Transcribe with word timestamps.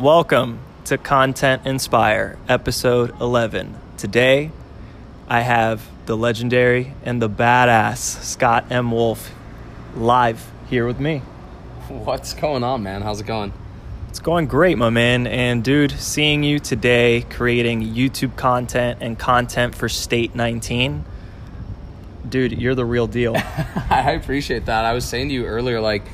Welcome 0.00 0.60
to 0.86 0.96
Content 0.96 1.66
Inspire, 1.66 2.38
episode 2.48 3.20
11. 3.20 3.76
Today, 3.98 4.50
I 5.28 5.42
have 5.42 5.86
the 6.06 6.16
legendary 6.16 6.94
and 7.04 7.20
the 7.20 7.28
badass 7.28 7.98
Scott 7.98 8.64
M. 8.70 8.92
Wolf 8.92 9.30
live 9.94 10.50
here 10.70 10.86
with 10.86 10.98
me. 11.00 11.18
What's 11.88 12.32
going 12.32 12.64
on, 12.64 12.82
man? 12.82 13.02
How's 13.02 13.20
it 13.20 13.26
going? 13.26 13.52
It's 14.08 14.20
going 14.20 14.46
great, 14.46 14.78
my 14.78 14.88
man. 14.88 15.26
And 15.26 15.62
dude, 15.62 15.90
seeing 15.92 16.44
you 16.44 16.60
today 16.60 17.26
creating 17.28 17.82
YouTube 17.82 18.38
content 18.38 19.00
and 19.02 19.18
content 19.18 19.74
for 19.74 19.90
State 19.90 20.34
19, 20.34 21.04
dude, 22.26 22.52
you're 22.52 22.74
the 22.74 22.86
real 22.86 23.06
deal. 23.06 23.36
I 23.90 24.12
appreciate 24.12 24.64
that. 24.64 24.86
I 24.86 24.94
was 24.94 25.04
saying 25.04 25.28
to 25.28 25.34
you 25.34 25.44
earlier, 25.44 25.78
like, 25.78 26.04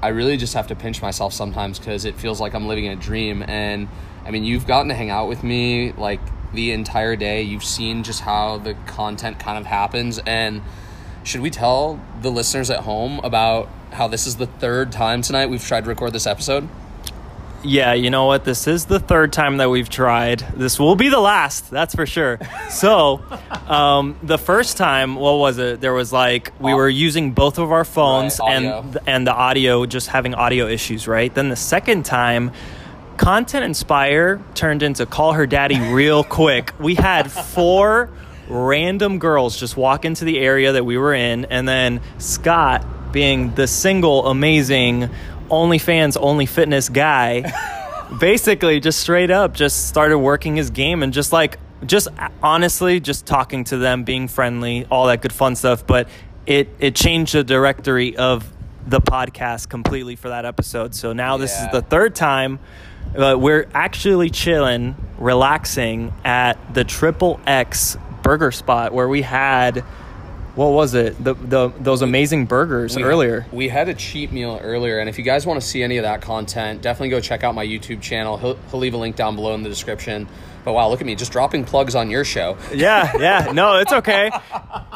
I 0.00 0.08
really 0.08 0.36
just 0.36 0.54
have 0.54 0.68
to 0.68 0.76
pinch 0.76 1.02
myself 1.02 1.32
sometimes 1.32 1.78
because 1.78 2.04
it 2.04 2.14
feels 2.14 2.40
like 2.40 2.54
I'm 2.54 2.68
living 2.68 2.84
in 2.84 2.92
a 2.92 3.00
dream. 3.00 3.42
And 3.42 3.88
I 4.24 4.30
mean, 4.30 4.44
you've 4.44 4.66
gotten 4.66 4.88
to 4.88 4.94
hang 4.94 5.10
out 5.10 5.28
with 5.28 5.42
me 5.42 5.92
like 5.92 6.20
the 6.52 6.72
entire 6.72 7.16
day. 7.16 7.42
You've 7.42 7.64
seen 7.64 8.04
just 8.04 8.20
how 8.20 8.58
the 8.58 8.74
content 8.86 9.38
kind 9.40 9.58
of 9.58 9.66
happens. 9.66 10.18
And 10.20 10.62
should 11.24 11.40
we 11.40 11.50
tell 11.50 12.00
the 12.22 12.30
listeners 12.30 12.70
at 12.70 12.80
home 12.80 13.20
about 13.24 13.68
how 13.92 14.06
this 14.06 14.26
is 14.26 14.36
the 14.36 14.46
third 14.46 14.92
time 14.92 15.22
tonight 15.22 15.46
we've 15.46 15.64
tried 15.64 15.84
to 15.84 15.88
record 15.88 16.12
this 16.12 16.26
episode? 16.26 16.68
Yeah, 17.64 17.92
you 17.94 18.10
know 18.10 18.26
what? 18.26 18.44
This 18.44 18.68
is 18.68 18.86
the 18.86 19.00
third 19.00 19.32
time 19.32 19.56
that 19.56 19.68
we've 19.68 19.88
tried. 19.88 20.40
This 20.54 20.78
will 20.78 20.94
be 20.94 21.08
the 21.08 21.18
last, 21.18 21.70
that's 21.70 21.94
for 21.94 22.06
sure. 22.06 22.38
So, 22.70 23.20
um, 23.66 24.16
the 24.22 24.38
first 24.38 24.76
time, 24.76 25.16
what 25.16 25.38
was 25.38 25.58
it? 25.58 25.80
There 25.80 25.92
was 25.92 26.12
like 26.12 26.52
we 26.60 26.72
were 26.72 26.88
using 26.88 27.32
both 27.32 27.58
of 27.58 27.72
our 27.72 27.84
phones 27.84 28.38
Right, 28.38 28.62
and 28.62 28.98
and 29.06 29.26
the 29.26 29.32
audio 29.34 29.86
just 29.86 30.06
having 30.08 30.34
audio 30.34 30.68
issues, 30.68 31.08
right? 31.08 31.34
Then 31.34 31.48
the 31.48 31.56
second 31.56 32.04
time, 32.04 32.52
Content 33.16 33.64
Inspire 33.64 34.40
turned 34.54 34.84
into 34.84 35.04
call 35.04 35.32
her 35.32 35.46
daddy 35.46 35.80
real 35.92 36.22
quick. 36.22 36.72
We 36.78 36.94
had 36.94 37.30
four 37.30 38.10
random 38.48 39.18
girls 39.18 39.58
just 39.58 39.76
walk 39.76 40.04
into 40.04 40.24
the 40.24 40.38
area 40.38 40.72
that 40.72 40.84
we 40.84 40.96
were 40.96 41.12
in, 41.12 41.44
and 41.46 41.68
then 41.68 42.00
Scott, 42.18 43.12
being 43.12 43.54
the 43.56 43.66
single, 43.66 44.28
amazing, 44.28 45.10
OnlyFans, 45.48 46.16
only 46.20 46.46
fitness 46.46 46.88
guy, 46.88 47.52
basically 48.20 48.80
just 48.80 49.00
straight 49.00 49.30
up 49.30 49.54
just 49.54 49.88
started 49.88 50.18
working 50.18 50.56
his 50.56 50.70
game 50.70 51.02
and 51.02 51.12
just 51.12 51.32
like 51.32 51.58
just 51.84 52.08
honestly 52.42 53.00
just 53.00 53.26
talking 53.26 53.64
to 53.64 53.76
them 53.76 54.02
being 54.02 54.26
friendly 54.26 54.86
all 54.90 55.06
that 55.06 55.20
good 55.22 55.32
fun 55.32 55.56
stuff. 55.56 55.86
But 55.86 56.08
it 56.46 56.68
it 56.78 56.94
changed 56.94 57.34
the 57.34 57.44
directory 57.44 58.16
of 58.16 58.50
the 58.86 59.00
podcast 59.00 59.68
completely 59.68 60.16
for 60.16 60.30
that 60.30 60.46
episode. 60.46 60.94
So 60.94 61.12
now 61.12 61.36
this 61.36 61.52
is 61.60 61.66
the 61.72 61.82
third 61.82 62.14
time 62.14 62.58
uh, 63.16 63.36
we're 63.38 63.68
actually 63.74 64.30
chilling 64.30 64.94
relaxing 65.18 66.12
at 66.24 66.74
the 66.74 66.84
triple 66.84 67.40
x 67.46 67.96
burger 68.22 68.50
spot 68.50 68.92
where 68.92 69.08
we 69.08 69.22
had 69.22 69.84
what 70.58 70.72
was 70.72 70.92
it 70.94 71.22
the, 71.22 71.34
the 71.34 71.68
those 71.78 72.02
amazing 72.02 72.46
burgers 72.46 72.96
We- 72.96 73.04
earlier 73.04 73.46
We 73.52 73.68
had 73.68 73.88
a 73.88 73.94
cheat 73.94 74.32
meal 74.32 74.58
earlier, 74.60 74.98
and 74.98 75.08
if 75.08 75.16
you 75.16 75.24
guys 75.24 75.46
want 75.46 75.60
to 75.60 75.66
see 75.66 75.82
any 75.84 75.98
of 75.98 76.02
that 76.02 76.20
content, 76.20 76.82
definitely 76.82 77.10
go 77.10 77.20
check 77.20 77.44
out 77.44 77.54
my 77.54 77.64
YouTube 77.64 78.02
channel. 78.02 78.36
He'll, 78.36 78.56
he'll 78.70 78.80
leave 78.80 78.94
a 78.94 78.96
link 78.98 79.14
down 79.14 79.36
below 79.36 79.54
in 79.54 79.62
the 79.62 79.68
description. 79.68 80.26
But 80.64 80.72
wow, 80.72 80.88
look 80.88 81.00
at 81.00 81.06
me, 81.06 81.14
just 81.14 81.30
dropping 81.32 81.64
plugs 81.64 81.94
on 81.94 82.10
your 82.10 82.24
show. 82.24 82.58
Yeah, 82.74 83.12
yeah. 83.18 83.52
No, 83.52 83.76
it's 83.78 83.92
okay. 83.92 84.30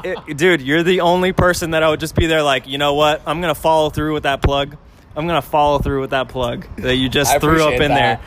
It- 0.05 0.37
dude, 0.37 0.61
you're 0.63 0.83
the 0.83 1.03
only 1.03 1.33
person 1.33 1.71
that 1.71 1.85
I 1.85 1.89
would 1.89 2.01
just 2.01 2.17
be 2.17 2.27
there 2.27 2.43
like, 2.43 2.67
you 2.67 2.77
know 2.77 2.95
what? 2.95 3.23
I'm 3.25 3.41
going 3.41 3.55
to 3.55 3.61
follow 3.61 3.89
through 3.89 4.15
with 4.15 4.25
that 4.25 4.43
plug. 4.43 4.77
I'm 5.15 5.29
going 5.29 5.41
to 5.41 5.47
follow 5.49 5.79
through 5.79 6.01
with 6.01 6.11
that 6.11 6.29
plug 6.29 6.67
that 6.79 6.97
you 6.97 7.09
just 7.09 7.41
threw 7.41 7.63
up 7.63 7.75
in 7.75 7.91
that. 7.91 8.19
there. 8.19 8.21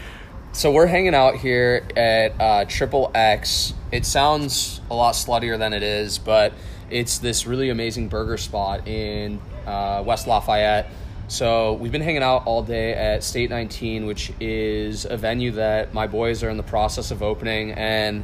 So 0.54 0.72
we're 0.72 0.88
hanging 0.88 1.14
out 1.14 1.36
here 1.36 1.86
at 1.98 2.40
uh, 2.40 2.66
Triple 2.66 3.12
X. 3.14 3.74
It 3.92 4.06
sounds 4.06 4.80
a 4.90 4.96
lot 4.96 5.16
sluttier 5.16 5.60
than 5.60 5.74
it 5.74 5.84
is, 5.84 6.18
but 6.18 6.54
it's 6.90 7.18
this 7.18 7.46
really 7.46 7.70
amazing 7.70 8.08
burger 8.10 8.38
spot 8.38 8.88
in 8.88 9.42
uh, 9.66 10.04
West 10.06 10.28
Lafayette. 10.28 10.90
So 11.28 11.74
we've 11.74 11.92
been 11.92 12.02
hanging 12.02 12.22
out 12.22 12.46
all 12.46 12.62
day 12.62 12.94
at 12.94 13.24
State 13.24 13.50
19, 13.50 14.06
which 14.06 14.32
is 14.40 15.06
a 15.06 15.18
venue 15.18 15.52
that 15.52 15.94
my 15.94 16.06
boys 16.06 16.44
are 16.44 16.50
in 16.50 16.58
the 16.58 16.64
process 16.64 17.10
of 17.10 17.24
opening, 17.24 17.72
and 17.72 18.24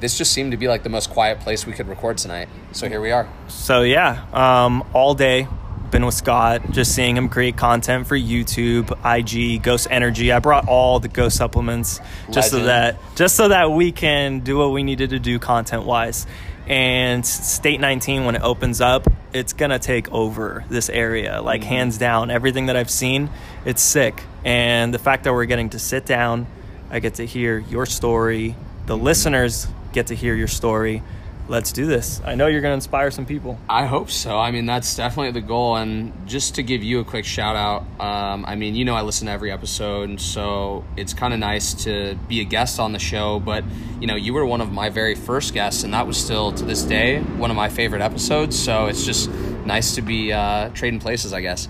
this 0.00 0.16
just 0.16 0.32
seemed 0.32 0.52
to 0.52 0.56
be 0.56 0.68
like 0.68 0.82
the 0.82 0.88
most 0.88 1.10
quiet 1.10 1.40
place 1.40 1.66
we 1.66 1.72
could 1.72 1.88
record 1.88 2.16
tonight. 2.16 2.48
So 2.72 2.88
here 2.88 3.00
we 3.00 3.10
are. 3.10 3.28
So, 3.48 3.82
yeah, 3.82 4.24
um, 4.32 4.88
all 4.94 5.14
day 5.14 5.46
been 5.90 6.04
with 6.04 6.14
Scott, 6.14 6.70
just 6.70 6.94
seeing 6.94 7.16
him 7.16 7.28
create 7.28 7.56
content 7.56 8.06
for 8.06 8.16
YouTube, 8.16 8.92
IG, 9.04 9.62
Ghost 9.62 9.88
Energy. 9.90 10.32
I 10.32 10.38
brought 10.38 10.68
all 10.68 11.00
the 11.00 11.08
Ghost 11.08 11.36
supplements 11.36 12.00
just 12.30 12.50
so 12.50 12.64
that 12.64 12.96
just 13.16 13.36
so 13.36 13.48
that 13.48 13.72
we 13.72 13.92
can 13.92 14.40
do 14.40 14.58
what 14.58 14.72
we 14.72 14.82
needed 14.82 15.10
to 15.10 15.18
do 15.18 15.38
content 15.38 15.84
wise. 15.84 16.26
And 16.68 17.24
State 17.24 17.80
19 17.80 18.24
when 18.24 18.36
it 18.36 18.42
opens 18.42 18.80
up, 18.80 19.06
it's 19.32 19.52
to 19.70 19.78
take 19.78 20.10
over 20.12 20.64
this 20.68 20.88
area 20.88 21.40
like 21.42 21.62
Mm-hmm. 21.62 21.68
hands 21.70 21.98
down. 21.98 22.30
Everything 22.30 22.66
that 22.66 22.76
I've 22.76 22.90
seen, 22.90 23.30
it's 23.64 23.82
sick. 23.82 24.22
And 24.44 24.92
the 24.92 24.98
fact 24.98 25.24
that 25.24 25.32
we're 25.32 25.46
getting 25.46 25.70
to 25.70 25.78
sit 25.78 26.04
down, 26.06 26.46
I 26.90 27.00
get 27.00 27.14
to 27.14 27.26
hear 27.26 27.58
your 27.58 27.86
story. 27.86 28.54
The 28.86 28.94
Mm-hmm. 28.94 29.04
listeners 29.04 29.66
get 29.92 30.08
to 30.08 30.14
hear 30.14 30.34
your 30.34 30.48
story. 30.48 31.02
Let's 31.48 31.72
do 31.72 31.86
this. 31.86 32.20
I 32.26 32.34
know 32.34 32.46
you're 32.46 32.60
going 32.60 32.72
to 32.72 32.74
inspire 32.74 33.10
some 33.10 33.24
people. 33.24 33.58
I 33.70 33.86
hope 33.86 34.10
so. 34.10 34.38
I 34.38 34.50
mean, 34.50 34.66
that's 34.66 34.94
definitely 34.94 35.32
the 35.32 35.46
goal. 35.46 35.76
And 35.76 36.12
just 36.28 36.56
to 36.56 36.62
give 36.62 36.84
you 36.84 37.00
a 37.00 37.04
quick 37.04 37.24
shout 37.24 37.56
out, 37.56 37.82
um, 37.98 38.44
I 38.46 38.54
mean, 38.54 38.74
you 38.74 38.84
know, 38.84 38.94
I 38.94 39.00
listen 39.00 39.26
to 39.28 39.32
every 39.32 39.50
episode, 39.50 40.10
and 40.10 40.20
so 40.20 40.84
it's 40.98 41.14
kind 41.14 41.32
of 41.32 41.40
nice 41.40 41.72
to 41.84 42.16
be 42.28 42.40
a 42.40 42.44
guest 42.44 42.78
on 42.78 42.92
the 42.92 42.98
show. 42.98 43.40
But, 43.40 43.64
you 43.98 44.06
know, 44.06 44.14
you 44.14 44.34
were 44.34 44.44
one 44.44 44.60
of 44.60 44.72
my 44.72 44.90
very 44.90 45.14
first 45.14 45.54
guests, 45.54 45.84
and 45.84 45.94
that 45.94 46.06
was 46.06 46.18
still 46.18 46.52
to 46.52 46.64
this 46.66 46.82
day 46.82 47.20
one 47.20 47.50
of 47.50 47.56
my 47.56 47.70
favorite 47.70 48.02
episodes. 48.02 48.58
So 48.58 48.86
it's 48.86 49.06
just 49.06 49.30
nice 49.64 49.94
to 49.94 50.02
be 50.02 50.32
uh, 50.34 50.68
trading 50.70 51.00
places, 51.00 51.32
I 51.32 51.40
guess. 51.40 51.66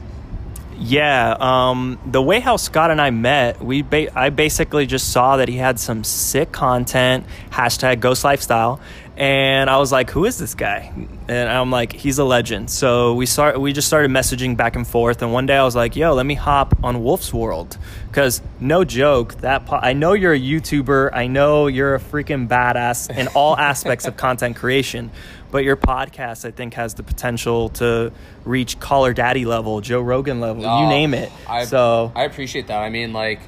Yeah, 0.81 1.37
um, 1.41 1.99
the 2.07 2.23
way 2.23 2.39
how 2.39 2.57
Scott 2.57 2.93
and 2.93 3.01
I 3.01 3.11
met, 3.11 3.61
we 3.61 3.83
ba- 3.83 4.17
I 4.17 4.31
basically 4.31 4.87
just 4.87 5.11
saw 5.13 5.39
that 5.39 5.49
he 5.49 5.57
had 5.57 5.81
some 5.81 6.05
sick 6.05 6.53
content, 6.53 7.27
hashtag 7.51 7.99
Ghost 7.99 8.23
Lifestyle, 8.23 8.81
and 9.19 9.69
I 9.69 9.79
was 9.79 9.91
like, 9.91 10.11
"Who 10.11 10.25
is 10.25 10.39
this 10.39 10.55
guy?" 10.55 10.93
And 11.29 11.49
I'm 11.51 11.71
like, 11.71 11.93
"He's 11.93 12.19
a 12.19 12.25
legend." 12.25 12.71
So 12.71 13.15
we 13.15 13.27
start, 13.27 13.61
we 13.61 13.73
just 13.73 13.89
started 13.89 14.11
messaging 14.11 14.57
back 14.57 14.77
and 14.77 14.87
forth, 14.87 15.21
and 15.23 15.33
one 15.33 15.45
day 15.47 15.57
I 15.57 15.65
was 15.65 15.75
like, 15.77 15.97
"Yo, 15.97 16.15
let 16.15 16.25
me 16.25 16.35
hop 16.35 16.75
on 16.85 17.03
Wolf's 17.03 17.35
World," 17.35 17.77
because 18.07 18.41
no 18.61 18.85
joke, 18.85 19.35
that 19.41 19.67
po- 19.67 19.81
I 19.83 19.93
know 19.93 20.13
you're 20.13 20.33
a 20.33 20.41
YouTuber, 20.41 21.11
I 21.13 21.27
know 21.27 21.67
you're 21.67 21.97
a 21.97 22.01
freaking 22.01 22.47
badass 22.49 23.11
in 23.15 23.27
all 23.29 23.57
aspects 23.71 24.07
of 24.07 24.17
content 24.17 24.57
creation. 24.57 25.11
But 25.51 25.65
your 25.65 25.77
podcast, 25.77 26.45
I 26.45 26.51
think, 26.51 26.75
has 26.75 26.93
the 26.93 27.03
potential 27.03 27.71
to 27.71 28.13
reach 28.45 28.79
Call 28.79 29.07
Her 29.07 29.15
Daddy 29.15 29.47
level, 29.47 29.81
Joe 29.81 30.03
Rogan 30.03 30.41
level, 30.41 30.63
you 30.63 30.69
Oh, 30.69 30.89
name 30.91 31.15
it. 31.15 31.33
I, 31.49 31.65
so 31.65 32.13
I 32.15 32.25
appreciate 32.25 32.67
that. 32.67 32.79
I 32.83 32.91
mean, 32.91 33.15
like, 33.15 33.41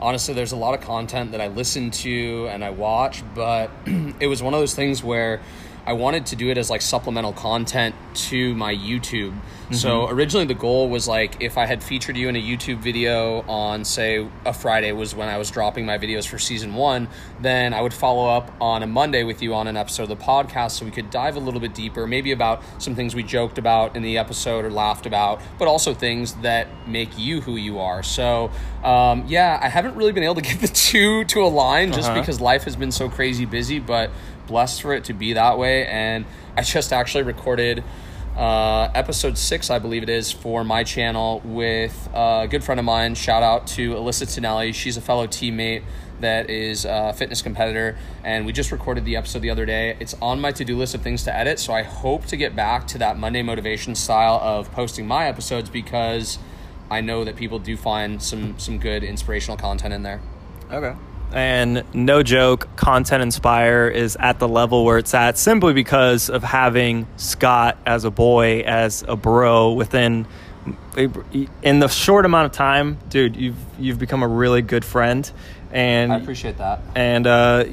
honestly, 0.00 0.34
there's 0.34 0.52
a 0.52 0.56
lot 0.56 0.74
of 0.74 0.80
content 0.80 1.32
that 1.32 1.40
I 1.40 1.48
listen 1.48 1.90
to 1.90 2.48
and 2.50 2.64
I 2.64 2.70
watch, 2.70 3.22
but 3.34 3.70
it 4.20 4.26
was 4.26 4.42
one 4.42 4.54
of 4.54 4.60
those 4.60 4.74
things 4.74 5.02
where 5.02 5.40
I 5.86 5.92
wanted 5.92 6.26
to 6.26 6.36
do 6.36 6.50
it 6.50 6.58
as 6.58 6.68
like 6.68 6.82
supplemental 6.82 7.32
content 7.32 7.94
to 8.28 8.54
my 8.56 8.74
YouTube. 8.74 9.34
So 9.72 10.08
originally 10.08 10.46
the 10.46 10.54
goal 10.54 10.88
was 10.88 11.08
like 11.08 11.42
if 11.42 11.58
I 11.58 11.66
had 11.66 11.82
featured 11.82 12.16
you 12.16 12.28
in 12.28 12.36
a 12.36 12.42
YouTube 12.42 12.78
video 12.78 13.40
on 13.48 13.84
say 13.84 14.28
a 14.44 14.52
Friday 14.52 14.92
was 14.92 15.12
when 15.14 15.28
I 15.28 15.38
was 15.38 15.50
dropping 15.50 15.84
my 15.86 15.98
videos 15.98 16.26
for 16.26 16.38
season 16.38 16.74
1, 16.74 17.08
then 17.40 17.74
I 17.74 17.80
would 17.82 17.92
follow 17.94 18.28
up 18.28 18.52
on 18.60 18.84
a 18.84 18.86
Monday 18.86 19.24
with 19.24 19.42
you 19.42 19.54
on 19.54 19.66
an 19.66 19.76
episode 19.76 20.04
of 20.04 20.08
the 20.10 20.16
podcast 20.16 20.72
so 20.72 20.84
we 20.84 20.92
could 20.92 21.10
dive 21.10 21.34
a 21.36 21.40
little 21.40 21.58
bit 21.58 21.74
deeper, 21.74 22.06
maybe 22.06 22.30
about 22.30 22.62
some 22.78 22.94
things 22.94 23.14
we 23.16 23.24
joked 23.24 23.58
about 23.58 23.96
in 23.96 24.02
the 24.02 24.18
episode 24.18 24.64
or 24.64 24.70
laughed 24.70 25.04
about, 25.04 25.40
but 25.58 25.66
also 25.66 25.92
things 25.92 26.34
that 26.42 26.68
make 26.88 27.18
you 27.18 27.40
who 27.40 27.56
you 27.56 27.80
are. 27.80 28.04
So, 28.04 28.52
um, 28.84 29.24
yeah, 29.26 29.58
I 29.60 29.68
haven't 29.68 29.96
really 29.96 30.12
been 30.12 30.22
able 30.22 30.36
to 30.36 30.42
get 30.42 30.60
the 30.60 30.68
two 30.86 31.24
to 31.24 31.42
align 31.42 31.92
just 31.92 32.08
Uh-huh. 32.10 32.20
because 32.20 32.40
life 32.40 32.62
has 32.64 32.76
been 32.76 32.92
so 32.92 33.08
crazy 33.08 33.44
busy, 33.44 33.80
but 33.80 34.10
blessed 34.46 34.82
for 34.82 34.94
it 34.94 35.04
to 35.04 35.12
be 35.12 35.32
that 35.34 35.58
way. 35.58 35.86
And 35.86 36.24
I 36.56 36.62
just 36.62 36.92
actually 36.92 37.24
recorded 37.24 37.84
uh, 38.36 38.90
episode 38.94 39.38
six, 39.38 39.70
I 39.70 39.78
believe 39.78 40.02
it 40.02 40.10
is, 40.10 40.30
for 40.30 40.62
my 40.62 40.84
channel 40.84 41.40
with 41.44 42.08
a 42.12 42.46
good 42.50 42.62
friend 42.62 42.78
of 42.78 42.84
mine. 42.84 43.14
Shout 43.14 43.42
out 43.42 43.66
to 43.68 43.94
Alyssa 43.94 44.32
Tonelli. 44.32 44.72
She's 44.72 44.96
a 44.96 45.00
fellow 45.00 45.26
teammate 45.26 45.82
that 46.20 46.48
is 46.48 46.84
a 46.84 47.12
fitness 47.12 47.42
competitor, 47.42 47.96
and 48.24 48.46
we 48.46 48.52
just 48.52 48.72
recorded 48.72 49.04
the 49.04 49.16
episode 49.16 49.40
the 49.40 49.50
other 49.50 49.66
day. 49.66 49.96
It's 50.00 50.14
on 50.20 50.40
my 50.40 50.52
to 50.52 50.64
do 50.64 50.76
list 50.76 50.94
of 50.94 51.02
things 51.02 51.24
to 51.24 51.34
edit, 51.34 51.58
so 51.58 51.72
I 51.72 51.82
hope 51.82 52.26
to 52.26 52.36
get 52.36 52.56
back 52.56 52.86
to 52.88 52.98
that 52.98 53.18
Monday 53.18 53.42
motivation 53.42 53.94
style 53.94 54.40
of 54.42 54.70
posting 54.72 55.06
my 55.06 55.26
episodes 55.26 55.68
because 55.68 56.38
I 56.90 57.00
know 57.00 57.24
that 57.24 57.36
people 57.36 57.58
do 57.58 57.76
find 57.76 58.22
some 58.22 58.58
some 58.58 58.78
good 58.78 59.02
inspirational 59.02 59.56
content 59.56 59.92
in 59.92 60.02
there. 60.02 60.20
Okay. 60.70 60.94
And 61.32 61.84
no 61.92 62.22
joke, 62.22 62.68
Content 62.76 63.22
Inspire 63.22 63.88
is 63.88 64.16
at 64.18 64.38
the 64.38 64.48
level 64.48 64.84
where 64.84 64.96
it's 64.96 65.12
at 65.12 65.36
simply 65.36 65.74
because 65.74 66.30
of 66.30 66.42
having 66.42 67.06
Scott 67.16 67.76
as 67.84 68.04
a 68.04 68.10
boy, 68.10 68.60
as 68.60 69.04
a 69.06 69.16
bro 69.16 69.72
within 69.72 70.26
in 71.62 71.78
the 71.78 71.88
short 71.88 72.24
amount 72.24 72.46
of 72.46 72.52
time, 72.52 72.98
dude, 73.08 73.36
you've 73.36 73.56
you've 73.78 73.98
become 73.98 74.22
a 74.22 74.28
really 74.28 74.62
good 74.62 74.84
friend, 74.84 75.30
and 75.70 76.12
I 76.12 76.16
appreciate 76.16 76.58
that. 76.58 76.80
And 76.94 77.26
uh, 77.26 77.64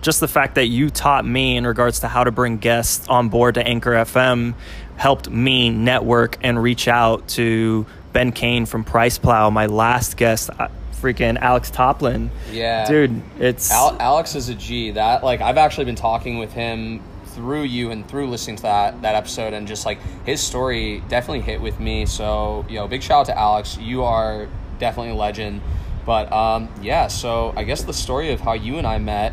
just 0.00 0.20
the 0.20 0.28
fact 0.28 0.54
that 0.54 0.66
you 0.66 0.90
taught 0.90 1.24
me 1.24 1.56
in 1.56 1.66
regards 1.66 2.00
to 2.00 2.08
how 2.08 2.24
to 2.24 2.30
bring 2.30 2.58
guests 2.58 3.08
on 3.08 3.28
board 3.28 3.54
to 3.54 3.66
Anchor 3.66 3.92
FM 3.92 4.54
helped 4.96 5.30
me 5.30 5.70
network 5.70 6.38
and 6.42 6.62
reach 6.62 6.88
out 6.88 7.28
to 7.28 7.86
Ben 8.12 8.32
Kane 8.32 8.66
from 8.66 8.84
Price 8.84 9.18
Plow, 9.18 9.50
my 9.50 9.66
last 9.66 10.16
guest. 10.16 10.50
Uh, 10.58 10.68
freaking 11.00 11.38
Alex 11.38 11.70
Toplin. 11.70 12.30
Yeah, 12.50 12.86
dude, 12.86 13.22
it's 13.38 13.70
Al- 13.70 13.96
Alex 14.00 14.34
is 14.34 14.48
a 14.48 14.54
G. 14.54 14.92
That 14.92 15.24
like 15.24 15.40
I've 15.40 15.58
actually 15.58 15.84
been 15.84 15.96
talking 15.96 16.38
with 16.38 16.52
him 16.52 17.02
through 17.26 17.62
you 17.62 17.90
and 17.90 18.06
through 18.08 18.28
listening 18.28 18.56
to 18.56 18.62
that 18.62 19.02
that 19.02 19.14
episode 19.14 19.54
and 19.54 19.66
just 19.66 19.86
like 19.86 19.98
his 20.26 20.40
story 20.40 21.02
definitely 21.08 21.40
hit 21.40 21.60
with 21.60 21.78
me. 21.80 22.06
So 22.06 22.64
you 22.68 22.76
know, 22.76 22.88
big 22.88 23.02
shout 23.02 23.20
out 23.20 23.26
to 23.26 23.38
Alex. 23.38 23.78
You 23.78 24.04
are 24.04 24.48
definitely 24.78 25.12
a 25.12 25.16
legend. 25.16 25.60
But 26.04 26.32
um, 26.32 26.68
yeah, 26.82 27.06
so 27.08 27.52
I 27.56 27.64
guess 27.64 27.82
the 27.82 27.92
story 27.92 28.32
of 28.32 28.40
how 28.40 28.54
you 28.54 28.78
and 28.78 28.86
I 28.86 28.98
met 28.98 29.32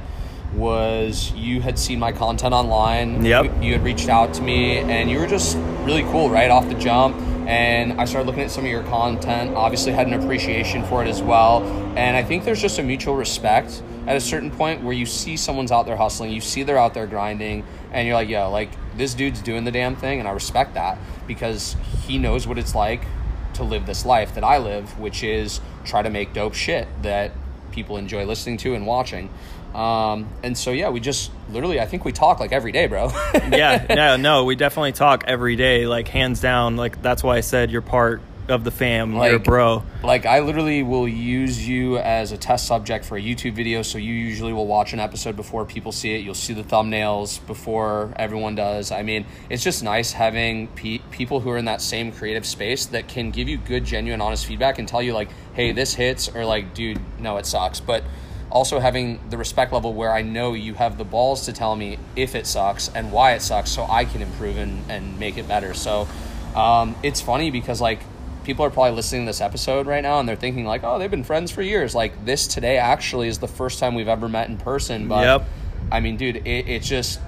was 0.54 1.32
you 1.34 1.62
had 1.62 1.78
seen 1.78 2.00
my 2.00 2.12
content 2.12 2.54
online. 2.54 3.24
Yep. 3.24 3.46
You, 3.46 3.62
you 3.62 3.74
had 3.74 3.84
reached 3.84 4.10
out 4.10 4.34
to 4.36 4.42
me 4.42 4.80
and 4.80 5.10
you 5.10 5.20
were 5.20 5.28
just 5.28 5.58
really 5.84 6.04
cool 6.04 6.30
right 6.30 6.50
off 6.50 6.68
the 6.68 6.76
jump 6.76 7.16
and 7.48 7.94
I 7.94 8.04
started 8.04 8.28
looking 8.28 8.44
at 8.44 8.52
some 8.52 8.66
of 8.66 8.70
your 8.70 8.84
content. 8.84 9.56
Obviously, 9.56 9.94
had 9.94 10.06
an 10.06 10.14
appreciation 10.14 10.84
for 10.84 11.02
it 11.02 11.08
as 11.08 11.22
well. 11.22 11.64
And 11.98 12.18
I 12.18 12.22
think 12.22 12.44
there's 12.44 12.62
just 12.62 12.78
a 12.78 12.84
mutual 12.84 13.16
respect 13.16 13.82
at 14.06 14.18
a 14.18 14.20
certain 14.20 14.52
point 14.52 14.84
where 14.84 14.94
you 14.94 15.06
see 15.06 15.38
someone's 15.38 15.72
out 15.72 15.86
there 15.86 15.96
hustling, 15.96 16.32
you 16.32 16.42
see 16.42 16.64
they're 16.64 16.78
out 16.78 16.94
there 16.94 17.08
grinding, 17.08 17.66
and 17.94 18.06
you're 18.06 18.16
like, 18.16 18.28
yo, 18.28 18.52
like 18.52 18.70
this 18.98 19.14
dude's 19.14 19.42
doing 19.42 19.64
the 19.64 19.72
damn 19.72 19.96
thing, 19.96 20.20
and 20.20 20.28
I 20.28 20.32
respect 20.32 20.74
that 20.74 20.98
because 21.26 21.78
he 22.06 22.18
knows 22.18 22.46
what 22.46 22.58
it's 22.58 22.76
like 22.76 23.06
to 23.54 23.64
live 23.64 23.86
this 23.86 24.06
life 24.06 24.36
that 24.36 24.44
I 24.44 24.58
live, 24.58 25.00
which 25.00 25.24
is 25.24 25.62
try 25.86 26.02
to 26.02 26.10
make 26.10 26.34
dope 26.34 26.54
shit 26.54 26.88
that 27.04 27.32
people 27.72 27.98
enjoy 27.98 28.26
listening 28.26 28.58
to 28.58 28.76
and 28.76 28.86
watching. 28.86 29.30
Um, 29.78 30.28
and 30.42 30.58
so 30.58 30.72
yeah, 30.72 30.90
we 30.90 31.00
just 31.00 31.32
literally 31.52 31.80
I 31.80 31.86
think 31.86 32.04
we 32.04 32.12
talk 32.12 32.40
like 32.40 32.52
every 32.52 32.72
day, 32.72 32.88
bro. 32.88 33.12
yeah, 33.34 33.86
no, 33.90 34.18
no, 34.18 34.44
we 34.44 34.56
definitely 34.56 34.92
talk 34.92 35.24
every 35.28 35.56
day, 35.56 35.86
like 35.86 36.08
hands 36.08 36.42
down. 36.42 36.78
Like 36.78 37.02
that's 37.04 37.24
why 37.24 37.38
I 37.38 37.42
said 37.42 37.70
you're 37.70 37.84
part 37.84 38.22
of 38.50 38.64
the 38.64 38.72
fam, 38.72 39.14
like, 39.14 39.30
you're 39.30 39.40
bro. 39.40 39.84
Like 40.04 40.26
I 40.26 40.40
literally 40.40 40.82
will 40.82 41.08
use 41.08 41.68
you 41.68 42.00
as 42.00 42.32
a 42.32 42.38
test 42.38 42.66
subject 42.66 43.06
for 43.06 43.18
a 43.18 43.22
YouTube 43.22 43.54
video. 43.54 43.84
So 43.84 44.00
you 44.00 44.14
usually 44.14 44.52
will 44.52 44.66
watch 44.66 44.94
an 44.94 45.00
episode 45.00 45.36
before 45.36 45.64
people 45.66 45.92
see 45.92 46.16
it. 46.16 46.24
You'll 46.24 46.34
see 46.34 46.54
the 46.54 46.64
thumbnails 46.64 47.46
before 47.46 48.14
everyone 48.16 48.56
does. 48.56 48.92
I 48.92 49.04
mean, 49.04 49.28
it's 49.50 49.64
just 49.64 49.84
nice 49.84 50.12
having 50.12 50.70
pe- 50.70 51.02
people 51.12 51.40
who 51.40 51.52
are 51.52 51.58
in 51.58 51.66
that 51.66 51.82
same 51.82 52.12
creative 52.12 52.48
space 52.48 52.88
that 52.88 53.08
can 53.08 53.30
give 53.30 53.48
you 53.48 53.58
good, 53.58 53.86
genuine, 53.86 54.22
honest 54.22 54.48
feedback 54.48 54.80
and 54.80 54.88
tell 54.88 55.04
you 55.04 55.14
like, 55.14 55.30
"Hey, 55.54 55.72
this 55.72 55.94
hits," 55.94 56.30
or 56.30 56.46
like, 56.46 56.74
"Dude, 56.74 57.00
no, 57.20 57.38
it 57.38 57.46
sucks." 57.46 57.80
But 57.80 58.04
also 58.50 58.80
having 58.80 59.20
the 59.30 59.38
respect 59.38 59.74
level 59.74 59.94
where 59.94 60.12
I 60.12 60.22
know 60.22 60.54
you 60.54 60.74
have 60.76 60.98
the 60.98 61.04
balls 61.04 61.46
to 61.46 61.54
tell 61.54 61.76
me 61.76 61.98
if 62.16 62.36
it 62.36 62.48
sucks 62.48 62.90
and 62.90 63.12
why 63.12 63.34
it 63.34 63.42
sucks 63.42 63.72
so 63.72 63.86
I 63.90 64.06
can 64.06 64.22
improve 64.22 64.58
and, 64.58 64.90
and 64.90 65.20
make 65.20 65.38
it 65.38 65.48
better. 65.48 65.74
So 65.74 66.08
um, 66.56 66.96
it's 67.04 67.22
funny 67.22 67.52
because 67.52 67.82
like 67.82 68.00
people 68.44 68.64
are 68.64 68.70
probably 68.70 68.94
listening 68.94 69.24
to 69.24 69.30
this 69.30 69.42
episode 69.42 69.88
right 69.88 70.02
now 70.02 70.20
and 70.20 70.28
they're 70.28 70.38
thinking 70.38 70.66
like, 70.66 70.84
oh, 70.84 70.98
they've 70.98 71.12
been 71.12 71.26
friends 71.26 71.52
for 71.52 71.62
years. 71.62 71.94
Like 71.94 72.26
this 72.26 72.48
today 72.48 72.78
actually 72.78 73.28
is 73.28 73.40
the 73.40 73.48
first 73.48 73.80
time 73.80 73.94
we've 73.94 74.08
ever 74.08 74.30
met 74.30 74.48
in 74.48 74.58
person. 74.58 75.10
But 75.10 75.26
yep. 75.26 75.50
I 75.92 76.00
mean, 76.00 76.16
dude, 76.16 76.38
it, 76.38 76.68
it's 76.68 76.88
just 76.88 77.20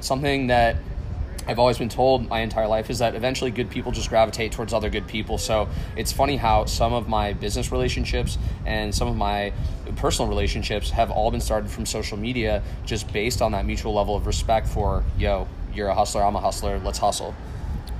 something 0.00 0.46
that 0.46 0.76
I've 1.46 1.58
always 1.58 1.78
been 1.78 1.88
told 1.88 2.28
my 2.28 2.40
entire 2.40 2.68
life 2.68 2.90
is 2.90 3.00
that 3.00 3.14
eventually 3.14 3.50
good 3.50 3.70
people 3.70 3.92
just 3.92 4.08
gravitate 4.08 4.52
towards 4.52 4.72
other 4.72 4.90
good 4.90 5.06
people. 5.06 5.38
So 5.38 5.68
it's 5.96 6.12
funny 6.12 6.36
how 6.36 6.66
some 6.66 6.92
of 6.92 7.08
my 7.08 7.32
business 7.32 7.72
relationships 7.72 8.38
and 8.64 8.94
some 8.94 9.08
of 9.08 9.16
my 9.16 9.52
personal 9.96 10.28
relationships 10.28 10.90
have 10.90 11.10
all 11.10 11.30
been 11.30 11.40
started 11.40 11.70
from 11.70 11.86
social 11.86 12.16
media 12.16 12.62
just 12.86 13.12
based 13.12 13.42
on 13.42 13.52
that 13.52 13.66
mutual 13.66 13.94
level 13.94 14.16
of 14.16 14.26
respect 14.26 14.66
for, 14.66 15.04
yo, 15.18 15.48
you're 15.74 15.88
a 15.88 15.94
hustler, 15.94 16.22
I'm 16.22 16.36
a 16.36 16.40
hustler, 16.40 16.78
let's 16.78 16.98
hustle. 16.98 17.34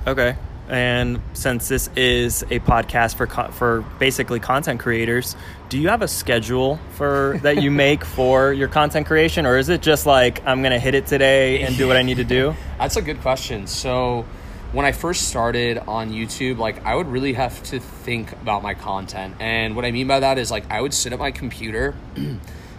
Okay. 0.07 0.35
And 0.69 1.19
since 1.33 1.67
this 1.67 1.89
is 1.95 2.43
a 2.43 2.59
podcast 2.59 3.15
for 3.15 3.27
co- 3.27 3.51
for 3.51 3.81
basically 3.99 4.39
content 4.39 4.79
creators, 4.79 5.35
do 5.69 5.77
you 5.77 5.89
have 5.89 6.01
a 6.01 6.07
schedule 6.07 6.79
for 6.91 7.39
that 7.43 7.61
you 7.61 7.69
make 7.85 8.05
for 8.05 8.53
your 8.53 8.69
content 8.69 9.05
creation, 9.07 9.45
or 9.45 9.57
is 9.57 9.69
it 9.69 9.81
just 9.81 10.05
like 10.05 10.45
I'm 10.45 10.63
gonna 10.63 10.79
hit 10.79 10.95
it 10.95 11.05
today 11.05 11.61
and 11.63 11.75
do 11.75 11.87
what 11.87 11.97
I 11.97 12.01
need 12.01 12.17
to 12.17 12.23
do? 12.23 12.55
That's 12.77 12.95
a 12.95 13.01
good 13.01 13.19
question. 13.21 13.67
So 13.67 14.25
when 14.71 14.85
I 14.85 14.93
first 14.93 15.27
started 15.27 15.79
on 15.79 16.11
YouTube, 16.11 16.57
like 16.57 16.85
I 16.85 16.95
would 16.95 17.07
really 17.07 17.33
have 17.33 17.61
to 17.63 17.79
think 17.79 18.31
about 18.31 18.63
my 18.63 18.73
content, 18.73 19.35
and 19.39 19.75
what 19.75 19.83
I 19.83 19.91
mean 19.91 20.07
by 20.07 20.21
that 20.21 20.37
is 20.37 20.49
like 20.49 20.71
I 20.71 20.79
would 20.79 20.93
sit 20.93 21.11
at 21.11 21.19
my 21.19 21.31
computer. 21.31 21.95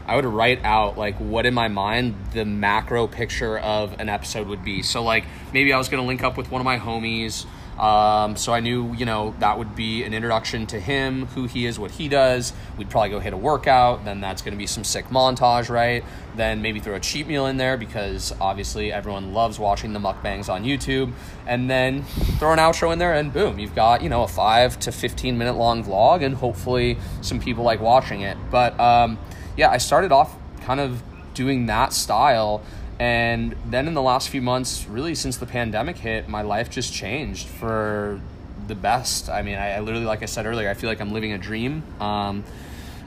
I 0.06 0.16
would 0.16 0.26
write 0.26 0.62
out 0.64 0.98
like 0.98 1.16
what 1.16 1.46
in 1.46 1.54
my 1.54 1.68
mind 1.68 2.14
the 2.32 2.44
macro 2.44 3.06
picture 3.06 3.58
of 3.58 3.98
an 4.00 4.08
episode 4.08 4.48
would 4.48 4.62
be. 4.62 4.82
So 4.82 5.02
like 5.02 5.24
maybe 5.52 5.72
I 5.72 5.78
was 5.78 5.88
gonna 5.88 6.04
link 6.04 6.22
up 6.22 6.36
with 6.36 6.50
one 6.50 6.60
of 6.60 6.64
my 6.64 6.78
homies 6.78 7.46
um, 7.78 8.36
so 8.36 8.52
I 8.52 8.60
knew, 8.60 8.94
you 8.94 9.04
know, 9.04 9.34
that 9.40 9.58
would 9.58 9.74
be 9.74 10.04
an 10.04 10.14
introduction 10.14 10.66
to 10.68 10.78
him, 10.78 11.26
who 11.26 11.46
he 11.46 11.66
is, 11.66 11.78
what 11.78 11.90
he 11.90 12.08
does. 12.08 12.52
We'd 12.78 12.88
probably 12.88 13.10
go 13.10 13.18
hit 13.18 13.32
a 13.32 13.36
workout. 13.36 14.04
Then 14.04 14.20
that's 14.20 14.42
going 14.42 14.52
to 14.52 14.58
be 14.58 14.66
some 14.66 14.84
sick 14.84 15.06
montage, 15.06 15.68
right? 15.68 16.04
Then 16.36 16.62
maybe 16.62 16.78
throw 16.78 16.94
a 16.94 17.00
cheat 17.00 17.26
meal 17.26 17.46
in 17.46 17.56
there 17.56 17.76
because 17.76 18.32
obviously 18.40 18.92
everyone 18.92 19.32
loves 19.32 19.58
watching 19.58 19.92
the 19.92 19.98
mukbangs 19.98 20.48
on 20.48 20.64
YouTube. 20.64 21.12
And 21.46 21.68
then 21.68 22.04
throw 22.38 22.52
an 22.52 22.58
outro 22.58 22.92
in 22.92 22.98
there, 22.98 23.14
and 23.14 23.32
boom, 23.32 23.58
you've 23.58 23.74
got, 23.74 24.02
you 24.02 24.08
know, 24.08 24.22
a 24.22 24.28
five 24.28 24.78
to 24.80 24.92
15 24.92 25.36
minute 25.36 25.54
long 25.54 25.84
vlog, 25.84 26.24
and 26.24 26.34
hopefully 26.34 26.96
some 27.22 27.40
people 27.40 27.64
like 27.64 27.80
watching 27.80 28.20
it. 28.22 28.38
But 28.50 28.78
um, 28.78 29.18
yeah, 29.56 29.70
I 29.70 29.78
started 29.78 30.12
off 30.12 30.36
kind 30.62 30.80
of 30.80 31.02
doing 31.34 31.66
that 31.66 31.92
style 31.92 32.62
and 32.98 33.56
then 33.66 33.88
in 33.88 33.94
the 33.94 34.02
last 34.02 34.28
few 34.28 34.42
months, 34.42 34.86
really 34.86 35.14
since 35.14 35.36
the 35.36 35.46
pandemic 35.46 35.98
hit, 35.98 36.28
my 36.28 36.42
life 36.42 36.70
just 36.70 36.92
changed 36.92 37.48
for 37.48 38.20
the 38.66 38.74
best. 38.74 39.28
I 39.28 39.42
mean, 39.42 39.56
I, 39.56 39.72
I 39.72 39.80
literally, 39.80 40.06
like 40.06 40.22
I 40.22 40.26
said 40.26 40.46
earlier, 40.46 40.68
I 40.70 40.74
feel 40.74 40.88
like 40.88 41.00
I'm 41.00 41.12
living 41.12 41.32
a 41.32 41.38
dream. 41.38 41.82
Um, 42.00 42.44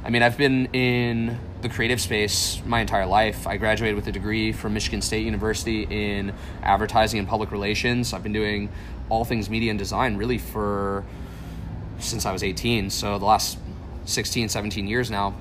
I 0.04 0.10
mean, 0.10 0.24
I've 0.24 0.38
been 0.38 0.68
in 0.68 1.40
the 1.62 1.70
creative 1.70 2.00
space 2.00 2.62
my 2.66 2.82
entire 2.82 3.06
life. 3.06 3.48
I 3.48 3.58
graduated 3.58 3.96
with 3.96 4.08
a 4.08 4.12
degree 4.12 4.52
from 4.52 4.74
Michigan 4.74 5.02
State 5.02 5.26
University 5.26 5.84
in 5.90 6.34
advertising 6.62 7.20
and 7.20 7.28
public 7.28 7.52
relations. 7.52 8.14
I've 8.14 8.24
been 8.24 8.34
doing 8.34 8.70
all 9.10 9.26
things 9.26 9.50
media 9.50 9.70
and 9.70 9.80
design 9.80 10.18
really 10.18 10.38
for 10.38 11.04
since 12.00 12.26
I 12.26 12.32
was 12.32 12.44
18. 12.44 12.90
So 12.90 13.18
the 13.18 13.26
last 13.26 13.58
16, 14.06 14.50
17 14.50 14.88
years 14.88 15.10
now. 15.10 15.34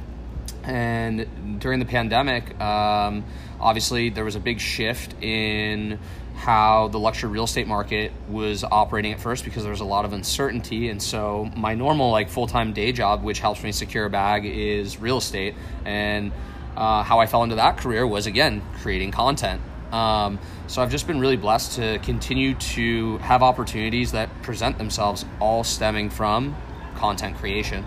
And 0.65 1.61
during 1.61 1.79
the 1.79 1.85
pandemic, 1.85 2.59
um, 2.61 3.25
obviously 3.61 4.11
there 4.11 4.25
was 4.25 4.37
a 4.37 4.41
big 4.41 4.61
shift 4.61 5.15
in 5.23 5.99
how 6.35 6.89
the 6.89 6.99
luxury 6.99 7.31
real 7.31 7.45
estate 7.45 7.67
market 7.67 8.13
was 8.29 8.63
operating 8.63 9.13
at 9.13 9.21
first 9.21 9.45
because 9.45 9.63
there 9.63 9.73
was 9.73 9.81
a 9.81 9.87
lot 9.87 10.05
of 10.05 10.13
uncertainty. 10.13 10.89
And 10.91 11.03
so 11.03 11.51
my 11.57 11.75
normal 11.75 12.11
like 12.11 12.29
full-time 12.29 12.73
day 12.73 12.93
job 12.93 13.23
which 13.23 13.41
helps 13.41 13.63
me 13.63 13.73
secure 13.73 14.05
a 14.05 14.11
bag 14.11 14.45
is 14.45 15.01
real 15.01 15.19
estate. 15.19 15.55
And 15.85 16.33
uh, 16.77 17.03
how 17.03 17.21
i 17.21 17.27
fell 17.27 17.43
into 17.43 17.57
that 17.57 17.79
career 17.79 18.07
was 18.07 18.27
again 18.27 18.63
creating 18.83 19.11
content. 19.11 19.63
Um, 19.93 20.39
so 20.67 20.83
i've 20.83 20.91
just 20.91 21.07
been 21.07 21.21
really 21.21 21.37
blessed 21.37 21.77
to 21.77 21.99
continue 22.01 22.55
to 22.55 23.17
have 23.19 23.43
opportunities 23.43 24.13
that 24.13 24.43
present 24.43 24.77
themselves 24.77 25.25
all 25.41 25.65
stemming 25.65 26.11
from 26.11 26.55
content 26.97 27.37
creation. 27.39 27.85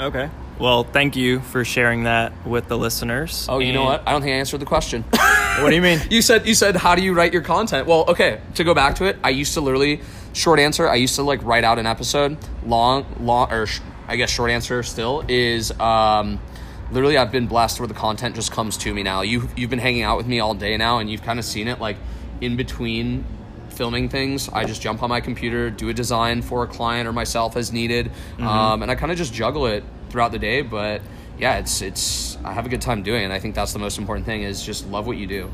Okay 0.00 0.28
well, 0.60 0.84
thank 0.84 1.16
you 1.16 1.40
for 1.40 1.64
sharing 1.64 2.04
that 2.04 2.46
with 2.46 2.68
the 2.68 2.76
listeners. 2.76 3.46
Oh, 3.48 3.58
you 3.58 3.68
and 3.68 3.74
know 3.74 3.84
what? 3.84 4.02
I 4.06 4.12
don't 4.12 4.20
think 4.20 4.32
I 4.32 4.36
answered 4.36 4.60
the 4.60 4.66
question. 4.66 5.02
what 5.58 5.70
do 5.70 5.74
you 5.74 5.80
mean? 5.80 6.00
you 6.10 6.20
said 6.20 6.46
you 6.46 6.54
said 6.54 6.76
how 6.76 6.94
do 6.94 7.02
you 7.02 7.14
write 7.14 7.32
your 7.32 7.42
content? 7.42 7.86
Well, 7.86 8.04
okay, 8.08 8.40
to 8.56 8.64
go 8.64 8.74
back 8.74 8.96
to 8.96 9.04
it, 9.04 9.16
I 9.24 9.30
used 9.30 9.54
to 9.54 9.62
literally 9.62 10.02
short 10.34 10.60
answer, 10.60 10.86
I 10.88 10.96
used 10.96 11.16
to 11.16 11.22
like 11.22 11.42
write 11.42 11.64
out 11.64 11.78
an 11.78 11.86
episode. 11.86 12.36
Long 12.66 13.06
long 13.18 13.50
or 13.50 13.66
sh- 13.66 13.80
I 14.06 14.16
guess 14.16 14.30
short 14.30 14.50
answer 14.50 14.82
still 14.82 15.24
is 15.28 15.72
um 15.80 16.38
literally 16.90 17.16
I've 17.16 17.32
been 17.32 17.46
blessed 17.46 17.80
where 17.80 17.88
the 17.88 17.94
content 17.94 18.34
just 18.34 18.52
comes 18.52 18.76
to 18.78 18.92
me 18.92 19.02
now. 19.02 19.22
You 19.22 19.48
you've 19.56 19.70
been 19.70 19.78
hanging 19.78 20.02
out 20.02 20.18
with 20.18 20.26
me 20.26 20.40
all 20.40 20.54
day 20.54 20.76
now 20.76 20.98
and 20.98 21.10
you've 21.10 21.22
kind 21.22 21.38
of 21.38 21.44
seen 21.46 21.68
it 21.68 21.80
like 21.80 21.96
in 22.42 22.56
between 22.56 23.24
filming 23.70 24.10
things. 24.10 24.50
I 24.50 24.66
just 24.66 24.82
jump 24.82 25.02
on 25.02 25.08
my 25.08 25.22
computer, 25.22 25.70
do 25.70 25.88
a 25.88 25.94
design 25.94 26.42
for 26.42 26.64
a 26.64 26.66
client 26.66 27.08
or 27.08 27.14
myself 27.14 27.56
as 27.56 27.72
needed, 27.72 28.06
mm-hmm. 28.06 28.46
um, 28.46 28.82
and 28.82 28.90
I 28.90 28.94
kind 28.94 29.10
of 29.10 29.16
just 29.16 29.32
juggle 29.32 29.66
it 29.66 29.82
throughout 30.10 30.32
the 30.32 30.38
day. 30.38 30.62
But 30.62 31.02
yeah, 31.38 31.58
it's 31.58 31.82
it's 31.82 32.36
I 32.44 32.52
have 32.52 32.66
a 32.66 32.68
good 32.68 32.82
time 32.82 33.02
doing 33.02 33.22
it. 33.22 33.24
And 33.24 33.32
I 33.32 33.38
think 33.38 33.54
that's 33.54 33.72
the 33.72 33.78
most 33.78 33.98
important 33.98 34.26
thing 34.26 34.42
is 34.42 34.64
just 34.64 34.86
love 34.88 35.06
what 35.06 35.16
you 35.16 35.26
do. 35.26 35.50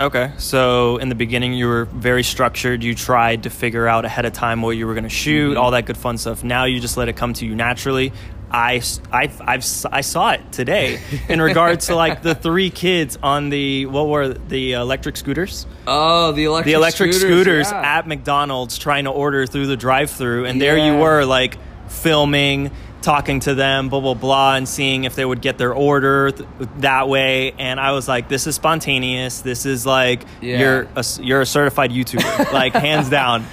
Okay, 0.00 0.32
so 0.38 0.96
in 0.96 1.08
the 1.08 1.14
beginning 1.14 1.52
you 1.52 1.68
were 1.68 1.84
very 1.84 2.24
structured. 2.24 2.82
You 2.82 2.96
tried 2.96 3.44
to 3.44 3.50
figure 3.50 3.86
out 3.86 4.04
ahead 4.04 4.24
of 4.24 4.32
time 4.32 4.60
what 4.60 4.70
you 4.70 4.88
were 4.88 4.94
going 4.94 5.04
to 5.04 5.08
shoot, 5.10 5.50
mm-hmm. 5.50 5.60
all 5.60 5.70
that 5.70 5.86
good 5.86 5.96
fun 5.96 6.18
stuff. 6.18 6.42
Now 6.42 6.64
you 6.64 6.80
just 6.80 6.96
let 6.96 7.08
it 7.08 7.16
come 7.16 7.32
to 7.34 7.46
you 7.46 7.54
naturally. 7.54 8.12
I, 8.50 8.76
s- 8.76 9.00
I've, 9.10 9.40
I 9.40 10.00
saw 10.02 10.30
it 10.32 10.52
today 10.52 11.00
in 11.28 11.40
regards 11.40 11.86
to 11.86 11.96
like 11.96 12.22
the 12.22 12.34
three 12.36 12.70
kids 12.70 13.18
on 13.20 13.48
the 13.50 13.86
what 13.86 14.06
were 14.08 14.28
the 14.28 14.74
electric 14.74 15.16
scooters 15.16 15.66
Oh, 15.86 16.32
the 16.32 16.44
electric 16.44 16.66
the 16.66 16.72
electric 16.74 17.12
scooters, 17.12 17.70
yeah. 17.70 17.98
at 17.98 18.06
McDonald's 18.06 18.78
trying 18.78 19.04
to 19.04 19.10
order 19.10 19.46
through 19.46 19.66
the 19.66 19.76
drive-through, 19.76 20.46
and 20.46 20.60
there 20.60 20.78
you 20.78 20.96
were, 20.96 21.24
like 21.24 21.58
filming, 21.88 22.70
talking 23.04 23.40
to 23.40 23.54
them, 23.54 23.88
blah 23.88 24.00
blah 24.00 24.14
blah, 24.14 24.54
and 24.56 24.68
seeing 24.68 25.04
if 25.04 25.14
they 25.14 25.24
would 25.24 25.40
get 25.40 25.58
their 25.58 25.72
order 25.72 26.30
th- 26.32 26.48
that 26.78 27.08
way. 27.08 27.52
And 27.58 27.78
I 27.78 27.92
was 27.92 28.08
like, 28.08 28.28
this 28.28 28.46
is 28.46 28.54
spontaneous. 28.56 29.40
This 29.42 29.66
is 29.66 29.86
like 29.86 30.22
Yeah. 30.40 30.58
you're 30.58 30.88
a, 30.96 31.04
you're 31.20 31.40
a 31.42 31.46
certified 31.46 31.90
YouTuber, 31.90 32.52
like 32.52 32.72
hands 32.72 33.08
down. 33.10 33.44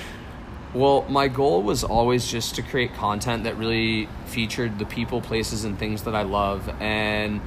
Well, 0.74 1.06
my 1.10 1.28
goal 1.28 1.62
was 1.64 1.84
always 1.84 2.26
just 2.32 2.56
to 2.56 2.62
create 2.62 2.94
content 2.96 3.44
that 3.44 3.58
really 3.58 4.08
featured 4.28 4.80
the 4.80 4.86
people, 4.86 5.20
places, 5.20 5.66
and 5.66 5.78
things 5.78 6.04
that 6.04 6.16
I 6.16 6.24
love. 6.24 6.70
And 6.80 7.42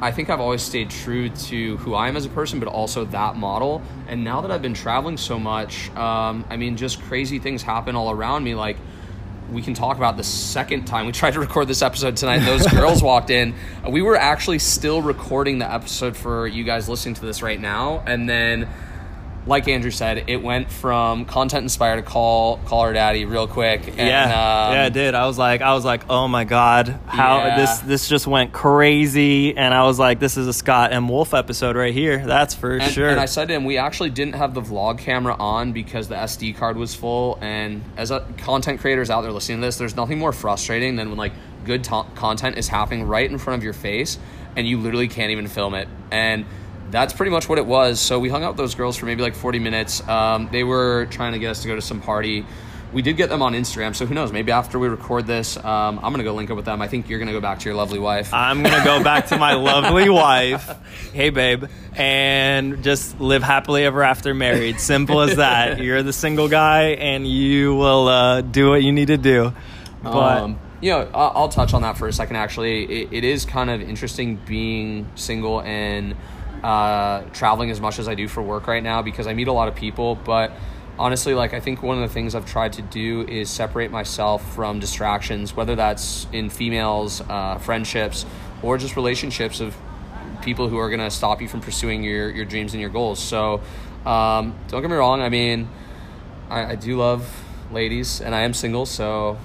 I 0.00 0.12
think 0.12 0.30
I've 0.30 0.38
always 0.38 0.62
stayed 0.62 0.90
true 0.90 1.28
to 1.28 1.76
who 1.78 1.94
I 1.94 2.06
am 2.06 2.16
as 2.16 2.24
a 2.24 2.28
person, 2.28 2.60
but 2.60 2.68
also 2.68 3.04
that 3.06 3.34
model. 3.34 3.82
And 4.06 4.22
now 4.22 4.42
that 4.42 4.52
I've 4.52 4.62
been 4.62 4.74
traveling 4.74 5.16
so 5.16 5.40
much, 5.40 5.90
um, 5.96 6.44
I 6.50 6.56
mean, 6.56 6.76
just 6.76 7.02
crazy 7.02 7.40
things 7.40 7.64
happen 7.64 7.96
all 7.96 8.12
around 8.12 8.44
me. 8.44 8.54
Like, 8.54 8.76
we 9.50 9.62
can 9.62 9.74
talk 9.74 9.96
about 9.96 10.16
the 10.16 10.24
second 10.24 10.86
time 10.86 11.06
we 11.06 11.12
tried 11.12 11.32
to 11.32 11.40
record 11.40 11.68
this 11.68 11.82
episode 11.82 12.16
tonight. 12.16 12.40
Those 12.40 12.66
girls 12.70 13.02
walked 13.02 13.30
in. 13.30 13.54
We 13.88 14.02
were 14.02 14.16
actually 14.16 14.58
still 14.58 15.02
recording 15.02 15.58
the 15.58 15.72
episode 15.72 16.16
for 16.16 16.46
you 16.46 16.64
guys 16.64 16.88
listening 16.88 17.14
to 17.16 17.24
this 17.24 17.42
right 17.42 17.60
now, 17.60 18.02
and 18.06 18.28
then, 18.28 18.68
like 19.46 19.66
Andrew 19.68 19.90
said, 19.90 20.24
it 20.28 20.42
went 20.42 20.70
from 20.70 21.24
content 21.24 21.62
inspired 21.62 21.96
to 21.96 22.02
call 22.02 22.58
call 22.66 22.84
her 22.84 22.92
daddy 22.92 23.24
real 23.24 23.46
quick. 23.46 23.86
And, 23.88 23.96
yeah, 23.96 24.24
um, 24.24 24.74
yeah, 24.74 24.86
it 24.86 24.92
did. 24.92 25.14
I 25.14 25.26
was 25.26 25.38
like, 25.38 25.62
I 25.62 25.72
was 25.74 25.84
like, 25.84 26.02
oh 26.10 26.28
my 26.28 26.44
god, 26.44 26.98
how 27.06 27.38
Yeah. 27.38 27.56
this 27.56 27.78
this 27.80 28.08
just 28.08 28.26
went 28.26 28.52
crazy, 28.52 29.56
and 29.56 29.72
I 29.72 29.84
was 29.84 29.98
like, 29.98 30.18
this 30.20 30.36
is 30.36 30.46
a 30.48 30.52
Scott 30.52 30.92
M. 30.92 31.08
Wolf 31.08 31.32
episode 31.34 31.76
right 31.76 31.94
here. 31.94 32.24
That's 32.26 32.54
for 32.54 32.76
And, 32.76 32.92
sure. 32.92 33.08
and 33.08 33.18
I 33.20 33.26
said 33.26 33.48
to 33.48 33.54
him, 33.54 33.64
we 33.64 33.78
actually 33.78 34.10
didn't 34.10 34.34
have 34.34 34.54
the 34.54 34.60
vlog 34.62 34.98
camera 34.98 35.34
on 35.38 35.72
because 35.72 36.08
the 36.08 36.14
SD 36.16 36.56
card 36.56 36.76
was 36.76 36.94
full. 36.94 37.38
And 37.40 37.82
as 37.96 38.10
a 38.10 38.26
content 38.38 38.80
creators 38.80 39.08
out 39.10 39.22
there 39.22 39.32
listening 39.32 39.60
to 39.60 39.66
this, 39.66 39.76
there's 39.76 39.96
nothing 39.96 40.18
more 40.18 40.32
frustrating 40.32 40.96
than 40.96 41.08
when 41.08 41.18
like 41.18 41.32
good 41.64 41.84
to- 41.84 42.06
content 42.14 42.56
is 42.58 42.68
happening 42.68 43.06
right 43.06 43.30
in 43.30 43.38
front 43.38 43.58
of 43.58 43.64
your 43.64 43.72
face 43.72 44.18
and 44.56 44.66
you 44.66 44.78
literally 44.78 45.08
can't 45.08 45.30
even 45.30 45.46
film 45.48 45.74
it. 45.74 45.86
And 46.10 46.44
that's 46.90 47.12
pretty 47.12 47.30
much 47.30 47.48
what 47.48 47.58
it 47.58 47.66
was. 47.66 48.00
So 48.00 48.18
we 48.18 48.28
hung 48.28 48.44
out 48.44 48.50
with 48.50 48.56
those 48.56 48.74
girls 48.74 48.96
for 48.96 49.06
maybe 49.06 49.22
like 49.22 49.34
40 49.34 49.58
minutes. 49.58 50.06
Um, 50.08 50.48
they 50.50 50.64
were 50.64 51.06
trying 51.10 51.32
to 51.32 51.38
get 51.38 51.50
us 51.50 51.62
to 51.62 51.68
go 51.68 51.74
to 51.74 51.82
some 51.82 52.00
party. 52.00 52.46
We 52.90 53.02
did 53.02 53.18
get 53.18 53.28
them 53.28 53.42
on 53.42 53.52
Instagram, 53.52 53.94
so 53.94 54.06
who 54.06 54.14
knows? 54.14 54.32
Maybe 54.32 54.50
after 54.50 54.78
we 54.78 54.88
record 54.88 55.26
this, 55.26 55.58
um, 55.58 55.98
I'm 56.02 56.10
gonna 56.10 56.24
go 56.24 56.32
link 56.32 56.48
up 56.48 56.56
with 56.56 56.64
them. 56.64 56.80
I 56.80 56.88
think 56.88 57.10
you're 57.10 57.18
gonna 57.18 57.32
go 57.32 57.40
back 57.40 57.58
to 57.58 57.64
your 57.66 57.74
lovely 57.74 57.98
wife. 57.98 58.32
I'm 58.32 58.62
gonna 58.62 58.82
go 58.82 59.04
back 59.04 59.26
to 59.26 59.36
my 59.36 59.52
lovely 59.56 60.08
wife. 60.08 60.74
Hey, 61.12 61.28
babe, 61.28 61.66
and 61.94 62.82
just 62.82 63.20
live 63.20 63.42
happily 63.42 63.84
ever 63.84 64.02
after 64.02 64.32
married. 64.32 64.80
Simple 64.80 65.20
as 65.20 65.36
that. 65.36 65.78
You're 65.82 66.02
the 66.02 66.14
single 66.14 66.48
guy, 66.48 66.92
and 66.92 67.26
you 67.26 67.74
will 67.74 68.08
uh, 68.08 68.40
do 68.40 68.70
what 68.70 68.82
you 68.82 68.92
need 68.92 69.08
to 69.08 69.18
do. 69.18 69.52
But 70.02 70.38
um, 70.38 70.58
you 70.80 70.92
know, 70.92 71.10
I'll, 71.12 71.32
I'll 71.34 71.48
touch 71.50 71.74
on 71.74 71.82
that 71.82 71.98
for 71.98 72.08
a 72.08 72.12
second. 72.12 72.36
Actually, 72.36 72.84
it, 73.02 73.12
it 73.12 73.24
is 73.24 73.44
kind 73.44 73.68
of 73.68 73.82
interesting 73.82 74.36
being 74.46 75.06
single 75.14 75.60
and 75.60 76.16
uh, 76.62 77.22
traveling 77.32 77.70
as 77.70 77.80
much 77.80 77.98
as 77.98 78.08
I 78.08 78.14
do 78.14 78.28
for 78.28 78.42
work 78.42 78.66
right 78.66 78.82
now 78.82 79.02
because 79.02 79.26
I 79.26 79.34
meet 79.34 79.48
a 79.48 79.52
lot 79.52 79.68
of 79.68 79.74
people. 79.74 80.14
But 80.16 80.52
honestly, 80.98 81.34
like 81.34 81.54
I 81.54 81.60
think 81.60 81.82
one 81.82 82.02
of 82.02 82.08
the 82.08 82.12
things 82.12 82.34
I've 82.34 82.46
tried 82.46 82.74
to 82.74 82.82
do 82.82 83.22
is 83.28 83.48
separate 83.48 83.90
myself 83.90 84.54
from 84.54 84.80
distractions, 84.80 85.54
whether 85.54 85.76
that's 85.76 86.26
in 86.32 86.50
females, 86.50 87.20
uh, 87.28 87.58
friendships, 87.58 88.26
or 88.62 88.78
just 88.78 88.96
relationships 88.96 89.60
of 89.60 89.76
people 90.42 90.68
who 90.68 90.78
are 90.78 90.88
going 90.88 91.00
to 91.00 91.10
stop 91.10 91.40
you 91.40 91.48
from 91.48 91.60
pursuing 91.60 92.02
your, 92.02 92.30
your 92.30 92.44
dreams 92.44 92.74
and 92.74 92.80
your 92.80 92.90
goals. 92.90 93.20
So 93.20 93.60
um, 94.04 94.58
don't 94.68 94.80
get 94.80 94.90
me 94.90 94.96
wrong. 94.96 95.20
I 95.20 95.28
mean, 95.28 95.68
I, 96.48 96.72
I 96.72 96.74
do 96.74 96.96
love 96.96 97.44
ladies 97.70 98.20
and 98.20 98.34
I 98.34 98.42
am 98.42 98.54
single. 98.54 98.86
So 98.86 99.38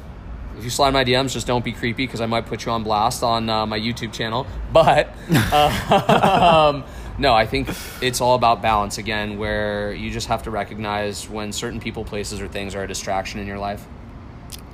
if 0.58 0.64
you 0.64 0.70
slide 0.70 0.92
my 0.92 1.04
DMs, 1.04 1.34
just 1.34 1.48
don't 1.48 1.66
be 1.66 1.72
creepy 1.72 2.06
because 2.06 2.22
I 2.22 2.26
might 2.26 2.46
put 2.46 2.66
you 2.66 2.72
on 2.72 2.84
blast 2.84 3.24
on 3.24 3.50
uh, 3.50 3.66
my 3.66 3.80
YouTube 3.80 4.14
channel. 4.14 4.46
But 4.72 5.14
uh, 5.32 6.72
um, 6.74 6.84
no, 7.18 7.34
I 7.34 7.46
think 7.46 7.70
it's 8.02 8.22
all 8.22 8.36
about 8.36 8.62
balance 8.62 8.98
again, 8.98 9.38
where 9.38 9.94
you 9.94 10.12
just 10.12 10.28
have 10.28 10.44
to 10.44 10.52
recognize 10.52 11.30
when 11.30 11.52
certain 11.52 11.80
people, 11.80 12.04
places, 12.04 12.42
or 12.42 12.48
things 12.48 12.76
are 12.76 12.84
a 12.84 12.88
distraction 12.88 13.40
in 13.40 13.48
your 13.48 13.60
life. 13.60 13.86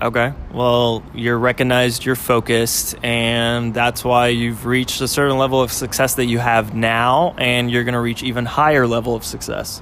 Okay. 0.01 0.33
Well, 0.53 1.03
you're 1.13 1.37
recognized, 1.37 2.05
you're 2.05 2.15
focused, 2.15 2.95
and 3.03 3.73
that's 3.73 4.03
why 4.03 4.27
you've 4.27 4.65
reached 4.65 5.01
a 5.01 5.07
certain 5.07 5.37
level 5.37 5.61
of 5.61 5.73
success 5.73 6.15
that 6.15 6.25
you 6.25 6.39
have 6.39 6.73
now, 6.73 7.35
and 7.37 7.69
you're 7.69 7.83
going 7.83 7.93
to 7.93 7.99
reach 7.99 8.23
even 8.23 8.45
higher 8.45 8.87
level 8.87 9.15
of 9.15 9.25
success. 9.25 9.81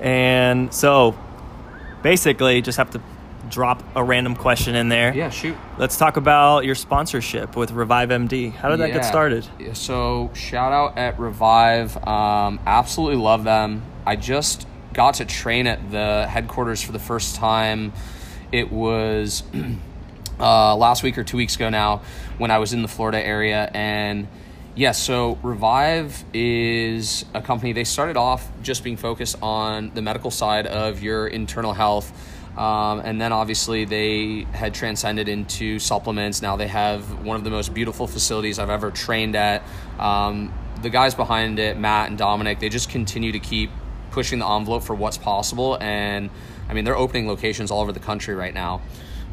And 0.00 0.74
so, 0.74 1.16
basically, 2.02 2.60
just 2.60 2.78
have 2.78 2.90
to 2.90 3.00
drop 3.50 3.84
a 3.94 4.02
random 4.02 4.34
question 4.34 4.74
in 4.74 4.88
there. 4.88 5.14
Yeah, 5.14 5.30
shoot. 5.30 5.56
Let's 5.82 5.96
talk 5.96 6.16
about 6.16 6.64
your 6.64 6.76
sponsorship 6.76 7.56
with 7.56 7.72
Revive 7.72 8.10
MD. 8.10 8.52
How 8.52 8.68
did 8.68 8.78
that 8.78 8.92
get 8.92 9.04
started? 9.04 9.44
So 9.72 10.30
shout 10.32 10.72
out 10.72 10.96
at 10.96 11.18
Revive. 11.18 11.96
Um, 12.06 12.60
absolutely 12.64 13.16
love 13.16 13.42
them. 13.42 13.82
I 14.06 14.14
just 14.14 14.68
got 14.92 15.14
to 15.14 15.24
train 15.24 15.66
at 15.66 15.90
the 15.90 16.28
headquarters 16.28 16.82
for 16.82 16.92
the 16.92 17.00
first 17.00 17.34
time. 17.34 17.92
It 18.52 18.70
was 18.70 19.42
uh, 20.38 20.76
last 20.76 21.02
week 21.02 21.18
or 21.18 21.24
two 21.24 21.36
weeks 21.36 21.56
ago 21.56 21.68
now 21.68 22.02
when 22.38 22.52
I 22.52 22.58
was 22.58 22.72
in 22.72 22.82
the 22.82 22.88
Florida 22.88 23.18
area. 23.18 23.68
And 23.74 24.28
yes, 24.76 25.02
so 25.02 25.36
Revive 25.42 26.24
is 26.32 27.24
a 27.34 27.42
company, 27.42 27.72
they 27.72 27.82
started 27.82 28.16
off 28.16 28.48
just 28.62 28.84
being 28.84 28.96
focused 28.96 29.34
on 29.42 29.90
the 29.94 30.02
medical 30.02 30.30
side 30.30 30.68
of 30.68 31.02
your 31.02 31.26
internal 31.26 31.72
health. 31.72 32.12
Um, 32.56 33.00
and 33.00 33.20
then 33.20 33.32
obviously 33.32 33.84
they 33.84 34.46
had 34.52 34.74
transcended 34.74 35.28
into 35.28 35.78
supplements. 35.78 36.42
Now 36.42 36.56
they 36.56 36.68
have 36.68 37.24
one 37.24 37.36
of 37.36 37.44
the 37.44 37.50
most 37.50 37.72
beautiful 37.72 38.06
facilities 38.06 38.58
I've 38.58 38.70
ever 38.70 38.90
trained 38.90 39.36
at. 39.36 39.62
Um, 39.98 40.52
the 40.82 40.90
guys 40.90 41.14
behind 41.14 41.58
it, 41.58 41.78
Matt 41.78 42.10
and 42.10 42.18
Dominic, 42.18 42.60
they 42.60 42.68
just 42.68 42.90
continue 42.90 43.32
to 43.32 43.38
keep 43.38 43.70
pushing 44.10 44.38
the 44.38 44.46
envelope 44.46 44.82
for 44.82 44.94
what's 44.94 45.16
possible. 45.16 45.78
And 45.80 46.28
I 46.68 46.74
mean, 46.74 46.84
they're 46.84 46.96
opening 46.96 47.26
locations 47.26 47.70
all 47.70 47.80
over 47.80 47.92
the 47.92 48.00
country 48.00 48.34
right 48.34 48.52
now. 48.52 48.82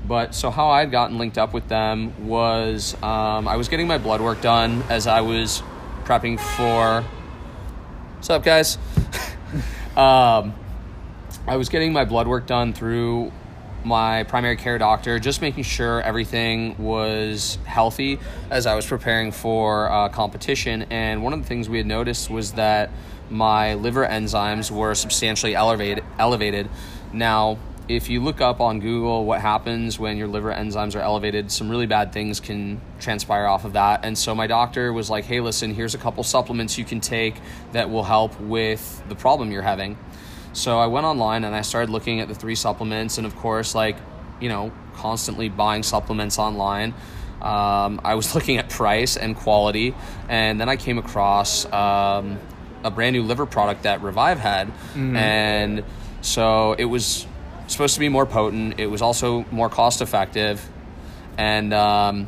But 0.07 0.33
so 0.33 0.49
how 0.49 0.69
I'd 0.69 0.91
gotten 0.91 1.17
linked 1.17 1.37
up 1.37 1.53
with 1.53 1.67
them 1.67 2.27
was 2.27 2.95
um, 3.03 3.47
I 3.47 3.57
was 3.57 3.67
getting 3.67 3.87
my 3.87 3.97
blood 3.97 4.21
work 4.21 4.41
done 4.41 4.81
as 4.89 5.07
I 5.07 5.21
was 5.21 5.61
prepping 6.05 6.39
for. 6.39 7.01
What's 8.15 8.29
up, 8.29 8.43
guys? 8.43 8.77
I 11.49 11.57
was 11.57 11.67
getting 11.67 11.91
my 11.91 12.05
blood 12.05 12.27
work 12.27 12.45
done 12.45 12.73
through 12.73 13.31
my 13.83 14.21
primary 14.25 14.55
care 14.55 14.77
doctor, 14.77 15.17
just 15.17 15.41
making 15.41 15.63
sure 15.63 15.99
everything 15.99 16.77
was 16.77 17.57
healthy 17.65 18.19
as 18.51 18.67
I 18.67 18.75
was 18.75 18.85
preparing 18.85 19.31
for 19.31 19.91
uh, 19.91 20.09
competition. 20.09 20.83
And 20.91 21.23
one 21.23 21.33
of 21.33 21.41
the 21.41 21.47
things 21.47 21.67
we 21.67 21.77
had 21.77 21.87
noticed 21.87 22.29
was 22.29 22.51
that 22.51 22.91
my 23.31 23.73
liver 23.73 24.05
enzymes 24.05 24.69
were 24.69 24.93
substantially 24.93 25.55
elevated. 25.55 26.03
Elevated. 26.19 26.69
Now, 27.13 27.57
if 27.87 28.11
you 28.11 28.21
look 28.21 28.41
up 28.41 28.61
on 28.61 28.79
Google 28.79 29.25
what 29.25 29.41
happens 29.41 29.97
when 29.97 30.17
your 30.17 30.27
liver 30.27 30.53
enzymes 30.53 30.95
are 30.95 31.01
elevated, 31.01 31.51
some 31.51 31.67
really 31.67 31.87
bad 31.87 32.13
things 32.13 32.39
can 32.39 32.79
transpire 32.99 33.47
off 33.47 33.65
of 33.65 33.73
that. 33.73 34.05
And 34.05 34.15
so 34.15 34.35
my 34.35 34.45
doctor 34.45 34.93
was 34.93 35.09
like, 35.09 35.25
"Hey, 35.25 35.39
listen, 35.39 35.73
here's 35.73 35.95
a 35.95 35.97
couple 35.97 36.23
supplements 36.23 36.77
you 36.77 36.85
can 36.85 36.99
take 36.99 37.37
that 37.71 37.89
will 37.89 38.03
help 38.03 38.39
with 38.39 39.01
the 39.09 39.15
problem 39.15 39.51
you're 39.51 39.63
having." 39.63 39.97
So 40.59 40.77
I 40.77 40.87
went 40.87 41.05
online 41.05 41.45
and 41.45 41.55
I 41.55 41.61
started 41.61 41.89
looking 41.89 42.19
at 42.19 42.27
the 42.27 42.35
three 42.35 42.53
supplements, 42.53 43.17
and 43.17 43.25
of 43.25 43.33
course, 43.37 43.73
like, 43.73 43.95
you 44.41 44.49
know, 44.49 44.73
constantly 44.93 45.47
buying 45.47 45.83
supplements 45.83 46.37
online. 46.37 46.93
Um, 47.41 48.01
I 48.03 48.15
was 48.15 48.35
looking 48.35 48.57
at 48.57 48.69
price 48.69 49.15
and 49.15 49.37
quality, 49.37 49.95
and 50.27 50.59
then 50.59 50.67
I 50.67 50.75
came 50.75 50.97
across 50.97 51.63
um, 51.71 52.37
a 52.83 52.91
brand 52.91 53.13
new 53.13 53.23
liver 53.23 53.45
product 53.45 53.83
that 53.83 54.01
Revive 54.01 54.37
had, 54.39 54.69
and 55.15 55.85
so 56.19 56.73
it 56.73 56.83
was 56.83 57.25
supposed 57.67 57.93
to 57.93 58.01
be 58.01 58.09
more 58.09 58.25
potent. 58.25 58.81
It 58.81 58.87
was 58.87 59.01
also 59.01 59.45
more 59.51 59.69
cost 59.69 60.01
effective, 60.01 60.67
and 61.37 61.73
um, 61.73 62.27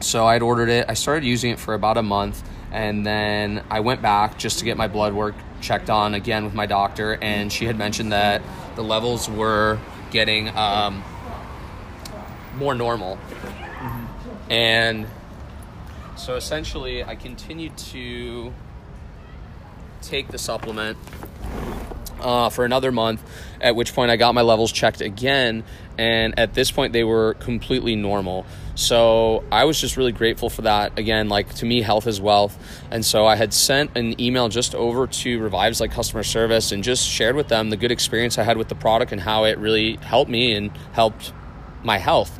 so 0.00 0.26
I'd 0.26 0.40
ordered 0.40 0.70
it. 0.70 0.86
I 0.88 0.94
started 0.94 1.26
using 1.26 1.50
it 1.50 1.58
for 1.58 1.74
about 1.74 1.98
a 1.98 2.02
month, 2.02 2.42
and 2.72 3.04
then 3.04 3.62
I 3.68 3.80
went 3.80 4.00
back 4.00 4.38
just 4.38 4.60
to 4.60 4.64
get 4.64 4.78
my 4.78 4.88
blood 4.88 5.12
work 5.12 5.34
checked 5.60 5.90
on 5.90 6.14
again 6.14 6.44
with 6.44 6.54
my 6.54 6.66
doctor, 6.66 7.18
and 7.20 7.52
she 7.52 7.66
had 7.66 7.76
mentioned 7.76 8.12
that 8.12 8.42
the 8.76 8.82
levels 8.82 9.28
were 9.28 9.78
getting 10.10 10.48
um, 10.56 11.02
more 12.56 12.74
normal, 12.74 13.18
and 14.50 15.06
so 16.16 16.36
essentially, 16.36 17.04
I 17.04 17.14
continued 17.14 17.76
to 17.78 18.52
take 20.02 20.28
the 20.28 20.38
supplement, 20.38 20.96
uh, 22.20 22.50
for 22.50 22.64
another 22.64 22.92
month, 22.92 23.22
at 23.60 23.76
which 23.76 23.94
point 23.94 24.10
I 24.10 24.16
got 24.16 24.34
my 24.34 24.42
levels 24.42 24.72
checked 24.72 25.00
again. 25.00 25.64
And 25.96 26.38
at 26.38 26.54
this 26.54 26.70
point, 26.70 26.92
they 26.92 27.04
were 27.04 27.34
completely 27.34 27.96
normal. 27.96 28.46
So 28.78 29.42
I 29.50 29.64
was 29.64 29.80
just 29.80 29.96
really 29.96 30.12
grateful 30.12 30.48
for 30.48 30.62
that. 30.62 30.96
Again, 30.96 31.28
like 31.28 31.52
to 31.54 31.66
me, 31.66 31.82
health 31.82 32.06
is 32.06 32.20
wealth. 32.20 32.56
And 32.92 33.04
so 33.04 33.26
I 33.26 33.34
had 33.34 33.52
sent 33.52 33.96
an 33.96 34.20
email 34.20 34.48
just 34.48 34.72
over 34.72 35.08
to 35.08 35.40
Revive's 35.40 35.80
like 35.80 35.90
customer 35.90 36.22
service 36.22 36.70
and 36.70 36.84
just 36.84 37.04
shared 37.04 37.34
with 37.34 37.48
them 37.48 37.70
the 37.70 37.76
good 37.76 37.90
experience 37.90 38.38
I 38.38 38.44
had 38.44 38.56
with 38.56 38.68
the 38.68 38.76
product 38.76 39.10
and 39.10 39.20
how 39.20 39.46
it 39.46 39.58
really 39.58 39.96
helped 39.96 40.30
me 40.30 40.54
and 40.54 40.70
helped 40.92 41.32
my 41.82 41.98
health. 41.98 42.30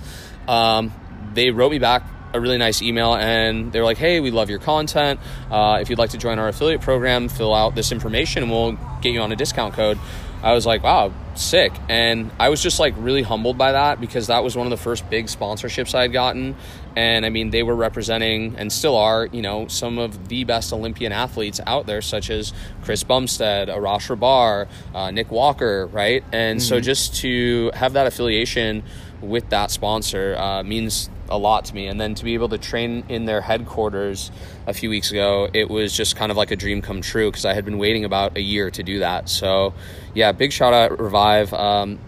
Um, 0.47 0.93
they 1.35 1.51
wrote 1.51 1.73
me 1.73 1.81
back 1.81 2.05
a 2.33 2.41
really 2.41 2.57
nice 2.57 2.83
email 2.83 3.15
and 3.17 3.73
they 3.73 3.81
were 3.81 3.87
like, 3.87 3.99
hey, 3.99 4.21
we 4.21 4.31
love 4.31 4.49
your 4.49 4.61
content. 4.61 5.19
Uh, 5.51 5.79
if 5.81 5.91
you'd 5.91 5.99
like 5.99 6.11
to 6.11 6.19
join 6.19 6.39
our 6.39 6.47
affiliate 6.47 6.83
program, 6.83 7.29
fill 7.29 7.53
out 7.53 7.75
this 7.75 7.91
information 7.91 8.45
and 8.45 8.53
we'll 8.53 8.79
get 9.03 9.13
you 9.13 9.21
on 9.23 9.33
a 9.33 9.37
discount 9.37 9.75
code. 9.75 9.99
I 10.43 10.53
was 10.53 10.65
like, 10.65 10.83
wow, 10.83 11.13
sick. 11.35 11.73
And 11.89 12.31
I 12.39 12.49
was 12.49 12.63
just 12.63 12.79
like 12.79 12.95
really 12.97 13.23
humbled 13.23 13.59
by 13.59 13.73
that 13.73 14.01
because 14.01 14.29
that 14.29 14.45
was 14.45 14.57
one 14.57 14.67
of 14.67 14.71
the 14.71 14.77
first 14.77 15.09
big 15.11 15.27
sponsorships 15.27 15.95
I 15.95 16.03
had 16.03 16.13
gotten. 16.13 16.55
And 16.97 17.27
I 17.27 17.29
mean, 17.29 17.51
they 17.51 17.63
were 17.63 17.75
representing 17.75 18.57
and 18.57 18.73
still 18.73 18.97
are, 18.97 19.27
you 19.27 19.43
know, 19.43 19.67
some 19.69 19.99
of 19.99 20.29
the 20.29 20.45
best 20.45 20.73
Olympian 20.73 21.13
athletes 21.13 21.61
out 21.67 21.87
there, 21.87 22.03
such 22.03 22.31
as 22.31 22.53
Chris 22.83 23.03
Bumstead, 23.03 23.69
Arash 23.69 24.17
Rahbar, 24.17 24.69
uh, 24.95 25.11
Nick 25.11 25.31
Walker, 25.31 25.87
right? 25.87 26.23
And 26.33 26.61
mm-hmm. 26.61 26.69
so 26.69 26.81
just 26.81 27.17
to 27.17 27.71
have 27.75 27.95
that 27.95 28.07
affiliation 28.07 28.85
with 29.21 29.51
that 29.51 29.71
sponsor 29.71 30.37
uh, 30.37 30.63
means 30.63 31.11
a 31.29 31.39
lot 31.39 31.67
to 31.67 31.75
me. 31.75 31.87
And 31.87 32.01
then 32.01 32.15
to 32.15 32.25
be 32.25 32.35
able 32.35 32.49
to 32.51 32.59
train 32.59 33.05
in 33.09 33.25
their 33.25 33.41
headquarters 33.41 34.31
a 34.67 34.75
few 34.75 34.91
weeks 34.91 35.11
ago, 35.11 35.49
it 35.53 35.69
was 35.71 35.97
just 35.97 36.17
kind 36.17 36.31
of 36.31 36.37
like 36.37 36.51
a 36.51 36.57
dream 36.57 36.83
come 36.83 37.01
true 37.01 37.31
because 37.31 37.45
I 37.45 37.55
had 37.55 37.65
been 37.65 37.79
waiting 37.79 38.05
about 38.05 38.37
a 38.37 38.41
year 38.41 38.71
to 38.71 38.83
do 38.83 39.01
that. 39.01 39.29
So, 39.29 39.75
yeah, 40.15 40.33
big 40.33 40.53
shout 40.53 40.73
out 40.73 40.99
Revive. 41.01 41.53
Um, 41.53 41.99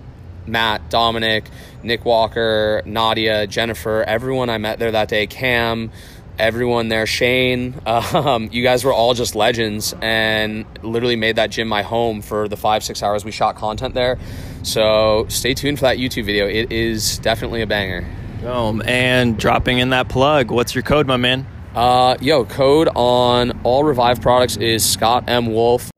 Matt, 0.46 0.90
Dominic, 0.90 1.44
Nick 1.82 2.04
Walker, 2.04 2.82
Nadia, 2.84 3.46
Jennifer, 3.46 4.02
everyone 4.02 4.50
I 4.50 4.58
met 4.58 4.78
there 4.78 4.90
that 4.90 5.08
day, 5.08 5.26
Cam, 5.26 5.92
everyone 6.38 6.88
there, 6.88 7.06
Shane, 7.06 7.80
um, 7.86 8.48
you 8.50 8.62
guys 8.62 8.84
were 8.84 8.92
all 8.92 9.14
just 9.14 9.34
legends 9.34 9.94
and 10.00 10.64
literally 10.82 11.16
made 11.16 11.36
that 11.36 11.50
gym 11.50 11.68
my 11.68 11.82
home 11.82 12.22
for 12.22 12.48
the 12.48 12.56
five, 12.56 12.82
six 12.82 13.02
hours 13.02 13.24
we 13.24 13.30
shot 13.30 13.56
content 13.56 13.94
there. 13.94 14.18
So 14.62 15.26
stay 15.28 15.54
tuned 15.54 15.78
for 15.78 15.84
that 15.84 15.98
YouTube 15.98 16.24
video. 16.24 16.46
It 16.46 16.72
is 16.72 17.18
definitely 17.18 17.62
a 17.62 17.66
banger. 17.66 18.06
Boom. 18.40 18.82
And 18.84 19.38
dropping 19.38 19.78
in 19.78 19.90
that 19.90 20.08
plug, 20.08 20.50
what's 20.50 20.74
your 20.74 20.82
code, 20.82 21.06
my 21.06 21.16
man? 21.16 21.46
Uh, 21.74 22.16
yo, 22.20 22.44
code 22.44 22.88
on 22.94 23.60
all 23.62 23.84
Revive 23.84 24.20
products 24.20 24.56
is 24.56 24.88
Scott 24.88 25.24
M. 25.28 25.46
Wolf. 25.52 25.90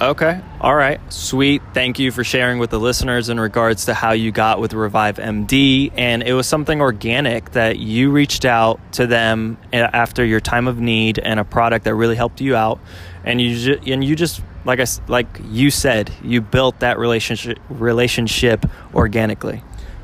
Okay. 0.00 0.40
All 0.60 0.74
right. 0.74 1.00
Sweet. 1.10 1.62
Thank 1.72 1.98
you 1.98 2.12
for 2.12 2.22
sharing 2.22 2.58
with 2.58 2.68
the 2.68 2.78
listeners 2.78 3.30
in 3.30 3.40
regards 3.40 3.86
to 3.86 3.94
how 3.94 4.12
you 4.12 4.30
got 4.30 4.60
with 4.60 4.74
Revive 4.74 5.16
MD. 5.16 5.90
And 5.96 6.22
it 6.22 6.34
was 6.34 6.46
something 6.46 6.82
organic 6.82 7.52
that 7.52 7.78
you 7.78 8.10
reached 8.10 8.44
out 8.44 8.78
to 8.92 9.06
them 9.06 9.56
after 9.72 10.22
your 10.22 10.40
time 10.40 10.68
of 10.68 10.78
need 10.78 11.18
and 11.18 11.40
a 11.40 11.44
product 11.44 11.86
that 11.86 11.94
really 11.94 12.16
helped 12.16 12.42
you 12.42 12.54
out. 12.54 12.78
And 13.24 13.40
you 13.40 13.56
ju- 13.56 13.80
and 13.86 14.04
you 14.04 14.14
just 14.14 14.42
like 14.66 14.80
I 14.80 14.86
like 15.08 15.26
you 15.50 15.70
said, 15.70 16.12
you 16.22 16.42
built 16.42 16.80
that 16.80 16.98
relationship 16.98 17.58
relationship 17.70 18.66
organically. 18.94 19.62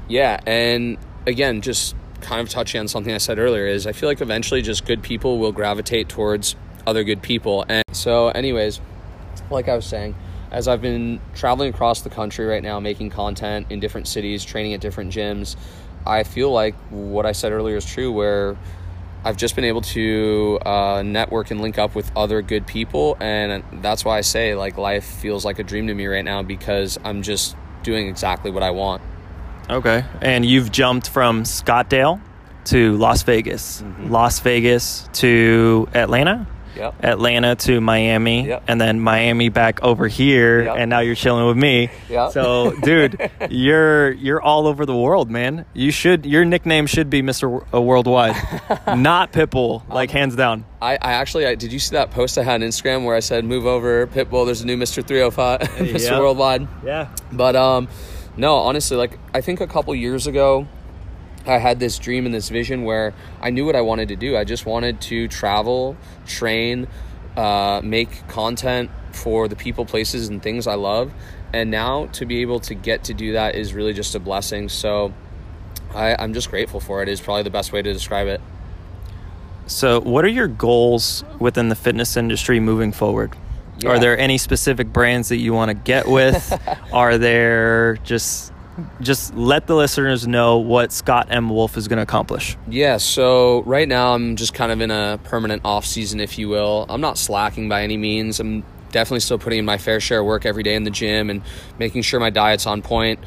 Yeah, 0.08 0.40
and 0.46 0.96
again, 1.26 1.60
just 1.60 1.94
kind 2.20 2.40
of 2.40 2.48
touching 2.48 2.80
on 2.80 2.88
something 2.88 3.12
I 3.12 3.18
said 3.18 3.38
earlier 3.38 3.66
is 3.66 3.86
I 3.86 3.92
feel 3.92 4.08
like 4.08 4.20
eventually 4.20 4.62
just 4.62 4.84
good 4.84 5.02
people 5.02 5.38
will 5.38 5.52
gravitate 5.52 6.08
towards 6.08 6.56
other 6.86 7.04
good 7.04 7.22
people. 7.22 7.64
And 7.68 7.84
so 7.92 8.28
anyways, 8.28 8.80
like 9.50 9.68
I 9.68 9.76
was 9.76 9.86
saying, 9.86 10.14
as 10.50 10.68
I've 10.68 10.82
been 10.82 11.20
traveling 11.34 11.72
across 11.72 12.02
the 12.02 12.10
country 12.10 12.44
right 12.44 12.62
now, 12.62 12.78
making 12.78 13.10
content 13.10 13.66
in 13.70 13.80
different 13.80 14.06
cities, 14.06 14.44
training 14.44 14.74
at 14.74 14.80
different 14.80 15.12
gyms, 15.12 15.56
I 16.06 16.24
feel 16.24 16.52
like 16.52 16.74
what 16.90 17.26
I 17.26 17.32
said 17.32 17.52
earlier 17.52 17.76
is 17.76 17.84
true, 17.84 18.12
where 18.12 18.56
I've 19.24 19.36
just 19.36 19.54
been 19.54 19.64
able 19.64 19.82
to 19.82 20.58
uh, 20.66 21.02
network 21.02 21.50
and 21.52 21.60
link 21.60 21.78
up 21.78 21.94
with 21.94 22.10
other 22.16 22.42
good 22.42 22.66
people. 22.66 23.16
And 23.20 23.62
that's 23.82 24.04
why 24.04 24.18
I 24.18 24.22
say, 24.22 24.54
like, 24.54 24.76
life 24.76 25.04
feels 25.04 25.44
like 25.44 25.58
a 25.58 25.62
dream 25.62 25.86
to 25.86 25.94
me 25.94 26.06
right 26.06 26.24
now 26.24 26.42
because 26.42 26.98
I'm 27.04 27.22
just 27.22 27.56
doing 27.82 28.08
exactly 28.08 28.50
what 28.50 28.62
I 28.62 28.72
want. 28.72 29.00
Okay. 29.68 30.04
And 30.20 30.44
you've 30.44 30.70
jumped 30.72 31.08
from 31.08 31.44
Scottsdale 31.44 32.20
to 32.66 32.96
Las 32.96 33.22
Vegas, 33.22 33.82
mm-hmm. 33.82 34.10
Las 34.10 34.40
Vegas 34.40 35.08
to 35.14 35.88
Atlanta? 35.94 36.46
Yep. 36.76 37.04
Atlanta 37.04 37.54
to 37.54 37.80
Miami, 37.80 38.46
yep. 38.46 38.64
and 38.66 38.80
then 38.80 38.98
Miami 38.98 39.50
back 39.50 39.82
over 39.82 40.08
here, 40.08 40.64
yep. 40.64 40.76
and 40.78 40.88
now 40.88 41.00
you're 41.00 41.14
chilling 41.14 41.46
with 41.46 41.56
me. 41.56 41.90
So, 42.30 42.74
dude, 42.82 43.30
you're 43.50 44.12
you're 44.12 44.40
all 44.40 44.66
over 44.66 44.86
the 44.86 44.96
world, 44.96 45.30
man. 45.30 45.66
You 45.74 45.90
should 45.90 46.24
your 46.24 46.46
nickname 46.46 46.86
should 46.86 47.10
be 47.10 47.20
Mr. 47.20 47.66
Uh, 47.74 47.80
Worldwide, 47.80 48.36
not 48.96 49.32
Pitbull, 49.32 49.86
like 49.88 50.10
um, 50.10 50.16
hands 50.16 50.34
down. 50.34 50.64
I, 50.80 50.94
I 50.94 51.12
actually 51.12 51.46
I, 51.46 51.56
did 51.56 51.72
you 51.72 51.78
see 51.78 51.94
that 51.94 52.10
post 52.10 52.38
I 52.38 52.42
had 52.42 52.62
on 52.62 52.68
Instagram 52.68 53.04
where 53.04 53.14
I 53.14 53.20
said 53.20 53.44
move 53.44 53.66
over 53.66 54.06
Pitbull? 54.06 54.46
There's 54.46 54.62
a 54.62 54.66
new 54.66 54.78
Mr. 54.78 55.06
305, 55.06 55.60
Mr. 55.92 56.18
Worldwide. 56.18 56.66
Yeah. 56.84 57.14
But 57.30 57.54
um, 57.54 57.88
no, 58.36 58.56
honestly, 58.56 58.96
like 58.96 59.18
I 59.34 59.40
think 59.40 59.60
a 59.60 59.66
couple 59.66 59.94
years 59.94 60.26
ago 60.26 60.66
I 61.46 61.58
had 61.58 61.80
this 61.80 61.98
dream 61.98 62.24
and 62.26 62.34
this 62.34 62.48
vision 62.48 62.84
where 62.84 63.14
I 63.40 63.50
knew 63.50 63.66
what 63.66 63.76
I 63.76 63.80
wanted 63.80 64.08
to 64.08 64.16
do. 64.16 64.36
I 64.36 64.44
just 64.44 64.64
wanted 64.64 65.00
to 65.02 65.28
travel, 65.28 65.96
train, 66.26 66.86
uh, 67.36 67.80
make 67.82 68.26
content 68.28 68.90
for 69.12 69.48
the 69.48 69.56
people, 69.56 69.84
places, 69.84 70.28
and 70.28 70.42
things 70.42 70.66
I 70.66 70.74
love. 70.74 71.12
And 71.52 71.70
now 71.70 72.06
to 72.06 72.24
be 72.24 72.40
able 72.42 72.60
to 72.60 72.74
get 72.74 73.04
to 73.04 73.14
do 73.14 73.32
that 73.32 73.54
is 73.54 73.74
really 73.74 73.92
just 73.92 74.14
a 74.14 74.20
blessing. 74.20 74.68
So 74.68 75.12
I, 75.94 76.16
I'm 76.18 76.32
just 76.32 76.50
grateful 76.50 76.80
for 76.80 77.02
it, 77.02 77.08
is 77.08 77.20
probably 77.20 77.42
the 77.42 77.50
best 77.50 77.72
way 77.72 77.82
to 77.82 77.92
describe 77.92 78.28
it. 78.28 78.40
So, 79.66 80.00
what 80.00 80.24
are 80.24 80.28
your 80.28 80.48
goals 80.48 81.24
within 81.38 81.68
the 81.68 81.76
fitness 81.76 82.16
industry 82.16 82.58
moving 82.58 82.92
forward? 82.92 83.32
Yeah. 83.82 83.90
Are 83.90 83.98
there 83.98 84.18
any 84.18 84.38
specific 84.38 84.92
brands 84.92 85.28
that 85.30 85.38
you 85.38 85.52
want 85.52 85.70
to 85.70 85.74
get 85.74 86.08
with? 86.08 86.58
are 86.92 87.18
there 87.18 87.96
just 88.04 88.52
just 89.00 89.34
let 89.34 89.66
the 89.66 89.74
listeners 89.74 90.26
know 90.26 90.56
what 90.58 90.92
Scott 90.92 91.28
M. 91.30 91.50
Wolf 91.50 91.76
is 91.76 91.88
going 91.88 91.98
to 91.98 92.02
accomplish. 92.02 92.56
Yeah, 92.68 92.96
so 92.96 93.62
right 93.64 93.86
now 93.86 94.14
I'm 94.14 94.36
just 94.36 94.54
kind 94.54 94.72
of 94.72 94.80
in 94.80 94.90
a 94.90 95.20
permanent 95.24 95.62
off 95.64 95.84
season, 95.84 96.20
if 96.20 96.38
you 96.38 96.48
will. 96.48 96.86
I'm 96.88 97.00
not 97.00 97.18
slacking 97.18 97.68
by 97.68 97.82
any 97.82 97.96
means. 97.96 98.40
I'm 98.40 98.64
definitely 98.90 99.20
still 99.20 99.38
putting 99.38 99.58
in 99.58 99.64
my 99.64 99.78
fair 99.78 100.00
share 100.00 100.20
of 100.20 100.26
work 100.26 100.46
every 100.46 100.62
day 100.62 100.74
in 100.74 100.84
the 100.84 100.90
gym 100.90 101.28
and 101.30 101.42
making 101.78 102.02
sure 102.02 102.20
my 102.20 102.30
diet's 102.30 102.66
on 102.66 102.82
point. 102.82 103.18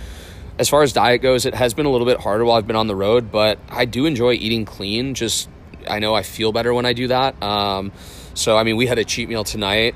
As 0.57 0.69
far 0.69 0.83
as 0.83 0.93
diet 0.93 1.21
goes, 1.21 1.45
it 1.45 1.53
has 1.53 1.73
been 1.73 1.85
a 1.85 1.89
little 1.89 2.07
bit 2.07 2.19
harder 2.19 2.45
while 2.45 2.57
I've 2.57 2.67
been 2.67 2.77
on 2.77 2.87
the 2.87 2.95
road, 2.95 3.31
but 3.31 3.59
I 3.69 3.85
do 3.85 4.05
enjoy 4.05 4.33
eating 4.33 4.63
clean. 4.65 5.13
Just 5.13 5.49
I 5.87 5.99
know 5.99 6.15
I 6.15 6.23
feel 6.23 6.51
better 6.51 6.73
when 6.73 6.85
I 6.85 6.93
do 6.93 7.07
that. 7.09 7.41
Um, 7.43 7.91
so 8.33 8.57
I 8.57 8.63
mean, 8.63 8.77
we 8.77 8.87
had 8.87 8.97
a 8.97 9.03
cheat 9.03 9.27
meal 9.27 9.43
tonight, 9.43 9.95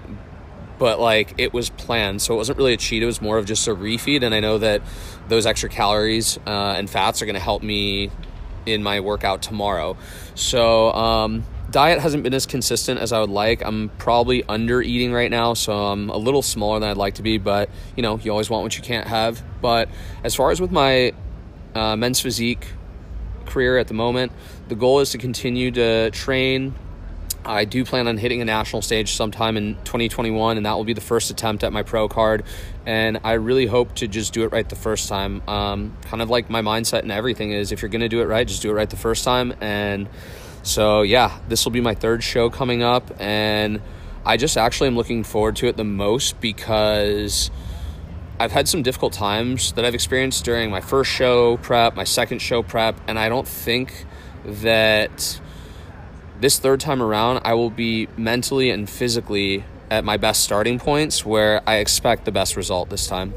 but 0.79 0.99
like 0.99 1.35
it 1.37 1.53
was 1.53 1.69
planned, 1.69 2.21
so 2.21 2.33
it 2.33 2.37
wasn't 2.37 2.57
really 2.57 2.73
a 2.73 2.77
cheat. 2.77 3.03
It 3.03 3.05
was 3.05 3.21
more 3.21 3.37
of 3.37 3.45
just 3.45 3.67
a 3.67 3.75
refeed, 3.75 4.23
and 4.23 4.33
I 4.33 4.39
know 4.39 4.57
that 4.57 4.81
those 5.27 5.45
extra 5.45 5.69
calories 5.69 6.39
uh, 6.47 6.75
and 6.77 6.89
fats 6.89 7.21
are 7.21 7.25
going 7.25 7.35
to 7.35 7.41
help 7.41 7.61
me 7.61 8.09
in 8.65 8.81
my 8.81 8.99
workout 8.99 9.41
tomorrow. 9.41 9.97
So, 10.35 10.91
um, 10.93 11.43
diet 11.69 11.99
hasn't 11.99 12.23
been 12.23 12.33
as 12.33 12.45
consistent 12.45 12.99
as 12.99 13.13
I 13.13 13.19
would 13.19 13.29
like. 13.29 13.61
I'm 13.63 13.89
probably 13.97 14.43
under 14.45 14.81
eating 14.81 15.11
right 15.11 15.29
now, 15.29 15.53
so 15.53 15.73
I'm 15.73 16.09
a 16.09 16.17
little 16.17 16.41
smaller 16.41 16.79
than 16.79 16.89
I'd 16.89 16.97
like 16.97 17.15
to 17.15 17.23
be, 17.23 17.37
but 17.37 17.69
you 17.95 18.03
know, 18.03 18.17
you 18.17 18.31
always 18.31 18.49
want 18.49 18.63
what 18.63 18.75
you 18.77 18.83
can't 18.83 19.07
have. 19.07 19.43
But 19.61 19.89
as 20.23 20.35
far 20.35 20.51
as 20.51 20.61
with 20.61 20.71
my 20.71 21.13
uh, 21.75 21.95
men's 21.95 22.19
physique 22.19 22.67
career 23.45 23.77
at 23.77 23.87
the 23.87 23.93
moment, 23.93 24.31
the 24.67 24.75
goal 24.75 24.99
is 24.99 25.11
to 25.11 25.17
continue 25.17 25.71
to 25.71 26.11
train 26.11 26.75
I 27.49 27.65
do 27.65 27.83
plan 27.83 28.07
on 28.07 28.17
hitting 28.17 28.41
a 28.41 28.45
national 28.45 28.83
stage 28.83 29.13
sometime 29.13 29.57
in 29.57 29.73
2021, 29.83 30.57
and 30.57 30.65
that 30.67 30.73
will 30.73 30.83
be 30.83 30.93
the 30.93 31.01
first 31.01 31.31
attempt 31.31 31.63
at 31.63 31.73
my 31.73 31.81
pro 31.81 32.07
card. 32.07 32.43
And 32.85 33.19
I 33.23 33.33
really 33.33 33.65
hope 33.65 33.95
to 33.95 34.07
just 34.07 34.33
do 34.33 34.43
it 34.43 34.51
right 34.51 34.69
the 34.69 34.75
first 34.75 35.09
time. 35.09 35.41
Um, 35.49 35.97
kind 36.03 36.21
of 36.21 36.29
like 36.29 36.51
my 36.51 36.61
mindset 36.61 36.99
and 36.99 37.11
everything 37.11 37.51
is 37.51 37.71
if 37.71 37.81
you're 37.81 37.89
going 37.89 38.01
to 38.01 38.09
do 38.09 38.21
it 38.21 38.25
right, 38.25 38.47
just 38.47 38.61
do 38.61 38.69
it 38.69 38.73
right 38.73 38.89
the 38.89 38.97
first 38.97 39.23
time. 39.23 39.55
And 39.61 40.07
so, 40.61 41.01
yeah, 41.01 41.39
this 41.47 41.65
will 41.65 41.71
be 41.71 41.81
my 41.81 41.95
third 41.95 42.23
show 42.23 42.51
coming 42.51 42.83
up. 42.83 43.11
And 43.19 43.81
I 44.23 44.37
just 44.37 44.55
actually 44.55 44.87
am 44.87 44.95
looking 44.95 45.23
forward 45.23 45.55
to 45.55 45.67
it 45.67 45.75
the 45.75 45.83
most 45.83 46.39
because 46.39 47.49
I've 48.39 48.51
had 48.51 48.67
some 48.67 48.83
difficult 48.83 49.13
times 49.13 49.71
that 49.71 49.85
I've 49.85 49.95
experienced 49.95 50.45
during 50.45 50.69
my 50.69 50.81
first 50.81 51.09
show 51.09 51.57
prep, 51.57 51.95
my 51.95 52.03
second 52.03 52.43
show 52.43 52.61
prep, 52.61 52.99
and 53.07 53.17
I 53.17 53.27
don't 53.27 53.47
think 53.47 54.05
that 54.45 55.41
this 56.39 56.59
third 56.59 56.79
time 56.79 57.01
around, 57.01 57.41
I 57.43 57.53
will 57.53 57.69
be 57.69 58.07
mentally 58.17 58.69
and 58.69 58.89
physically 58.89 59.63
at 59.91 60.03
my 60.03 60.17
best 60.17 60.43
starting 60.43 60.79
points 60.79 61.25
where 61.25 61.61
I 61.67 61.77
expect 61.77 62.25
the 62.25 62.31
best 62.31 62.55
result 62.55 62.89
this 62.89 63.07
time. 63.07 63.33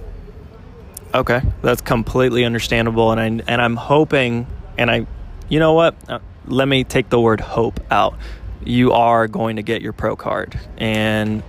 Okay, 1.14 1.42
that's 1.60 1.82
completely 1.82 2.44
understandable, 2.44 3.12
and 3.12 3.20
I 3.20 3.44
and 3.46 3.60
I'm 3.60 3.76
hoping, 3.76 4.46
and 4.78 4.90
I, 4.90 5.06
you 5.48 5.58
know 5.58 5.74
what? 5.74 5.94
Uh, 6.08 6.20
let 6.46 6.66
me 6.66 6.84
take 6.84 7.10
the 7.10 7.20
word 7.20 7.40
hope 7.40 7.80
out. 7.90 8.16
You 8.64 8.92
are 8.92 9.28
going 9.28 9.56
to 9.56 9.62
get 9.62 9.82
your 9.82 9.92
pro 9.92 10.16
card, 10.16 10.58
and 10.78 11.42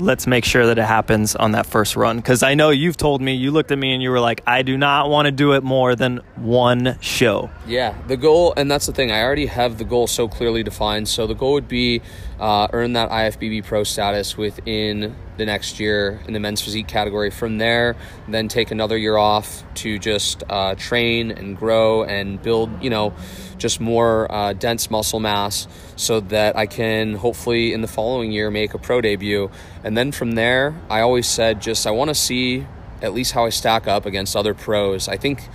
let's 0.00 0.26
make 0.26 0.44
sure 0.44 0.66
that 0.66 0.78
it 0.78 0.84
happens 0.84 1.36
on 1.36 1.52
that 1.52 1.66
first 1.66 1.96
run 1.96 2.16
because 2.16 2.42
I 2.42 2.54
know 2.54 2.70
you've 2.70 2.96
told 2.96 3.20
me 3.20 3.34
you 3.34 3.50
looked 3.50 3.70
at 3.70 3.78
me 3.78 3.92
and 3.92 4.02
you 4.02 4.10
were 4.10 4.20
like, 4.20 4.42
I 4.46 4.62
do 4.62 4.76
not 4.76 5.10
want 5.10 5.26
to 5.26 5.32
do 5.32 5.52
it 5.52 5.62
more 5.62 5.94
than 5.94 6.18
one 6.36 6.98
show. 7.00 7.50
Yeah, 7.66 7.94
the 8.06 8.16
goal, 8.16 8.54
and 8.56 8.70
that's 8.70 8.86
the 8.86 8.92
thing. 8.92 9.10
I 9.10 9.22
already 9.22 9.46
have 9.46 9.78
the 9.78 9.84
goal 9.84 10.06
so 10.06 10.28
clearly 10.28 10.62
defined. 10.62 11.08
So 11.08 11.26
the 11.26 11.34
goal 11.34 11.52
would 11.54 11.68
be 11.68 12.02
uh, 12.38 12.68
earn 12.72 12.94
that 12.94 13.10
IFBB 13.10 13.64
pro 13.64 13.84
status 13.84 14.36
within 14.36 15.14
the 15.36 15.46
next 15.46 15.80
year 15.80 16.20
in 16.26 16.32
the 16.32 16.40
men's 16.40 16.60
physique 16.60 16.88
category. 16.88 17.30
From 17.30 17.58
there, 17.58 17.96
then 18.28 18.48
take 18.48 18.70
another 18.70 18.96
year 18.96 19.16
off 19.16 19.64
to 19.76 19.98
just 19.98 20.42
uh, 20.48 20.74
train 20.74 21.30
and 21.30 21.56
grow 21.56 22.04
and 22.04 22.40
build, 22.42 22.82
you 22.82 22.90
know, 22.90 23.14
just 23.58 23.80
more 23.80 24.30
uh, 24.30 24.52
dense 24.52 24.90
muscle 24.90 25.20
mass 25.20 25.68
so 25.96 26.20
that 26.20 26.56
I 26.56 26.66
can 26.66 27.14
hopefully 27.14 27.72
in 27.72 27.80
the 27.80 27.88
following 27.88 28.32
year 28.32 28.50
make 28.50 28.74
a 28.74 28.78
pro 28.78 29.00
debut. 29.00 29.50
And 29.84 29.96
then 29.96 30.12
from 30.12 30.32
there, 30.32 30.74
I 30.88 31.00
always 31.00 31.26
said 31.26 31.60
just 31.60 31.86
I 31.86 31.90
want 31.90 32.08
to 32.08 32.14
see 32.14 32.66
at 33.02 33.14
least 33.14 33.32
how 33.32 33.46
I 33.46 33.50
stack 33.50 33.86
up 33.86 34.06
against 34.06 34.36
other 34.36 34.54
pros. 34.54 35.08
I 35.08 35.16
think 35.16 35.48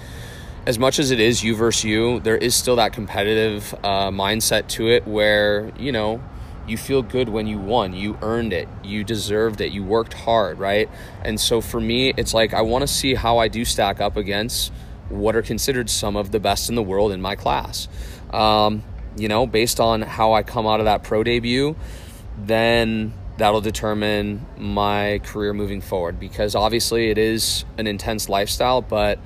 as 0.65 0.79
much 0.79 0.97
as 0.97 1.11
it 1.11 1.19
is 1.19 1.43
you 1.43 1.55
versus 1.55 1.83
you, 1.83 2.19
there 2.21 2.37
is 2.37 2.55
still 2.55 2.77
that 2.77 2.93
competitive 2.93 3.73
uh, 3.83 4.09
mindset 4.09 4.67
to 4.69 4.87
it 4.89 5.07
where, 5.07 5.71
you 5.77 5.91
know, 5.91 6.21
you 6.67 6.77
feel 6.77 7.01
good 7.01 7.29
when 7.29 7.47
you 7.47 7.57
won. 7.57 7.93
You 7.93 8.17
earned 8.21 8.53
it. 8.53 8.67
You 8.83 9.03
deserved 9.03 9.61
it. 9.61 9.71
You 9.71 9.83
worked 9.83 10.13
hard, 10.13 10.59
right? 10.59 10.89
And 11.23 11.39
so 11.39 11.61
for 11.61 11.79
me, 11.79 12.13
it's 12.17 12.33
like 12.33 12.53
I 12.53 12.61
want 12.61 12.81
to 12.81 12.87
see 12.87 13.13
how 13.13 13.37
I 13.37 13.47
do 13.47 13.65
stack 13.65 14.01
up 14.01 14.17
against 14.17 14.71
what 15.09 15.35
are 15.35 15.41
considered 15.41 15.89
some 15.89 16.15
of 16.15 16.31
the 16.31 16.39
best 16.39 16.69
in 16.69 16.75
the 16.75 16.83
world 16.83 17.11
in 17.11 17.21
my 17.21 17.35
class. 17.35 17.87
Um, 18.31 18.83
you 19.15 19.27
know, 19.27 19.45
based 19.45 19.79
on 19.79 20.01
how 20.01 20.33
I 20.33 20.43
come 20.43 20.65
out 20.65 20.79
of 20.79 20.85
that 20.85 21.03
pro 21.03 21.23
debut, 21.23 21.75
then 22.37 23.13
that'll 23.37 23.61
determine 23.61 24.45
my 24.57 25.19
career 25.23 25.53
moving 25.53 25.81
forward 25.81 26.19
because 26.19 26.55
obviously 26.55 27.09
it 27.09 27.17
is 27.17 27.65
an 27.77 27.87
intense 27.87 28.29
lifestyle, 28.29 28.81
but 28.81 29.19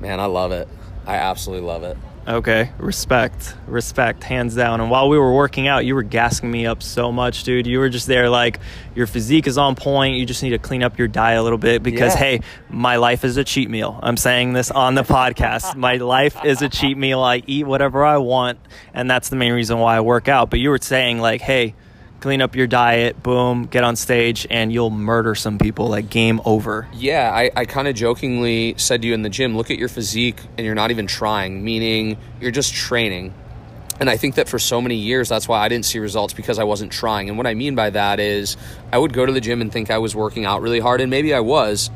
man, 0.00 0.20
I 0.20 0.26
love 0.26 0.52
it. 0.52 0.68
I 1.06 1.16
absolutely 1.16 1.66
love 1.66 1.84
it. 1.84 1.96
Okay, 2.28 2.72
respect, 2.76 3.54
respect, 3.66 4.22
hands 4.22 4.54
down. 4.54 4.82
And 4.82 4.90
while 4.90 5.08
we 5.08 5.16
were 5.16 5.32
working 5.32 5.66
out, 5.66 5.86
you 5.86 5.94
were 5.94 6.02
gassing 6.02 6.50
me 6.50 6.66
up 6.66 6.82
so 6.82 7.10
much, 7.10 7.42
dude. 7.44 7.66
You 7.66 7.78
were 7.78 7.88
just 7.88 8.06
there 8.06 8.28
like 8.28 8.60
your 8.94 9.06
physique 9.06 9.46
is 9.46 9.56
on 9.56 9.74
point. 9.76 10.16
You 10.16 10.26
just 10.26 10.42
need 10.42 10.50
to 10.50 10.58
clean 10.58 10.82
up 10.82 10.98
your 10.98 11.08
diet 11.08 11.38
a 11.38 11.42
little 11.42 11.56
bit 11.56 11.82
because 11.82 12.12
Yeah. 12.12 12.18
hey, 12.20 12.40
my 12.68 12.96
life 12.96 13.24
is 13.24 13.38
a 13.38 13.44
cheat 13.44 13.70
meal. 13.70 13.98
I'm 14.02 14.18
saying 14.18 14.52
this 14.52 14.70
on 14.70 14.94
the 14.94 15.04
podcast. 15.04 15.74
My 15.88 15.94
life 15.96 16.44
is 16.44 16.60
a 16.60 16.68
cheat 16.68 16.98
meal. 16.98 17.20
I 17.20 17.42
eat 17.46 17.66
whatever 17.66 18.04
I 18.04 18.18
want, 18.18 18.58
and 18.92 19.10
that's 19.10 19.30
the 19.30 19.36
main 19.36 19.54
reason 19.54 19.78
why 19.78 19.96
I 19.96 20.00
work 20.00 20.28
out. 20.28 20.50
But 20.50 20.58
you 20.60 20.68
were 20.68 20.78
saying 20.82 21.20
like, 21.20 21.40
hey, 21.40 21.74
clean 22.20 22.42
up 22.42 22.56
your 22.56 22.66
diet, 22.66 23.22
boom, 23.22 23.64
get 23.64 23.84
on 23.84 23.96
stage, 23.96 24.46
and 24.50 24.72
you'll 24.72 24.90
murder 24.90 25.34
some 25.34 25.58
people. 25.58 25.88
Like 25.88 26.10
game 26.10 26.40
over. 26.44 26.88
Yeah, 26.92 27.30
I, 27.32 27.50
I 27.54 27.64
kind 27.64 27.88
of 27.88 27.94
jokingly 27.94 28.74
said 28.76 29.02
to 29.02 29.08
you 29.08 29.14
in 29.14 29.22
the 29.22 29.30
gym, 29.30 29.56
look 29.56 29.70
at 29.70 29.78
your 29.78 29.88
physique 29.88 30.40
and 30.56 30.64
you're 30.64 30.74
not 30.74 30.90
even 30.90 31.06
trying, 31.06 31.64
meaning 31.64 32.18
you're 32.40 32.50
just 32.50 32.74
training. 32.74 33.32
And 34.00 34.08
I 34.08 34.16
think 34.16 34.36
that 34.36 34.48
for 34.48 34.58
so 34.58 34.80
many 34.80 34.94
years, 34.94 35.28
that's 35.28 35.48
why 35.48 35.60
I 35.60 35.68
didn't 35.68 35.84
see 35.84 35.98
results 35.98 36.32
because 36.32 36.58
I 36.58 36.64
wasn't 36.64 36.92
trying. 36.92 37.28
And 37.28 37.36
what 37.36 37.46
I 37.46 37.54
mean 37.54 37.74
by 37.74 37.90
that 37.90 38.20
is 38.20 38.56
I 38.92 38.98
would 38.98 39.12
go 39.12 39.26
to 39.26 39.32
the 39.32 39.40
gym 39.40 39.60
and 39.60 39.72
think 39.72 39.90
I 39.90 39.98
was 39.98 40.14
working 40.14 40.44
out 40.44 40.62
really 40.62 40.78
hard, 40.78 41.00
and 41.00 41.10
maybe 41.10 41.34
I 41.34 41.40
was, 41.40 41.90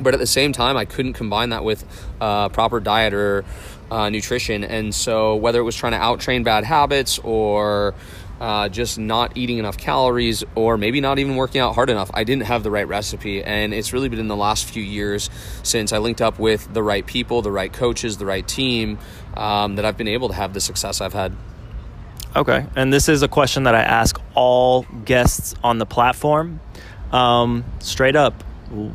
but 0.00 0.12
at 0.12 0.20
the 0.20 0.26
same 0.26 0.52
time, 0.52 0.76
I 0.76 0.84
couldn't 0.84 1.14
combine 1.14 1.50
that 1.50 1.64
with 1.64 1.84
uh, 2.20 2.50
proper 2.50 2.80
diet 2.80 3.14
or 3.14 3.44
uh, 3.90 4.10
nutrition. 4.10 4.64
And 4.64 4.94
so, 4.94 5.36
whether 5.36 5.60
it 5.60 5.64
was 5.64 5.76
trying 5.76 5.92
to 5.92 5.98
out 5.98 6.20
train 6.20 6.42
bad 6.42 6.64
habits 6.64 7.18
or 7.18 7.94
uh, 8.40 8.68
just 8.68 8.98
not 8.98 9.36
eating 9.36 9.58
enough 9.58 9.76
calories, 9.76 10.42
or 10.54 10.78
maybe 10.78 11.00
not 11.00 11.18
even 11.18 11.36
working 11.36 11.60
out 11.60 11.74
hard 11.74 11.90
enough, 11.90 12.10
I 12.14 12.24
didn't 12.24 12.44
have 12.44 12.62
the 12.62 12.70
right 12.70 12.88
recipe. 12.88 13.44
And 13.44 13.74
it's 13.74 13.92
really 13.92 14.08
been 14.08 14.18
in 14.18 14.28
the 14.28 14.36
last 14.36 14.64
few 14.64 14.82
years 14.82 15.28
since 15.62 15.92
I 15.92 15.98
linked 15.98 16.22
up 16.22 16.38
with 16.38 16.72
the 16.72 16.82
right 16.82 17.04
people, 17.04 17.42
the 17.42 17.52
right 17.52 17.72
coaches, 17.72 18.16
the 18.16 18.26
right 18.26 18.46
team 18.46 18.98
um, 19.36 19.76
that 19.76 19.84
I've 19.84 19.96
been 19.96 20.08
able 20.08 20.28
to 20.28 20.34
have 20.34 20.54
the 20.54 20.60
success 20.60 21.00
I've 21.00 21.12
had. 21.12 21.36
Okay. 22.34 22.66
And 22.76 22.92
this 22.92 23.08
is 23.08 23.22
a 23.22 23.28
question 23.28 23.64
that 23.64 23.74
I 23.74 23.82
ask 23.82 24.18
all 24.34 24.86
guests 25.04 25.54
on 25.62 25.78
the 25.78 25.86
platform. 25.86 26.60
Um, 27.12 27.64
straight 27.80 28.16
up, 28.16 28.42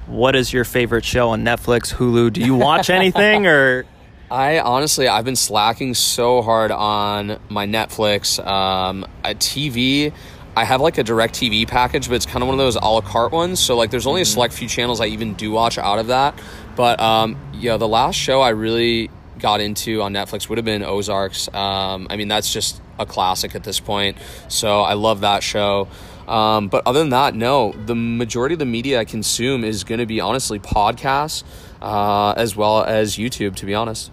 what 0.08 0.36
is 0.36 0.54
your 0.54 0.64
favorite 0.64 1.04
show 1.04 1.30
on 1.30 1.44
Netflix, 1.44 1.94
Hulu? 1.94 2.32
Do 2.34 2.42
you 2.42 2.56
watch 2.56 2.90
anything 2.90 3.46
or 3.46 3.86
I 4.30 4.60
honestly, 4.60 5.08
I've 5.08 5.26
been 5.26 5.36
slacking 5.36 5.94
so 5.94 6.42
hard 6.42 6.72
on 6.72 7.40
my 7.48 7.68
Netflix, 7.68 8.44
um, 8.46 9.06
a 9.30 9.36
TV. 9.36 10.14
I 10.58 10.64
have 10.64 10.80
like 10.80 10.98
a 10.98 11.04
direct 11.04 11.36
TV 11.36 11.68
package, 11.68 12.08
but 12.08 12.16
it's 12.16 12.26
kind 12.26 12.42
of 12.42 12.48
one 12.48 12.54
of 12.54 12.60
those 12.60 12.76
a 12.76 12.80
la 12.80 13.02
carte 13.02 13.34
ones. 13.34 13.60
So 13.60 13.76
like, 13.76 13.92
there's 13.92 14.08
only 14.08 14.22
a 14.22 14.26
select 14.26 14.54
few 14.54 14.70
channels 14.70 15.02
I 15.02 15.08
even 15.08 15.34
do 15.34 15.52
watch 15.52 15.78
out 15.78 16.00
of 16.00 16.08
that. 16.08 16.40
But 16.76 17.00
um, 17.00 17.38
yeah, 17.54 17.78
the 17.78 17.88
last 17.88 18.16
show 18.16 18.42
I 18.42 18.50
really 18.50 19.10
got 19.40 19.60
into 19.60 20.02
on 20.02 20.14
Netflix 20.14 20.48
would 20.50 20.58
have 20.58 20.66
been 20.66 20.84
Ozarks. 20.84 21.54
Um, 21.54 22.08
I 22.10 22.16
mean, 22.16 22.28
that's 22.28 22.52
just 22.52 22.82
a 22.98 23.06
classic 23.06 23.56
at 23.56 23.64
this 23.64 23.80
point. 23.80 24.18
So 24.48 24.82
I 24.82 24.94
love 24.94 25.22
that 25.22 25.44
show. 25.44 25.88
Um, 26.28 26.70
but 26.70 26.84
other 26.88 27.00
than 27.00 27.10
that, 27.10 27.36
no. 27.36 27.74
The 27.86 27.96
majority 27.96 28.54
of 28.54 28.60
the 28.60 28.66
media 28.66 29.00
I 29.00 29.06
consume 29.06 29.64
is 29.64 29.84
going 29.84 30.00
to 30.00 30.06
be 30.06 30.22
honestly 30.22 30.60
podcasts, 30.60 31.44
uh, 31.82 32.34
as 32.36 32.56
well 32.56 32.84
as 32.84 33.18
YouTube. 33.18 33.56
To 33.58 33.66
be 33.66 33.76
honest. 33.76 34.12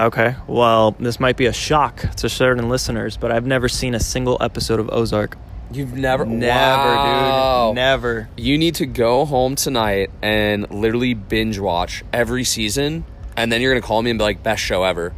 Okay. 0.00 0.34
Well, 0.46 0.92
this 0.98 1.20
might 1.20 1.36
be 1.36 1.44
a 1.46 1.52
shock 1.52 2.00
to 2.16 2.28
certain 2.30 2.68
listeners, 2.70 3.16
but 3.18 3.30
I've 3.30 3.44
never 3.46 3.68
seen 3.68 3.94
a 3.94 4.00
single 4.00 4.38
episode 4.40 4.80
of 4.80 4.88
Ozark. 4.90 5.36
You've 5.72 5.92
never, 5.92 6.24
Never, 6.24 6.48
Wow. 6.50 7.66
dude. 7.68 7.76
Never. 7.76 8.28
You 8.36 8.58
need 8.58 8.76
to 8.76 8.86
go 8.86 9.24
home 9.24 9.54
tonight 9.56 10.10
and 10.22 10.68
literally 10.70 11.14
binge 11.14 11.58
watch 11.60 12.02
every 12.12 12.42
season, 12.44 13.04
and 13.36 13.52
then 13.52 13.60
you're 13.60 13.72
gonna 13.72 13.86
call 13.86 14.02
me 14.02 14.10
and 14.10 14.18
be 14.18 14.24
like, 14.24 14.42
"Best 14.42 14.62
show 14.62 14.82
ever." 14.84 15.12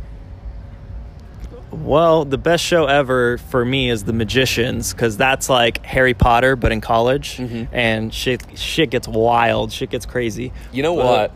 Well, 1.70 2.26
the 2.26 2.36
best 2.36 2.62
show 2.62 2.84
ever 2.84 3.38
for 3.38 3.64
me 3.64 3.88
is 3.88 4.04
The 4.04 4.12
Magicians 4.12 4.92
because 4.92 5.16
that's 5.16 5.48
like 5.48 5.86
Harry 5.86 6.12
Potter 6.12 6.54
but 6.54 6.70
in 6.70 6.82
college, 6.82 7.40
and 7.72 8.12
shit 8.12 8.42
shit 8.56 8.90
gets 8.90 9.08
wild, 9.08 9.72
shit 9.72 9.88
gets 9.88 10.04
crazy. 10.04 10.52
You 10.72 10.82
know 10.82 10.96
But- 10.96 11.06
what? 11.06 11.30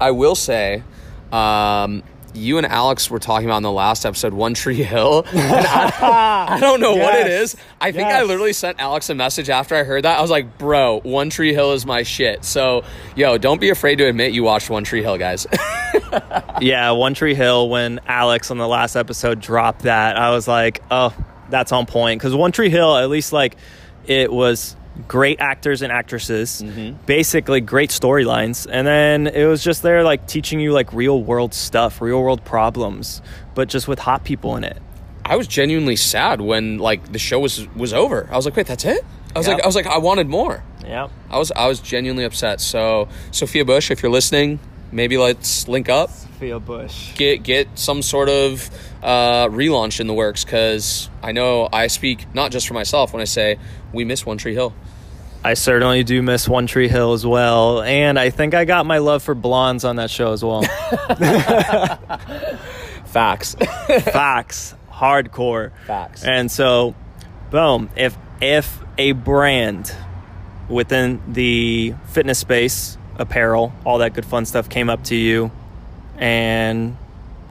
I 0.00 0.12
will 0.12 0.34
say, 0.34 0.82
um, 1.30 2.02
you 2.34 2.58
and 2.58 2.66
Alex 2.66 3.10
were 3.10 3.18
talking 3.18 3.46
about 3.46 3.58
in 3.58 3.62
the 3.62 3.72
last 3.72 4.04
episode, 4.06 4.32
One 4.32 4.54
Tree 4.54 4.82
Hill. 4.82 5.24
And 5.32 5.66
I, 5.66 6.46
I 6.56 6.60
don't 6.60 6.80
know 6.80 6.94
what 6.94 7.14
it 7.14 7.26
is. 7.26 7.56
I 7.80 7.92
think 7.92 8.08
I 8.08 8.22
literally 8.22 8.52
sent 8.52 8.80
Alex 8.80 9.10
a 9.10 9.14
message 9.14 9.50
after 9.50 9.74
I 9.74 9.84
heard 9.84 10.04
that. 10.04 10.18
I 10.18 10.22
was 10.22 10.30
like, 10.30 10.58
"Bro, 10.58 11.00
One 11.00 11.30
Tree 11.30 11.52
Hill 11.52 11.72
is 11.72 11.84
my 11.84 12.02
shit." 12.02 12.44
So, 12.44 12.84
yo, 13.16 13.38
don't 13.38 13.60
be 13.60 13.70
afraid 13.70 13.96
to 13.96 14.06
admit 14.06 14.32
you 14.32 14.42
watched 14.44 14.70
One 14.70 14.84
Tree 14.84 15.02
Hill, 15.02 15.18
guys. 15.18 15.46
Yeah, 16.60 16.90
One 16.92 17.14
Tree 17.14 17.34
Hill. 17.34 17.68
When 17.68 18.00
Alex 18.06 18.50
on 18.50 18.58
the 18.58 18.68
last 18.68 18.96
episode 18.96 19.40
dropped 19.40 19.82
that, 19.82 20.16
I 20.16 20.30
was 20.30 20.46
like, 20.46 20.82
oh, 20.90 21.14
that's 21.50 21.72
on 21.72 21.86
point. 21.86 22.20
Because 22.20 22.34
One 22.34 22.52
Tree 22.52 22.70
Hill, 22.70 22.96
at 22.96 23.08
least 23.10 23.32
like 23.32 23.56
it 24.06 24.32
was 24.32 24.76
great 25.08 25.40
actors 25.40 25.82
and 25.82 25.92
actresses, 25.92 26.62
mm-hmm. 26.62 26.96
basically 27.06 27.60
great 27.60 27.90
storylines, 27.90 28.66
and 28.70 28.86
then 28.86 29.26
it 29.26 29.46
was 29.46 29.62
just 29.62 29.82
there 29.82 30.02
like 30.04 30.26
teaching 30.26 30.60
you 30.60 30.72
like 30.72 30.92
real 30.92 31.22
world 31.22 31.54
stuff, 31.54 32.00
real 32.00 32.22
world 32.22 32.44
problems, 32.44 33.22
but 33.54 33.68
just 33.68 33.88
with 33.88 33.98
hot 33.98 34.24
people 34.24 34.56
in 34.56 34.64
it. 34.64 34.80
I 35.24 35.36
was 35.36 35.46
genuinely 35.46 35.96
sad 35.96 36.40
when 36.40 36.78
like 36.78 37.12
the 37.12 37.18
show 37.18 37.38
was 37.38 37.66
was 37.74 37.92
over. 37.92 38.28
I 38.30 38.36
was 38.36 38.44
like, 38.44 38.56
"Wait, 38.56 38.66
that's 38.66 38.84
it?" 38.84 39.04
I 39.34 39.38
was 39.38 39.46
Yeah. 39.46 39.54
like, 39.54 39.62
I 39.62 39.66
was 39.66 39.74
like, 39.76 39.86
I 39.86 39.98
wanted 39.98 40.28
more. 40.28 40.62
Yeah. 40.84 41.08
I 41.30 41.38
was 41.38 41.50
I 41.52 41.66
was 41.68 41.80
genuinely 41.80 42.24
upset. 42.24 42.60
So, 42.60 43.08
Sophia 43.30 43.64
Bush, 43.64 43.90
if 43.90 44.02
you're 44.02 44.12
listening, 44.12 44.58
maybe 44.90 45.16
let's 45.16 45.68
link 45.68 45.88
up. 45.88 46.10
Sophia 46.10 46.58
Bush. 46.58 47.14
get 47.14 47.42
get 47.42 47.68
some 47.78 48.02
sort 48.02 48.28
of 48.28 48.68
uh, 49.02 49.48
relaunch 49.48 50.00
in 50.00 50.06
the 50.06 50.14
works 50.14 50.44
because 50.44 51.10
I 51.22 51.32
know 51.32 51.68
I 51.72 51.88
speak 51.88 52.32
not 52.34 52.52
just 52.52 52.68
for 52.68 52.74
myself 52.74 53.12
when 53.12 53.20
I 53.20 53.24
say 53.26 53.58
we 53.92 54.04
miss 54.04 54.24
One 54.24 54.38
Tree 54.38 54.54
Hill. 54.54 54.72
I 55.44 55.54
certainly 55.54 56.04
do 56.04 56.22
miss 56.22 56.48
One 56.48 56.68
Tree 56.68 56.86
Hill 56.88 57.14
as 57.14 57.26
well, 57.26 57.82
and 57.82 58.16
I 58.18 58.30
think 58.30 58.54
I 58.54 58.64
got 58.64 58.86
my 58.86 58.98
love 58.98 59.24
for 59.24 59.34
blondes 59.34 59.84
on 59.84 59.96
that 59.96 60.08
show 60.08 60.32
as 60.32 60.44
well. 60.44 60.62
Facts. 63.06 63.54
Facts, 64.04 64.74
hardcore. 64.90 65.72
Facts. 65.86 66.24
And 66.24 66.50
so, 66.50 66.94
boom. 67.50 67.90
If 67.96 68.16
if 68.40 68.78
a 68.98 69.12
brand 69.12 69.94
within 70.68 71.20
the 71.32 71.94
fitness 72.06 72.38
space, 72.38 72.96
apparel, 73.16 73.72
all 73.84 73.98
that 73.98 74.14
good 74.14 74.24
fun 74.24 74.46
stuff 74.46 74.68
came 74.68 74.88
up 74.88 75.04
to 75.04 75.16
you 75.16 75.50
and 76.16 76.96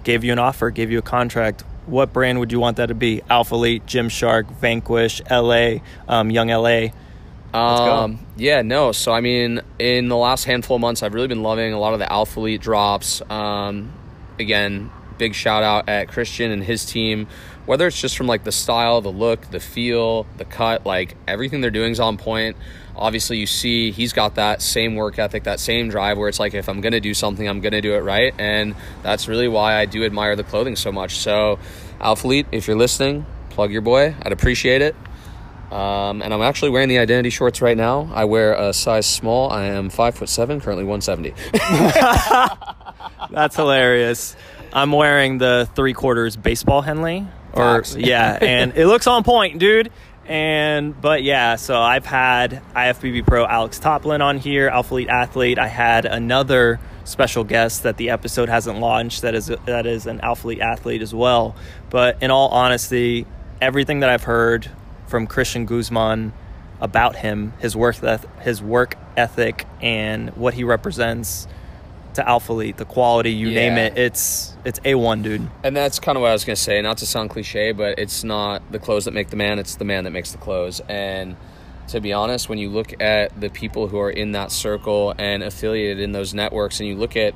gave 0.04 0.24
you 0.24 0.32
an 0.32 0.40
offer, 0.40 0.70
gave 0.70 0.92
you 0.92 1.00
a 1.00 1.04
contract, 1.04 1.64
what 1.86 2.14
brand 2.14 2.40
would 2.40 2.52
you 2.52 2.60
want 2.60 2.78
that 2.78 2.88
to 2.88 2.96
be? 2.96 3.22
Alphalete, 3.30 3.84
Gymshark, 3.84 4.52
Vanquish, 4.60 5.22
LA, 5.30 5.78
um, 6.08 6.30
Young 6.30 6.50
LA. 6.50 6.90
Um, 7.54 8.26
yeah, 8.38 8.62
no. 8.62 8.92
So 8.92 9.12
I 9.12 9.22
mean, 9.22 9.62
in 9.78 10.08
the 10.08 10.16
last 10.16 10.46
handful 10.46 10.76
of 10.76 10.82
months, 10.82 11.04
I've 11.04 11.14
really 11.14 11.28
been 11.28 11.44
loving 11.44 11.74
a 11.74 11.80
lot 11.80 11.94
of 11.94 12.00
the 12.00 12.06
Alphalete 12.06 12.62
drops. 12.62 13.22
Um, 13.30 13.92
again, 14.40 14.90
big 15.18 15.36
shout 15.36 15.64
out 15.64 15.90
at 15.90 16.08
Christian 16.08 16.52
and 16.52 16.64
his 16.64 16.86
team 16.86 17.28
whether 17.66 17.88
it's 17.88 18.00
just 18.00 18.18
from 18.18 18.28
like 18.28 18.44
the 18.44 18.52
style, 18.52 19.02
the 19.02 19.12
look, 19.12 19.50
the 19.52 19.60
feel, 19.60 20.26
the 20.38 20.46
cut, 20.46 20.86
like 20.86 21.16
everything 21.28 21.62
they're 21.62 21.72
doing 21.72 21.92
is 21.92 22.00
on 22.00 22.18
point. 22.18 22.58
Obviously, 23.02 23.38
you 23.38 23.48
see 23.48 23.92
he's 23.92 24.14
got 24.14 24.36
that 24.36 24.62
same 24.62 24.96
work 24.96 25.18
ethic, 25.18 25.44
that 25.44 25.60
same 25.60 25.90
drive 25.90 26.18
where 26.18 26.30
it's 26.30 26.40
like, 26.40 26.54
if 26.54 26.70
I'm 26.70 26.82
going 26.82 26.94
to 26.94 27.00
do 27.00 27.14
something, 27.14 27.48
I'm 27.48 27.60
going 27.60 27.74
to 27.74 27.82
do 27.82 27.96
it 27.96 28.02
right. 28.02 28.34
And 28.38 28.76
that's 29.02 29.28
really 29.28 29.48
why 29.48 29.76
I 29.76 29.86
do 29.86 30.06
admire 30.06 30.36
the 30.36 30.44
clothing 30.44 30.76
so 30.76 30.92
much. 30.92 31.18
So, 31.18 31.58
Alphalete, 32.00 32.46
if 32.52 32.68
you're 32.68 32.78
listening, 32.78 33.26
plug 33.50 33.72
your 33.72 33.82
boy. 33.82 34.16
I'd 34.22 34.32
appreciate 34.32 34.82
it. 34.82 34.96
Um, 35.72 36.22
and 36.22 36.34
I'm 36.34 36.42
actually 36.42 36.72
wearing 36.72 36.90
the 36.90 37.00
identity 37.00 37.30
shorts 37.30 37.62
right 37.62 37.78
now. 37.78 38.10
I 38.14 38.26
wear 38.26 38.54
a 38.54 38.74
size 38.74 39.06
small. 39.06 39.50
I 39.50 39.66
am 39.66 39.90
five 39.90 40.16
foot 40.16 40.28
seven, 40.30 40.60
currently 40.60 40.84
170. 40.84 41.34
That's 43.32 43.56
hilarious. 43.56 44.36
I'm 44.74 44.92
wearing 44.92 45.38
the 45.38 45.70
three 45.74 45.94
quarters 45.94 46.36
baseball 46.36 46.82
Henley. 46.82 47.26
Or 47.54 47.84
yeah, 47.98 48.38
and 48.42 48.78
it 48.78 48.88
looks 48.88 49.08
on 49.08 49.24
point, 49.24 49.60
dude. 49.60 49.92
And 50.26 51.00
but 51.00 51.24
yeah, 51.24 51.56
so 51.56 51.80
I've 51.80 52.06
had 52.06 52.62
IFBB 52.76 53.26
Pro 53.26 53.46
Alex 53.46 53.80
Toplin 53.80 54.22
on 54.22 54.38
here, 54.38 54.70
Alphalete 54.70 55.10
Athlete. 55.10 55.58
I 55.58 55.68
had 55.68 56.06
another 56.06 56.80
special 57.04 57.44
guest 57.44 57.84
that 57.84 57.98
the 57.98 58.12
episode 58.12 58.48
hasn't 58.48 58.80
launched 58.80 59.24
that 59.24 59.34
is 59.34 59.48
that 59.66 59.86
is 59.86 60.06
an 60.06 60.20
Alphalete 60.20 60.60
athlete 60.60 61.02
as 61.02 61.14
well. 61.14 61.56
But 61.90 62.22
in 62.22 62.32
all 62.32 62.50
honesty, 62.50 63.26
everything 63.60 64.02
that 64.02 64.10
I've 64.10 64.24
heard 64.24 64.70
from 65.08 65.28
Christian 65.28 65.66
Guzman 65.66 66.34
about 66.80 67.18
him, 67.18 67.54
his 67.60 67.76
work 67.76 67.98
his 68.42 68.62
work 68.62 68.96
ethic 69.18 69.66
and 69.82 70.30
what 70.36 70.54
he 70.54 70.64
represents 70.64 71.48
to 72.16 72.24
Alphalete, 72.24 72.78
the 72.78 72.86
quality, 72.86 73.32
you 73.32 73.52
name 73.52 73.78
it, 73.78 73.98
it's 73.98 74.56
it's 74.64 74.80
A1, 74.80 75.24
dude. 75.24 75.50
And 75.64 75.76
that's 75.76 76.00
kind 76.00 76.18
of 76.18 76.22
what 76.22 76.30
I 76.30 76.34
was 76.34 76.46
going 76.46 76.56
to 76.56 76.62
say. 76.62 76.82
Not 76.82 76.98
to 77.00 77.06
sound 77.06 77.30
cliche, 77.30 77.72
but 77.72 77.98
it's 77.98 78.24
not 78.24 78.62
the 78.72 78.80
clothes 78.80 79.06
that 79.06 79.14
make 79.14 79.30
the 79.30 79.36
man, 79.36 79.60
it's 79.60 79.76
the 79.76 79.86
man 79.86 80.04
that 80.04 80.12
makes 80.12 80.32
the 80.32 80.38
clothes. 80.38 80.82
And 80.88 81.36
to 81.88 82.00
be 82.00 82.14
honest, 82.14 82.50
when 82.50 82.58
you 82.58 82.70
look 82.70 83.00
at 83.02 83.40
the 83.40 83.50
people 83.50 83.88
who 83.88 84.00
are 84.00 84.12
in 84.12 84.34
that 84.34 84.52
circle 84.52 85.14
and 85.18 85.44
affiliated 85.44 86.00
in 86.00 86.12
those 86.12 86.34
networks, 86.34 86.80
and 86.80 86.88
you 86.88 86.96
look 86.96 87.16
at 87.16 87.34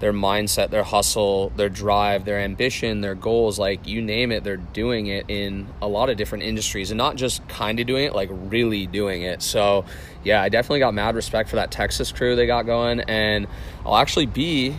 their 0.00 0.12
mindset, 0.14 0.70
their 0.70 0.82
hustle, 0.82 1.50
their 1.56 1.68
drive, 1.68 2.24
their 2.24 2.38
ambition, 2.38 3.02
their 3.02 3.14
goals, 3.14 3.58
like 3.58 3.86
you 3.86 4.00
name 4.00 4.32
it, 4.32 4.42
they're 4.42 4.56
doing 4.56 5.06
it 5.06 5.26
in 5.28 5.68
a 5.82 5.86
lot 5.86 6.08
of 6.08 6.16
different 6.16 6.42
industries 6.44 6.90
and 6.90 6.98
not 6.98 7.16
just 7.16 7.46
kind 7.48 7.78
of 7.78 7.86
doing 7.86 8.04
it, 8.04 8.14
like 8.14 8.30
really 8.32 8.86
doing 8.86 9.22
it. 9.22 9.42
So, 9.42 9.84
yeah, 10.24 10.42
I 10.42 10.48
definitely 10.48 10.80
got 10.80 10.94
mad 10.94 11.14
respect 11.14 11.50
for 11.50 11.56
that 11.56 11.70
Texas 11.70 12.12
crew 12.12 12.34
they 12.34 12.46
got 12.46 12.64
going. 12.64 13.00
And 13.00 13.46
I'll 13.84 13.96
actually 13.96 14.26
be 14.26 14.74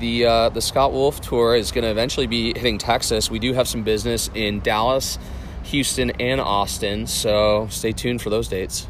the 0.00 0.26
uh, 0.26 0.48
the 0.48 0.62
Scott 0.62 0.92
Wolf 0.92 1.20
tour 1.20 1.54
is 1.54 1.70
going 1.70 1.84
to 1.84 1.90
eventually 1.90 2.26
be 2.26 2.54
hitting 2.54 2.78
Texas. 2.78 3.30
We 3.30 3.38
do 3.38 3.52
have 3.52 3.68
some 3.68 3.82
business 3.82 4.30
in 4.34 4.60
Dallas, 4.60 5.18
Houston, 5.64 6.10
and 6.12 6.40
Austin, 6.40 7.06
so 7.06 7.68
stay 7.70 7.92
tuned 7.92 8.22
for 8.22 8.30
those 8.30 8.48
dates. 8.48 8.86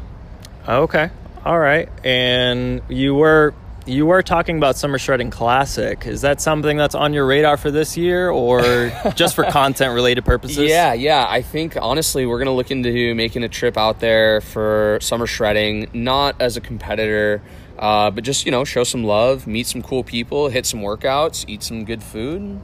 Okay. 0.67 1.09
All 1.45 1.59
right. 1.59 1.89
And 2.03 2.81
you 2.89 3.15
were 3.15 3.53
you 3.87 4.05
were 4.05 4.21
talking 4.21 4.57
about 4.57 4.75
Summer 4.75 4.97
Shredding 4.97 5.29
Classic. 5.31 6.05
Is 6.05 6.21
that 6.21 6.41
something 6.41 6.77
that's 6.77 6.95
on 6.95 7.13
your 7.13 7.25
radar 7.25 7.57
for 7.57 7.71
this 7.71 7.95
year 7.97 8.29
or 8.29 8.91
just 9.15 9.35
for 9.35 9.43
content 9.45 9.93
related 9.93 10.25
purposes? 10.25 10.69
Yeah, 10.69 10.93
yeah. 10.93 11.25
I 11.27 11.41
think 11.41 11.77
honestly, 11.79 12.25
we're 12.25 12.39
gonna 12.39 12.53
look 12.53 12.69
into 12.71 13.15
making 13.15 13.43
a 13.43 13.49
trip 13.49 13.77
out 13.77 13.99
there 13.99 14.41
for 14.41 14.99
summer 15.01 15.25
shredding, 15.27 15.89
not 15.93 16.35
as 16.41 16.57
a 16.57 16.61
competitor, 16.61 17.41
uh, 17.79 18.11
but 18.11 18.23
just 18.23 18.45
you 18.45 18.51
know, 18.51 18.63
show 18.63 18.83
some 18.83 19.03
love, 19.03 19.47
meet 19.47 19.67
some 19.67 19.81
cool 19.81 20.03
people, 20.03 20.49
hit 20.49 20.65
some 20.65 20.81
workouts, 20.81 21.45
eat 21.47 21.63
some 21.63 21.85
good 21.85 22.03
food. 22.03 22.59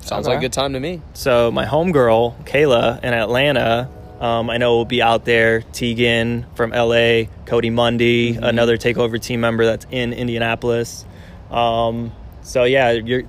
Sounds 0.00 0.26
Okay. 0.26 0.34
like 0.34 0.38
a 0.38 0.40
good 0.42 0.52
time 0.52 0.72
to 0.74 0.80
me. 0.80 1.00
So 1.14 1.50
my 1.50 1.64
homegirl, 1.64 2.44
Kayla 2.44 3.02
in 3.02 3.12
Atlanta, 3.12 3.88
um, 4.20 4.48
I 4.50 4.56
know 4.56 4.76
we'll 4.76 4.84
be 4.84 5.02
out 5.02 5.24
there. 5.24 5.60
Tegan 5.72 6.46
from 6.54 6.70
LA, 6.70 7.24
Cody 7.46 7.70
Mundy, 7.70 8.32
Mm-hmm. 8.34 8.44
another 8.44 8.76
takeover 8.76 9.20
team 9.20 9.40
member 9.40 9.64
that's 9.66 9.86
in 9.90 10.12
Indianapolis. 10.12 11.04
Um, 11.50 12.12
so 12.42 12.64
yeah, 12.64 12.92
you're 12.92 13.22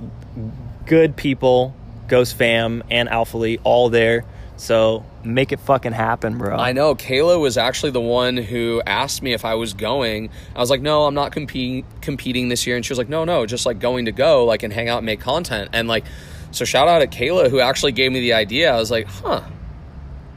good 0.85 1.15
people, 1.15 1.75
Ghost 2.07 2.35
Fam 2.35 2.83
and 2.89 3.09
Alphalete, 3.09 3.59
all 3.63 3.89
there. 3.89 4.25
So 4.55 5.05
make 5.23 5.51
it 5.51 5.59
fucking 5.59 5.91
happen, 5.91 6.39
bro. 6.39 6.57
I 6.57 6.71
know 6.71 6.95
Kayla 6.95 7.39
was 7.39 7.57
actually 7.57 7.91
the 7.91 8.01
one 8.01 8.37
who 8.37 8.81
asked 8.87 9.21
me 9.21 9.33
if 9.33 9.45
I 9.45 9.53
was 9.53 9.73
going. 9.73 10.31
I 10.55 10.59
was 10.59 10.71
like, 10.71 10.81
"No, 10.81 11.03
I'm 11.05 11.13
not 11.13 11.31
competing 11.31 11.85
competing 12.01 12.49
this 12.49 12.65
year." 12.65 12.75
And 12.75 12.83
she 12.83 12.91
was 12.91 12.97
like, 12.97 13.07
"No, 13.09 13.23
no, 13.23 13.45
just 13.45 13.67
like 13.67 13.77
going 13.79 14.05
to 14.05 14.11
go, 14.11 14.45
like 14.45 14.63
and 14.63 14.73
hang 14.73 14.89
out 14.89 14.97
and 14.97 15.05
make 15.05 15.19
content." 15.19 15.69
And 15.73 15.87
like, 15.87 16.05
so 16.49 16.65
shout 16.65 16.87
out 16.87 16.99
to 16.99 17.07
Kayla 17.07 17.51
who 17.51 17.59
actually 17.59 17.91
gave 17.91 18.11
me 18.11 18.19
the 18.19 18.33
idea. 18.33 18.73
I 18.73 18.77
was 18.79 18.89
like, 18.89 19.05
"Huh." 19.07 19.41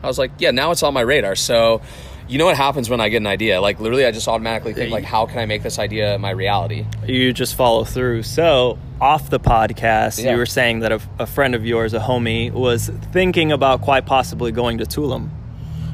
I 0.02 0.06
was 0.06 0.18
like, 0.18 0.30
"Yeah, 0.38 0.50
now 0.50 0.70
it's 0.70 0.82
on 0.82 0.94
my 0.94 1.00
radar." 1.02 1.34
So, 1.36 1.80
you 2.28 2.38
know 2.38 2.46
what 2.46 2.56
happens 2.56 2.88
when 2.88 3.00
I 3.00 3.08
get 3.08 3.18
an 3.18 3.26
idea? 3.26 3.60
Like 3.60 3.80
literally, 3.80 4.06
I 4.06 4.10
just 4.12 4.28
automatically 4.28 4.72
think 4.74 4.90
like, 4.92 5.04
"How 5.04 5.26
can 5.26 5.38
I 5.38 5.46
make 5.46 5.62
this 5.62 5.78
idea 5.78 6.18
my 6.18 6.30
reality?" 6.30 6.86
you 7.06 7.32
just 7.32 7.54
follow 7.54 7.84
through. 7.84 8.22
So, 8.22 8.78
off 9.00 9.30
the 9.30 9.40
podcast, 9.40 10.22
Yeah. 10.22 10.32
you 10.32 10.36
were 10.38 10.46
saying 10.46 10.80
that 10.80 10.92
a, 10.92 11.00
a 11.18 11.26
friend 11.26 11.54
of 11.54 11.64
yours, 11.66 11.92
a 11.94 11.98
homie, 12.00 12.50
was 12.52 12.88
thinking 13.12 13.52
about 13.52 13.82
quite 13.82 14.06
possibly 14.06 14.52
going 14.52 14.78
to 14.78 14.84
Tulum. 14.84 15.30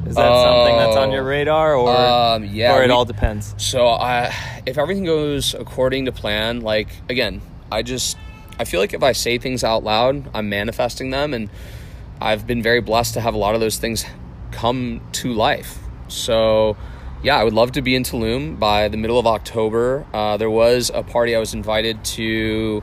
Is 0.07 0.15
that 0.15 0.33
something 0.45 0.77
that's 0.77 0.97
on 0.97 1.11
your 1.11 1.25
radar, 1.25 1.75
or 1.75 1.91
Um, 1.97 2.45
yeah, 2.45 2.77
or 2.77 2.83
it 2.85 2.87
we- 2.87 2.93
all 2.93 3.05
depends? 3.05 3.55
So 3.57 3.89
I, 3.89 4.33
if 4.65 4.79
everything 4.79 5.05
goes 5.05 5.53
according 5.55 6.05
to 6.05 6.13
plan, 6.13 6.61
like 6.61 6.89
again, 7.09 7.41
I 7.73 7.83
just 7.83 8.17
I 8.61 8.65
feel 8.65 8.79
like 8.79 8.95
if 8.95 9.03
I 9.03 9.11
say 9.13 9.37
things 9.39 9.65
out 9.65 9.83
loud, 9.83 10.31
I'm 10.33 10.49
manifesting 10.49 11.11
them, 11.11 11.35
and 11.35 11.51
I've 12.21 12.47
been 12.47 12.63
very 12.63 12.81
blessed 12.81 13.15
to 13.15 13.21
have 13.21 13.35
a 13.35 13.39
lot 13.39 13.55
of 13.55 13.61
those 13.61 13.79
things 13.79 14.05
come 14.51 15.01
to 15.13 15.33
life. 15.33 15.79
So 16.09 16.77
yeah, 17.23 17.37
I 17.37 17.45
would 17.45 17.53
love 17.53 17.73
to 17.73 17.83
be 17.83 17.95
in 17.95 18.03
Tulum 18.03 18.59
by 18.59 18.89
the 18.89 18.97
middle 18.97 19.19
of 19.19 19.27
October. 19.27 20.07
Uh, 20.15 20.37
there 20.37 20.51
was 20.51 20.91
a 20.95 21.03
party 21.03 21.35
I 21.35 21.39
was 21.39 21.55
invited 21.55 22.05
to 22.05 22.83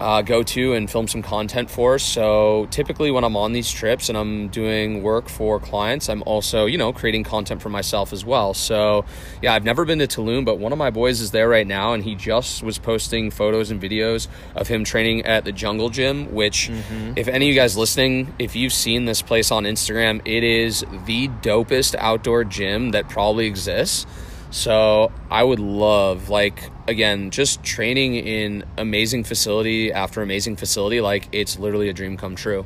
uh, 0.00 0.22
go 0.22 0.42
to 0.42 0.74
and 0.74 0.90
film 0.90 1.08
some 1.08 1.22
content 1.22 1.70
for. 1.70 1.98
So 1.98 2.66
typically, 2.70 3.10
when 3.10 3.24
I'm 3.24 3.36
on 3.36 3.52
these 3.52 3.70
trips 3.70 4.08
and 4.08 4.16
I'm 4.16 4.48
doing 4.48 5.02
work 5.02 5.28
for 5.28 5.58
clients, 5.60 6.08
I'm 6.08 6.22
also 6.24 6.66
you 6.66 6.78
know 6.78 6.92
creating 6.92 7.24
content 7.24 7.62
for 7.62 7.68
myself 7.68 8.12
as 8.12 8.24
well. 8.24 8.54
So 8.54 9.04
yeah, 9.42 9.54
I've 9.54 9.64
never 9.64 9.84
been 9.84 9.98
to 9.98 10.06
Tulum, 10.06 10.44
but 10.44 10.58
one 10.58 10.72
of 10.72 10.78
my 10.78 10.90
boys 10.90 11.20
is 11.20 11.30
there 11.30 11.48
right 11.48 11.66
now, 11.66 11.92
and 11.92 12.02
he 12.04 12.14
just 12.14 12.62
was 12.62 12.78
posting 12.78 13.30
photos 13.30 13.70
and 13.70 13.80
videos 13.80 14.28
of 14.54 14.68
him 14.68 14.84
training 14.84 15.24
at 15.24 15.44
the 15.44 15.52
Jungle 15.52 15.90
Gym. 15.90 16.32
Which, 16.34 16.70
if 17.16 17.28
any 17.28 17.48
of 17.48 17.54
you 17.54 17.60
guys 17.60 17.76
listening, 17.76 18.34
if 18.38 18.54
you've 18.54 18.72
seen 18.72 19.04
this 19.04 19.22
place 19.22 19.50
on 19.50 19.64
Instagram, 19.64 20.20
it 20.24 20.44
is 20.44 20.84
the 21.06 21.28
dopest 21.28 21.94
outdoor 21.96 22.44
gym 22.44 22.90
that 22.90 23.08
probably 23.08 23.46
exists. 23.46 24.06
So 24.50 25.12
I 25.30 25.42
would 25.42 25.60
love, 25.60 26.30
like, 26.30 26.70
again, 26.86 27.30
just 27.30 27.62
training 27.62 28.14
in 28.14 28.64
amazing 28.76 29.24
facility 29.24 29.92
after 29.92 30.22
amazing 30.22 30.56
facility. 30.56 31.00
Like, 31.00 31.28
it's 31.32 31.58
literally 31.58 31.88
a 31.88 31.92
dream 31.92 32.16
come 32.16 32.34
true. 32.34 32.64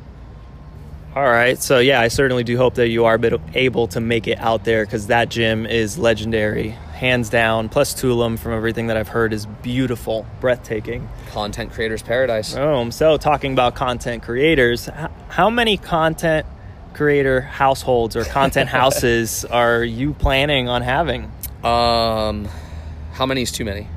All 1.15 1.23
right, 1.23 1.61
so 1.61 1.77
yeah, 1.77 2.01
I 2.01 2.07
certainly 2.07 2.43
do 2.43 2.57
hope 2.57 2.73
that 2.75 2.87
you 2.87 3.05
are 3.05 3.19
able 3.53 3.87
to 3.89 4.01
make 4.01 4.27
it 4.27 4.39
out 4.39 4.63
there 4.63 4.83
because 4.83 5.07
that 5.07 5.29
gym 5.29 5.67
is 5.67 5.95
legendary, 5.99 6.69
hands 6.69 7.29
down. 7.29 7.69
Plus, 7.69 7.93
Tulum, 7.93 8.39
from 8.39 8.53
everything 8.53 8.87
that 8.87 8.97
I've 8.97 9.09
heard, 9.09 9.31
is 9.31 9.45
beautiful, 9.45 10.25
breathtaking. 10.41 11.07
Content 11.29 11.71
creators 11.71 12.01
paradise. 12.01 12.55
Oh, 12.55 12.77
Boom. 12.77 12.91
So, 12.91 13.17
talking 13.17 13.53
about 13.53 13.75
content 13.75 14.23
creators, 14.23 14.89
how 15.29 15.51
many 15.51 15.77
content 15.77 16.47
creator 16.95 17.41
households 17.41 18.15
or 18.15 18.23
content 18.23 18.69
houses 18.79 19.45
are 19.45 19.83
you 19.83 20.13
planning 20.13 20.67
on 20.67 20.81
having? 20.81 21.31
Um, 21.63 22.47
how 23.13 23.25
many 23.25 23.41
is 23.41 23.51
too 23.51 23.65
many? 23.65 23.87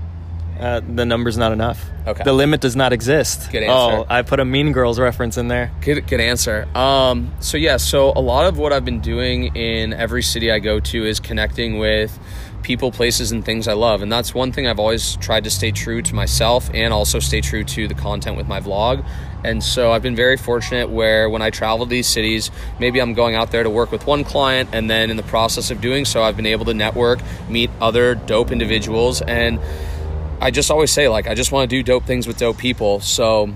Uh, 0.59 0.81
the 0.81 1.05
number's 1.05 1.37
not 1.37 1.53
enough. 1.53 1.85
Okay. 2.07 2.25
The 2.25 2.33
limit 2.33 2.61
does 2.61 2.77
not 2.77 2.93
exist. 2.93 3.51
Good 3.51 3.65
answer. 3.65 3.97
Oh. 3.99 4.07
I 4.09 4.23
put 4.23 4.41
a 4.41 4.45
Mean 4.45 4.73
Girls 4.73 4.99
reference 4.99 5.37
in 5.37 5.49
there. 5.49 5.71
Good, 5.83 6.07
good 6.07 6.21
answer. 6.21 6.67
Um, 6.75 7.33
so 7.41 7.59
yeah, 7.59 7.77
so 7.77 8.13
a 8.17 8.21
lot 8.21 8.47
of 8.47 8.57
what 8.57 8.73
I've 8.73 8.85
been 8.85 9.01
doing 9.01 9.55
in 9.57 9.93
every 9.93 10.23
city 10.23 10.51
I 10.51 10.59
go 10.61 10.81
to 10.81 11.05
is 11.05 11.21
connecting 11.21 11.79
with 11.79 12.19
people, 12.67 12.91
places, 12.91 13.31
and 13.31 13.45
things 13.45 13.69
I 13.69 13.75
love, 13.75 14.03
and 14.03 14.11
that's 14.11 14.35
one 14.35 14.51
thing 14.51 14.67
I've 14.67 14.81
always 14.81 15.15
tried 15.19 15.45
to 15.45 15.51
stay 15.51 15.71
true 15.71 16.03
to 16.03 16.15
myself 16.17 16.69
and 16.75 16.93
also 16.93 17.21
stay 17.21 17.41
true 17.41 17.63
to 17.63 17.87
the 17.87 17.95
content 17.95 18.37
with 18.37 18.49
my 18.49 18.59
vlog. 18.61 19.07
And 19.45 19.63
so 19.63 19.93
I've 19.93 20.03
been 20.03 20.17
very 20.17 20.37
fortunate 20.37 20.91
where 20.91 21.31
when 21.31 21.43
I 21.43 21.51
travel 21.51 21.87
to 21.87 21.89
these 21.89 22.09
cities, 22.09 22.51
maybe 22.81 23.01
I'm 23.01 23.15
going 23.15 23.37
out 23.37 23.53
there 23.53 23.63
to 23.63 23.71
work 23.71 23.93
with 23.93 24.05
one 24.05 24.25
client, 24.25 24.71
and 24.73 24.91
then 24.91 25.11
in 25.11 25.17
the 25.17 25.23
process 25.23 25.71
of 25.71 25.81
doing 25.81 26.05
so, 26.05 26.25
I've 26.25 26.37
been 26.37 26.45
able 26.47 26.65
to 26.65 26.75
network, 26.75 27.21
meet 27.49 27.71
other 27.81 28.17
dope 28.17 28.51
individuals, 28.51 29.23
and 29.23 29.61
I 30.41 30.51
just 30.51 30.69
always 30.69 30.91
say 30.91 31.07
like 31.07 31.29
I 31.29 31.35
just 31.37 31.53
want 31.53 31.71
to 31.71 31.77
do 31.77 31.85
dope 31.85 32.05
things 32.05 32.27
with 32.27 32.37
dope 32.37 32.59
people. 32.59 32.99
So 32.99 33.55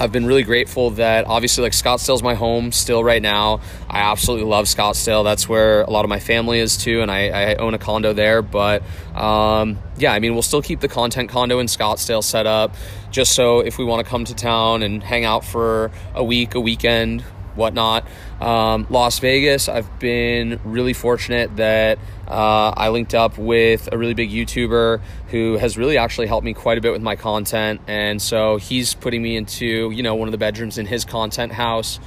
I've 0.00 0.12
been 0.12 0.24
really 0.24 0.44
grateful 0.44 0.92
that 0.92 1.26
obviously 1.26 1.62
like 1.62 1.72
Scottsdale's 1.72 2.22
my 2.22 2.32
home 2.32 2.72
still 2.72 3.04
right 3.04 3.20
now. 3.20 3.60
I 3.86 3.98
absolutely 3.98 4.46
love 4.46 4.64
Scottsdale. 4.64 5.24
That's 5.24 5.46
where 5.46 5.82
a 5.82 5.90
lot 5.90 6.06
of 6.06 6.08
my 6.08 6.18
family 6.18 6.58
is 6.58 6.78
too, 6.78 7.02
and 7.02 7.10
I, 7.10 7.28
I 7.28 7.54
own 7.56 7.74
a 7.74 7.78
condo 7.78 8.14
there. 8.14 8.40
But 8.40 8.82
um, 9.14 9.78
yeah, 9.98 10.14
I 10.14 10.18
mean 10.18 10.32
we'll 10.32 10.40
still 10.40 10.62
keep 10.62 10.80
the 10.80 10.88
content 10.88 11.28
condo 11.28 11.58
in 11.58 11.66
Scottsdale 11.66 12.24
set 12.24 12.46
up, 12.46 12.74
just 13.10 13.34
so 13.34 13.60
if 13.60 13.76
we 13.76 13.84
want 13.84 14.02
to 14.02 14.08
come 14.08 14.24
to 14.24 14.34
town 14.34 14.82
and 14.82 15.02
hang 15.02 15.26
out 15.26 15.44
for 15.44 15.90
a 16.14 16.24
week, 16.24 16.54
a 16.54 16.60
weekend, 16.60 17.22
whatnot. 17.60 18.04
Um, 18.40 18.86
Las 18.90 19.20
Vegas, 19.20 19.68
I've 19.68 20.00
been 20.00 20.58
really 20.64 20.94
fortunate 20.94 21.54
that 21.56 21.98
uh, 22.26 22.72
I 22.76 22.88
linked 22.88 23.14
up 23.14 23.38
with 23.38 23.88
a 23.92 23.98
really 23.98 24.14
big 24.14 24.30
YouTuber 24.30 25.00
who 25.28 25.58
has 25.58 25.78
really 25.78 25.98
actually 25.98 26.26
helped 26.26 26.44
me 26.44 26.54
quite 26.54 26.78
a 26.78 26.80
bit 26.80 26.92
with 26.92 27.02
my 27.02 27.14
content, 27.14 27.80
and 27.86 28.20
so 28.20 28.56
he's 28.56 28.94
putting 28.94 29.22
me 29.22 29.36
into 29.36 29.90
you 29.92 30.02
know 30.02 30.16
one 30.16 30.26
of 30.26 30.32
the 30.32 30.38
bedrooms 30.38 30.78
in 30.78 30.86
his 30.86 31.04
content 31.04 31.52
house. 31.52 32.00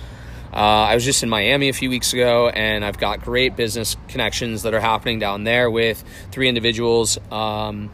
Uh, 0.54 0.86
I 0.90 0.94
was 0.94 1.04
just 1.04 1.24
in 1.24 1.30
Miami 1.30 1.70
a 1.70 1.74
few 1.74 1.90
weeks 1.90 2.14
ago, 2.14 2.50
and 2.50 2.86
I've 2.86 3.00
got 3.00 3.22
great 3.22 3.56
business 3.56 3.98
connections 4.08 4.62
that 4.64 4.76
are 4.76 4.80
happening 4.80 5.18
down 5.18 5.46
there 5.46 5.72
with 5.72 6.04
three 6.32 6.48
individuals. 6.48 7.18
Um, 7.32 7.90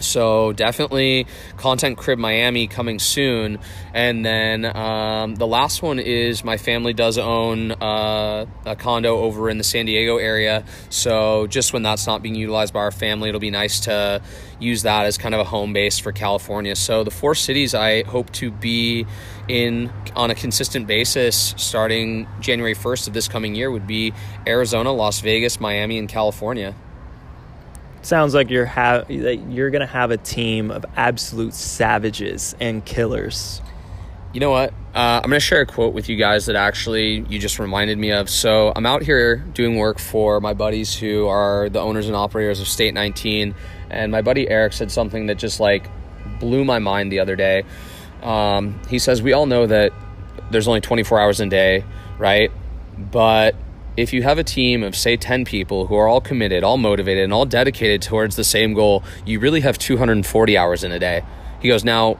so 0.00 0.52
definitely 0.52 1.26
content 1.56 1.98
crib 1.98 2.18
miami 2.18 2.66
coming 2.66 2.98
soon. 2.98 3.58
And 3.94 4.24
then 4.24 4.64
um, 4.64 5.34
the 5.34 5.46
last 5.46 5.82
one 5.82 5.98
is 5.98 6.44
my 6.44 6.56
family 6.56 6.92
does 6.92 7.18
own 7.18 7.72
uh, 7.72 8.46
a 8.64 8.76
condo 8.76 9.18
over 9.18 9.50
in 9.50 9.58
the 9.58 9.64
san 9.64 9.86
diego 9.86 10.16
area. 10.16 10.64
So 10.88 11.46
just 11.46 11.72
when 11.72 11.82
that's 11.82 12.06
not 12.06 12.22
being 12.22 12.34
utilized 12.34 12.72
by 12.72 12.80
our 12.80 12.90
family 12.90 13.28
it'll 13.28 13.40
be 13.40 13.50
nice 13.50 13.80
to 13.80 14.22
use 14.58 14.82
that 14.82 15.06
as 15.06 15.18
kind 15.18 15.34
of 15.34 15.40
a 15.40 15.44
home 15.44 15.72
base 15.72 15.98
for 15.98 16.12
california. 16.12 16.76
So 16.76 17.04
the 17.04 17.10
four 17.10 17.34
cities 17.34 17.74
i 17.74 18.02
hope 18.04 18.30
to 18.32 18.50
be 18.50 19.06
in 19.48 19.92
on 20.14 20.30
a 20.30 20.34
consistent 20.34 20.86
basis 20.86 21.54
starting 21.56 22.28
january 22.40 22.74
1st 22.74 23.08
of 23.08 23.14
this 23.14 23.26
coming 23.26 23.54
year 23.54 23.70
would 23.70 23.86
be 23.86 24.12
arizona 24.46 24.92
las 24.92 25.20
vegas 25.20 25.58
miami 25.60 25.98
and 25.98 26.08
california 26.08 26.74
sounds 28.02 28.34
like 28.34 28.50
you're 28.50 28.66
ha- 28.66 29.04
you're 29.08 29.70
gonna 29.70 29.86
have 29.86 30.10
a 30.10 30.16
team 30.16 30.70
of 30.70 30.84
absolute 30.96 31.54
savages 31.54 32.54
and 32.60 32.84
killers. 32.84 33.60
You 34.32 34.40
know 34.40 34.50
what? 34.50 34.70
Uh, 34.94 35.20
I'm 35.22 35.30
gonna 35.30 35.40
share 35.40 35.60
a 35.60 35.66
quote 35.66 35.92
with 35.92 36.08
you 36.08 36.16
guys 36.16 36.46
that 36.46 36.56
actually 36.56 37.24
you 37.28 37.38
just 37.38 37.58
reminded 37.58 37.98
me 37.98 38.12
of. 38.12 38.30
So 38.30 38.72
I'm 38.74 38.86
out 38.86 39.02
here 39.02 39.36
doing 39.36 39.76
work 39.76 39.98
for 39.98 40.40
my 40.40 40.54
buddies 40.54 40.94
who 40.94 41.26
are 41.26 41.68
the 41.68 41.80
owners 41.80 42.06
and 42.06 42.16
operators 42.16 42.60
of 42.60 42.68
State 42.68 42.94
19, 42.94 43.54
and 43.90 44.12
my 44.12 44.22
buddy 44.22 44.48
Eric 44.48 44.72
said 44.72 44.90
something 44.90 45.26
that 45.26 45.36
just 45.38 45.60
like 45.60 45.88
blew 46.38 46.64
my 46.64 46.78
mind 46.78 47.10
the 47.10 47.20
other 47.20 47.36
day. 47.36 47.64
Um, 48.22 48.80
he 48.88 48.98
says 48.98 49.22
we 49.22 49.32
all 49.32 49.46
know 49.46 49.66
that 49.66 49.92
there's 50.50 50.68
only 50.68 50.80
24 50.80 51.20
hours 51.20 51.40
in 51.40 51.48
a 51.48 51.50
day, 51.50 51.84
right? 52.18 52.50
But 52.98 53.54
if 54.00 54.14
you 54.14 54.22
have 54.22 54.38
a 54.38 54.44
team 54.44 54.82
of 54.82 54.96
say 54.96 55.16
10 55.16 55.44
people 55.44 55.86
who 55.86 55.94
are 55.94 56.08
all 56.08 56.20
committed 56.20 56.64
all 56.64 56.78
motivated 56.78 57.24
and 57.24 57.32
all 57.32 57.44
dedicated 57.44 58.00
towards 58.00 58.34
the 58.36 58.44
same 58.44 58.72
goal 58.72 59.04
you 59.26 59.38
really 59.38 59.60
have 59.60 59.76
240 59.78 60.56
hours 60.56 60.82
in 60.84 60.92
a 60.92 60.98
day. 60.98 61.22
He 61.60 61.68
goes 61.68 61.84
now 61.84 62.18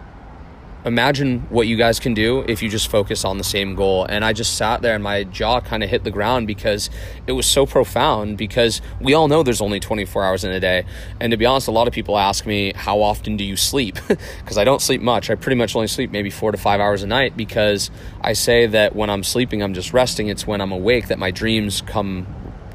imagine 0.84 1.40
what 1.50 1.66
you 1.66 1.76
guys 1.76 2.00
can 2.00 2.14
do 2.14 2.40
if 2.48 2.62
you 2.62 2.68
just 2.68 2.88
focus 2.88 3.24
on 3.24 3.38
the 3.38 3.44
same 3.44 3.74
goal. 3.74 4.04
And 4.04 4.24
I 4.24 4.32
just 4.32 4.56
sat 4.56 4.82
there 4.82 4.94
and 4.94 5.04
my 5.04 5.24
jaw 5.24 5.60
kind 5.60 5.82
of 5.82 5.90
hit 5.90 6.04
the 6.04 6.10
ground 6.10 6.46
because 6.46 6.90
it 7.26 7.32
was 7.32 7.46
so 7.46 7.66
profound 7.66 8.38
because 8.38 8.80
we 9.00 9.14
all 9.14 9.28
know 9.28 9.42
there's 9.42 9.60
only 9.60 9.80
24 9.80 10.24
hours 10.24 10.44
in 10.44 10.52
a 10.52 10.60
day. 10.60 10.84
And 11.20 11.30
to 11.32 11.36
be 11.36 11.46
honest, 11.46 11.68
a 11.68 11.72
lot 11.72 11.86
of 11.86 11.94
people 11.94 12.16
ask 12.16 12.46
me, 12.46 12.72
how 12.74 13.00
often 13.02 13.36
do 13.36 13.44
you 13.44 13.56
sleep? 13.56 13.98
Because 14.40 14.58
I 14.58 14.64
don't 14.64 14.82
sleep 14.82 15.00
much. 15.00 15.30
I 15.30 15.34
pretty 15.34 15.56
much 15.56 15.76
only 15.76 15.86
sleep 15.86 16.10
maybe 16.10 16.30
four 16.30 16.50
to 16.50 16.58
five 16.58 16.80
hours 16.80 17.02
a 17.02 17.06
night 17.06 17.36
because 17.36 17.90
I 18.20 18.32
say 18.32 18.66
that 18.66 18.96
when 18.96 19.10
I'm 19.10 19.22
sleeping, 19.22 19.62
I'm 19.62 19.74
just 19.74 19.92
resting. 19.92 20.28
It's 20.28 20.46
when 20.46 20.60
I'm 20.60 20.72
awake 20.72 21.08
that 21.08 21.18
my 21.18 21.30
dreams 21.30 21.82
come 21.82 22.26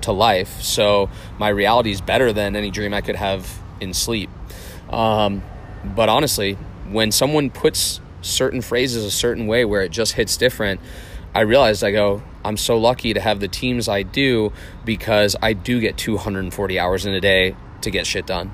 to 0.02 0.12
life. 0.12 0.62
So 0.62 1.10
my 1.38 1.50
reality 1.50 1.92
is 1.92 2.02
better 2.02 2.32
than 2.32 2.56
any 2.56 2.72
dream 2.72 2.94
I 2.94 3.02
could 3.02 3.16
have 3.16 3.62
in 3.82 3.94
sleep. 3.94 4.30
Um, 4.90 5.44
but 5.84 6.10
honestly, 6.10 6.58
when 6.92 7.12
someone 7.12 7.50
puts 7.50 8.00
certain 8.22 8.62
phrases 8.62 9.04
a 9.04 9.12
certain 9.12 9.48
way 9.48 9.66
where 9.66 9.82
it 9.82 9.92
just 9.92 10.14
hits 10.14 10.38
different, 10.38 10.80
I 11.34 11.42
realized 11.42 11.84
I 11.84 11.92
go, 11.92 12.24
I'm 12.44 12.58
so 12.58 12.78
lucky 12.78 13.14
to 13.14 13.20
have 13.20 13.40
the 13.40 13.48
teams 13.48 13.90
I 13.90 14.04
do 14.04 14.54
because 14.86 15.36
I 15.42 15.54
do 15.54 15.80
get 15.80 15.98
240 15.98 16.80
hours 16.80 17.06
in 17.06 17.14
a 17.14 17.22
day 17.22 17.56
to 17.82 17.92
get 17.92 18.08
shit 18.08 18.26
done. 18.26 18.52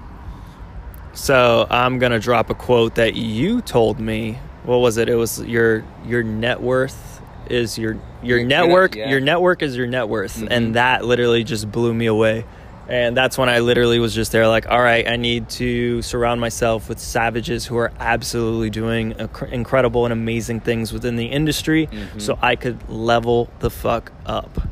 So 1.14 1.68
I'm 1.70 2.00
gonna 2.00 2.20
drop 2.20 2.50
a 2.50 2.56
quote 2.56 2.96
that 2.96 3.16
you 3.16 3.62
told 3.62 4.00
me. 4.00 4.40
What 4.64 4.78
was 4.78 4.98
it? 4.98 5.10
It 5.10 5.16
was 5.16 5.40
your 5.40 5.84
your 6.06 6.24
net 6.24 6.62
worth 6.62 7.22
is 7.50 7.78
your 7.78 8.00
your, 8.24 8.44
network. 8.44 8.96
Yeah. 8.96 9.10
your 9.10 9.20
network 9.20 9.62
is 9.62 9.76
your 9.76 9.88
net 9.88 10.08
worth, 10.08 10.38
mm-hmm. 10.38 10.48
and 10.50 10.76
that 10.76 11.04
literally 11.04 11.44
just 11.44 11.72
blew 11.72 11.94
me 11.94 12.06
away. 12.06 12.46
And 12.92 13.16
that's 13.16 13.38
when 13.38 13.48
I 13.48 13.60
literally 13.60 14.00
was 14.00 14.14
just 14.14 14.34
there, 14.34 14.50
like, 14.50 14.68
all 14.70 14.82
right, 14.82 15.08
I 15.08 15.16
need 15.16 15.48
to 15.52 16.02
surround 16.02 16.42
myself 16.42 16.90
with 16.90 17.00
savages 17.00 17.66
who 17.66 17.78
are 17.78 17.94
absolutely 18.02 18.70
doing 18.70 19.16
incredible 19.50 20.04
and 20.06 20.12
amazing 20.12 20.60
things 20.60 20.92
within 20.92 21.16
the 21.16 21.28
industry 21.28 21.88
mm-hmm. 21.88 22.20
so 22.20 22.38
I 22.42 22.58
could 22.58 22.90
level 22.90 23.50
the 23.60 23.70
fuck 23.70 24.12
up. 24.26 24.68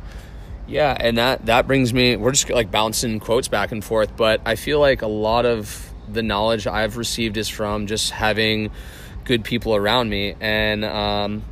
Yeah, 0.67 0.97
and 0.99 1.17
that 1.17 1.45
that 1.45 1.65
brings 1.65 1.93
me 1.93 2.17
we're 2.17 2.31
just 2.31 2.49
like 2.49 2.69
bouncing 2.69 3.21
quotes 3.21 3.47
back 3.47 3.71
and 3.71 3.81
forth, 3.81 4.17
but 4.17 4.41
I 4.45 4.55
feel 4.55 4.81
like 4.81 5.01
a 5.01 5.07
lot 5.07 5.45
of 5.45 5.89
the 6.11 6.21
knowledge 6.21 6.67
I've 6.67 6.97
received 6.97 7.37
is 7.37 7.47
from 7.47 7.87
just 7.87 8.11
having 8.11 8.69
good 9.23 9.45
people 9.45 9.77
around 9.77 10.09
me 10.09 10.35
and 10.41 10.83
um, 10.83 11.43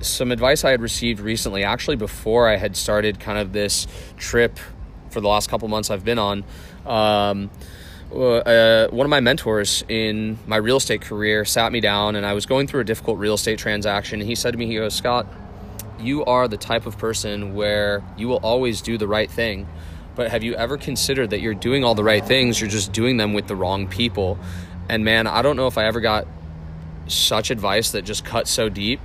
some 0.00 0.32
advice 0.32 0.64
I 0.64 0.70
had 0.70 0.80
received 0.80 1.20
recently, 1.20 1.62
actually 1.62 1.96
before 1.96 2.48
I 2.48 2.56
had 2.56 2.74
started 2.74 3.20
kind 3.20 3.38
of 3.38 3.52
this 3.52 3.86
trip 4.16 4.58
for 5.10 5.20
the 5.20 5.28
last 5.28 5.48
couple 5.48 5.68
months 5.68 5.90
I've 5.90 6.04
been 6.04 6.18
on. 6.18 6.44
Um, 6.84 7.50
uh, 8.12 8.86
one 8.88 9.04
of 9.04 9.10
my 9.10 9.20
mentors 9.20 9.84
in 9.88 10.38
my 10.46 10.56
real 10.56 10.76
estate 10.76 11.02
career 11.02 11.44
sat 11.44 11.72
me 11.72 11.80
down 11.80 12.16
and 12.16 12.24
I 12.24 12.34
was 12.34 12.46
going 12.46 12.66
through 12.66 12.80
a 12.80 12.84
difficult 12.84 13.18
real 13.18 13.34
estate 13.34 13.58
transaction. 13.58 14.20
And 14.20 14.28
he 14.28 14.34
said 14.34 14.52
to 14.52 14.58
me, 14.58 14.66
he 14.66 14.76
goes, 14.76 14.94
Scott, 14.94 15.26
you 15.98 16.24
are 16.24 16.46
the 16.46 16.56
type 16.56 16.86
of 16.86 16.98
person 16.98 17.54
where 17.54 18.02
you 18.16 18.28
will 18.28 18.38
always 18.38 18.80
do 18.80 18.96
the 18.98 19.08
right 19.08 19.30
thing. 19.30 19.66
But 20.14 20.30
have 20.30 20.42
you 20.42 20.54
ever 20.54 20.78
considered 20.78 21.30
that 21.30 21.40
you're 21.40 21.54
doing 21.54 21.84
all 21.84 21.94
the 21.94 22.04
right 22.04 22.24
things, 22.24 22.60
you're 22.60 22.70
just 22.70 22.92
doing 22.92 23.16
them 23.16 23.34
with 23.34 23.48
the 23.48 23.56
wrong 23.56 23.88
people? 23.88 24.38
And 24.88 25.04
man, 25.04 25.26
I 25.26 25.42
don't 25.42 25.56
know 25.56 25.66
if 25.66 25.76
I 25.76 25.86
ever 25.86 26.00
got 26.00 26.26
such 27.08 27.50
advice 27.50 27.90
that 27.90 28.02
just 28.02 28.24
cut 28.24 28.48
so 28.48 28.68
deep. 28.68 29.00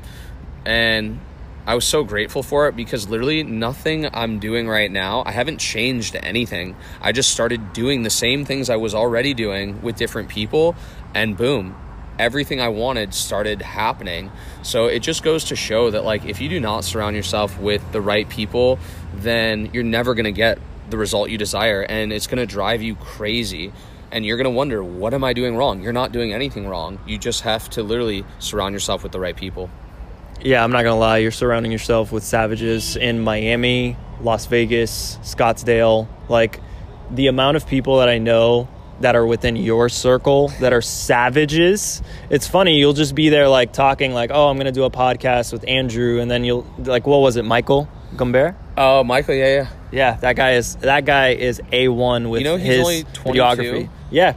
And 0.66 1.20
I 1.68 1.76
was 1.76 1.86
so 1.86 2.04
grateful 2.04 2.42
for 2.42 2.68
it 2.68 2.76
because 2.76 3.08
literally 3.08 3.44
nothing 3.44 4.10
I'm 4.12 4.40
doing 4.40 4.68
right 4.68 4.92
now, 4.92 5.22
I 5.28 5.32
haven't 5.32 5.60
changed 5.60 6.16
anything. 6.16 6.76
I 7.00 7.12
just 7.12 7.30
started 7.30 7.72
doing 7.72 8.02
the 8.02 8.10
same 8.10 8.46
things 8.46 8.68
I 8.68 8.78
was 8.78 8.96
already 8.96 9.36
doing 9.36 9.80
with 9.84 9.96
different 9.96 10.30
people, 10.30 10.76
and 11.14 11.38
boom, 11.38 11.76
everything 12.18 12.60
I 12.60 12.70
wanted 12.70 13.14
started 13.14 13.62
happening. 13.62 14.32
So 14.64 14.88
it 14.88 15.00
just 15.02 15.22
goes 15.22 15.46
to 15.46 15.56
show 15.56 15.92
that, 15.92 16.04
like, 16.04 16.26
if 16.26 16.42
you 16.42 16.50
do 16.50 16.60
not 16.60 16.84
surround 16.84 17.16
yourself 17.16 17.60
with 17.60 17.92
the 17.92 18.02
right 18.02 18.28
people, 18.28 18.80
then 19.14 19.70
you're 19.72 19.84
never 19.84 20.16
to 20.26 20.32
get 20.32 20.58
the 20.90 20.98
result 20.98 21.30
you 21.30 21.38
desire, 21.38 21.84
and 21.84 22.12
it's 22.12 22.26
to 22.40 22.48
drive 22.48 22.82
you 22.82 22.96
crazy. 22.96 23.72
And 24.12 24.26
you're 24.26 24.36
going 24.36 24.46
to 24.46 24.50
wonder, 24.50 24.84
what 24.84 25.14
am 25.14 25.24
I 25.24 25.34
doing 25.34 25.56
wrong? 25.56 25.84
You're 25.84 25.94
not 25.94 26.12
doing 26.12 26.34
anything 26.34 26.68
wrong. 26.68 27.00
You 27.06 27.18
just 27.18 27.42
have 27.42 27.70
to 27.72 27.84
literally 27.84 28.26
surround 28.40 28.74
yourself 28.74 29.04
with 29.04 29.14
the 29.14 29.20
right 29.20 29.38
people 29.38 29.70
yeah, 30.44 30.64
I'm 30.64 30.72
not 30.72 30.84
gonna 30.84 30.98
lie. 31.00 31.18
You're 31.18 31.32
surrounding 31.32 31.72
yourself 31.72 32.12
with 32.12 32.24
savages 32.24 32.96
in 32.96 33.22
Miami, 33.22 33.98
Las 34.22 34.46
Vegas, 34.46 35.18
Scottsdale. 35.22 36.08
Like 36.30 36.60
the 37.10 37.28
amount 37.28 37.58
of 37.58 37.68
people 37.68 38.00
that 38.00 38.10
I 38.10 38.18
know 38.18 38.68
that 39.02 39.16
are 39.16 39.26
within 39.26 39.56
your 39.56 39.90
circle 39.90 40.50
that 40.60 40.74
are 40.74 40.82
savages. 40.82 42.02
It's 42.30 42.48
funny. 42.48 42.78
You'll 42.78 42.94
just 42.94 43.16
be 43.16 43.30
there 43.30 43.48
like 43.48 43.74
talking 43.74 44.14
like, 44.14 44.32
"Oh, 44.34 44.50
I'm 44.50 44.58
gonna 44.58 44.72
do 44.72 44.84
a 44.84 44.92
podcast 44.92 45.52
with 45.52 45.68
Andrew," 45.68 46.20
and 46.20 46.30
then 46.30 46.44
you'll 46.44 46.66
like, 46.78 47.06
"What 47.08 47.20
was 47.20 47.36
it, 47.36 47.46
Michael 47.46 47.88
Gumbert?" 48.16 48.56
Oh, 48.78 49.04
Michael. 49.04 49.36
Yeah, 49.36 49.48
yeah, 49.56 49.68
yeah. 49.92 50.14
That 50.18 50.36
guy 50.36 50.54
is 50.54 50.76
that 50.78 51.06
guy 51.06 51.30
is 51.30 51.62
a 51.72 51.88
one 51.88 52.30
with 52.30 52.42
you 52.42 52.46
know, 52.46 52.58
his 52.58 52.80
only 52.80 53.04
videography. 53.04 53.90
Yeah, 54.10 54.34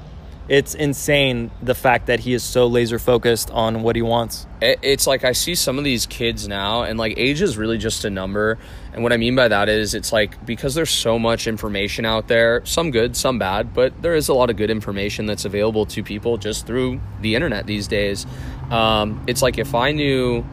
it's 0.49 0.75
insane 0.75 1.51
the 1.63 1.75
fact 1.75 2.07
that 2.07 2.21
he 2.21 2.35
is 2.35 2.43
so 2.43 2.67
laser 2.67 2.99
focused 2.99 3.51
on 3.51 3.83
what 3.83 3.97
he 3.97 4.03
wants. 4.03 4.47
It's 4.61 5.07
like 5.07 5.25
I 5.25 5.33
see 5.33 5.55
some 5.55 5.79
of 5.79 5.85
these 5.85 6.07
kids 6.07 6.47
now, 6.47 6.83
and 6.83 6.99
like 6.99 7.19
age 7.19 7.41
is 7.41 7.57
really 7.57 7.79
just 7.79 8.05
a 8.05 8.11
number. 8.11 8.59
And 8.93 9.03
what 9.03 9.13
I 9.13 9.17
mean 9.17 9.37
by 9.37 9.49
that 9.49 9.69
is, 9.69 9.95
it's 9.95 10.13
like 10.13 10.45
because 10.45 10.75
there's 10.75 10.91
so 10.91 11.19
much 11.19 11.47
information 11.47 12.05
out 12.05 12.29
there, 12.29 12.65
some 12.67 12.91
good, 12.91 13.17
some 13.17 13.39
bad, 13.39 13.73
but 13.73 14.01
there 14.03 14.15
is 14.15 14.29
a 14.29 14.35
lot 14.35 14.51
of 14.51 14.57
good 14.57 14.71
information 14.71 15.27
that's 15.27 15.45
available 15.45 15.87
to 15.87 16.03
people 16.03 16.37
just 16.37 16.67
through 16.67 17.01
the 17.21 17.35
internet 17.35 17.67
these 17.67 17.89
days. 17.89 18.27
Um, 18.71 19.25
it's 19.27 19.43
like 19.43 19.59
if 19.59 19.75
I 19.75 19.93
knew 19.93 20.45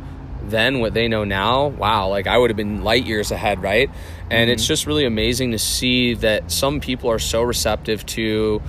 then 0.43 0.79
what 0.79 0.93
they 0.93 1.07
know 1.07 1.23
now, 1.23 1.67
wow, 1.67 2.07
like 2.07 2.27
I 2.27 2.37
would 2.37 2.49
have 2.49 2.57
been 2.57 2.83
light 2.83 3.05
years 3.05 3.31
ahead, 3.31 3.61
right? 3.61 3.89
And 4.29 4.47
mm-hmm. 4.47 4.51
it's 4.51 4.65
just 4.65 4.87
really 4.87 5.05
amazing 5.05 5.51
to 5.51 5.59
see 5.59 6.15
that 6.15 6.51
some 6.51 6.79
people 6.79 7.11
are 7.11 7.19
so 7.19 7.41
receptive 7.41 8.05
to 8.07 8.61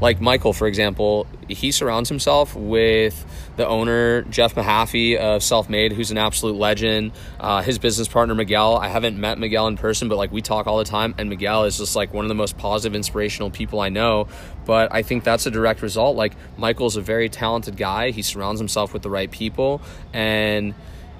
like 0.00 0.20
Michael, 0.20 0.52
for 0.52 0.66
example, 0.66 1.26
he 1.48 1.70
surrounds 1.70 2.08
himself 2.08 2.54
with 2.56 3.24
the 3.56 3.66
owner, 3.66 4.22
Jeff 4.22 4.54
Mahaffey 4.54 5.16
of 5.16 5.42
Self 5.42 5.68
Made, 5.68 5.92
who's 5.92 6.10
an 6.10 6.18
absolute 6.18 6.56
legend. 6.56 7.12
Uh, 7.38 7.62
his 7.62 7.78
business 7.78 8.08
partner, 8.08 8.34
Miguel. 8.34 8.76
I 8.76 8.88
haven't 8.88 9.18
met 9.18 9.38
Miguel 9.38 9.66
in 9.68 9.76
person, 9.76 10.08
but 10.08 10.16
like 10.16 10.32
we 10.32 10.42
talk 10.42 10.66
all 10.66 10.78
the 10.78 10.84
time. 10.84 11.14
And 11.16 11.28
Miguel 11.28 11.64
is 11.64 11.78
just 11.78 11.94
like 11.94 12.12
one 12.12 12.24
of 12.24 12.28
the 12.28 12.34
most 12.34 12.58
positive, 12.58 12.94
inspirational 12.94 13.50
people 13.50 13.80
I 13.80 13.88
know. 13.88 14.26
But 14.64 14.92
I 14.92 15.02
think 15.02 15.24
that's 15.24 15.46
a 15.46 15.50
direct 15.50 15.80
result. 15.82 16.16
Like 16.16 16.34
Michael's 16.56 16.96
a 16.96 17.00
very 17.00 17.28
talented 17.28 17.76
guy. 17.76 18.10
He 18.10 18.22
surrounds 18.22 18.60
himself 18.60 18.92
with 18.92 19.02
the 19.02 19.10
right 19.10 19.30
people. 19.30 19.80
And 20.12 20.74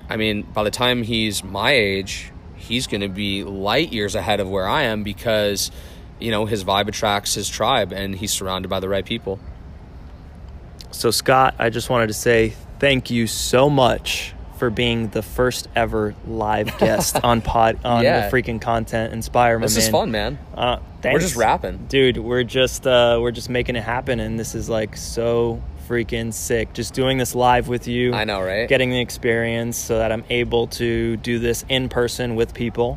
I 0.08 0.16
mean, 0.16 0.42
by 0.42 0.64
the 0.64 0.70
time 0.70 1.02
he's 1.02 1.44
my 1.44 1.72
age, 1.72 2.32
he's 2.56 2.86
going 2.86 3.02
to 3.02 3.08
be 3.08 3.44
light 3.44 3.92
years 3.92 4.14
ahead 4.14 4.40
of 4.40 4.48
where 4.50 4.66
I 4.66 4.82
am 4.82 5.02
because, 5.02 5.70
you 6.20 6.30
know, 6.30 6.46
his 6.46 6.64
vibe 6.64 6.88
attracts 6.88 7.34
his 7.34 7.48
tribe 7.48 7.92
and 7.92 8.14
he's 8.14 8.32
surrounded 8.32 8.68
by 8.68 8.80
the 8.80 8.88
right 8.88 9.04
people. 9.04 9.38
So, 10.90 11.10
Scott, 11.10 11.54
I 11.58 11.70
just 11.70 11.90
wanted 11.90 12.06
to 12.08 12.14
say 12.14 12.54
thank 12.78 13.10
you 13.10 13.26
so 13.26 13.68
much 13.68 14.32
for 14.58 14.70
being 14.70 15.08
the 15.08 15.22
first 15.22 15.66
ever 15.74 16.14
live 16.26 16.78
guest 16.78 17.18
on 17.24 17.42
pod 17.42 17.78
on 17.84 18.04
Yeah. 18.04 18.28
the 18.28 18.36
freaking 18.36 18.60
content 18.60 19.12
inspire. 19.12 19.58
This 19.58 19.74
man. 19.74 19.82
is 19.82 19.88
fun, 19.88 20.10
man. 20.12 20.38
Uh, 20.56 20.78
We're 21.02 21.18
just 21.18 21.34
rapping. 21.36 21.86
dude. 21.88 22.18
We're 22.18 22.44
just 22.44 22.86
uh, 22.86 23.18
we're 23.20 23.32
just 23.32 23.50
making 23.50 23.74
it 23.76 23.82
happen, 23.82 24.20
and 24.20 24.38
this 24.38 24.54
is 24.54 24.68
like 24.68 24.96
so 24.96 25.60
freaking 25.88 26.32
sick. 26.32 26.72
Just 26.72 26.94
doing 26.94 27.18
this 27.18 27.34
live 27.34 27.66
with 27.68 27.88
you. 27.88 28.14
I 28.14 28.24
know, 28.24 28.40
right? 28.40 28.68
Getting 28.68 28.90
the 28.90 29.00
experience 29.00 29.76
so 29.76 29.98
that 29.98 30.12
I'm 30.12 30.24
able 30.30 30.68
to 30.68 31.16
do 31.18 31.40
this 31.40 31.64
in 31.68 31.88
person 31.88 32.36
with 32.36 32.54
people, 32.54 32.96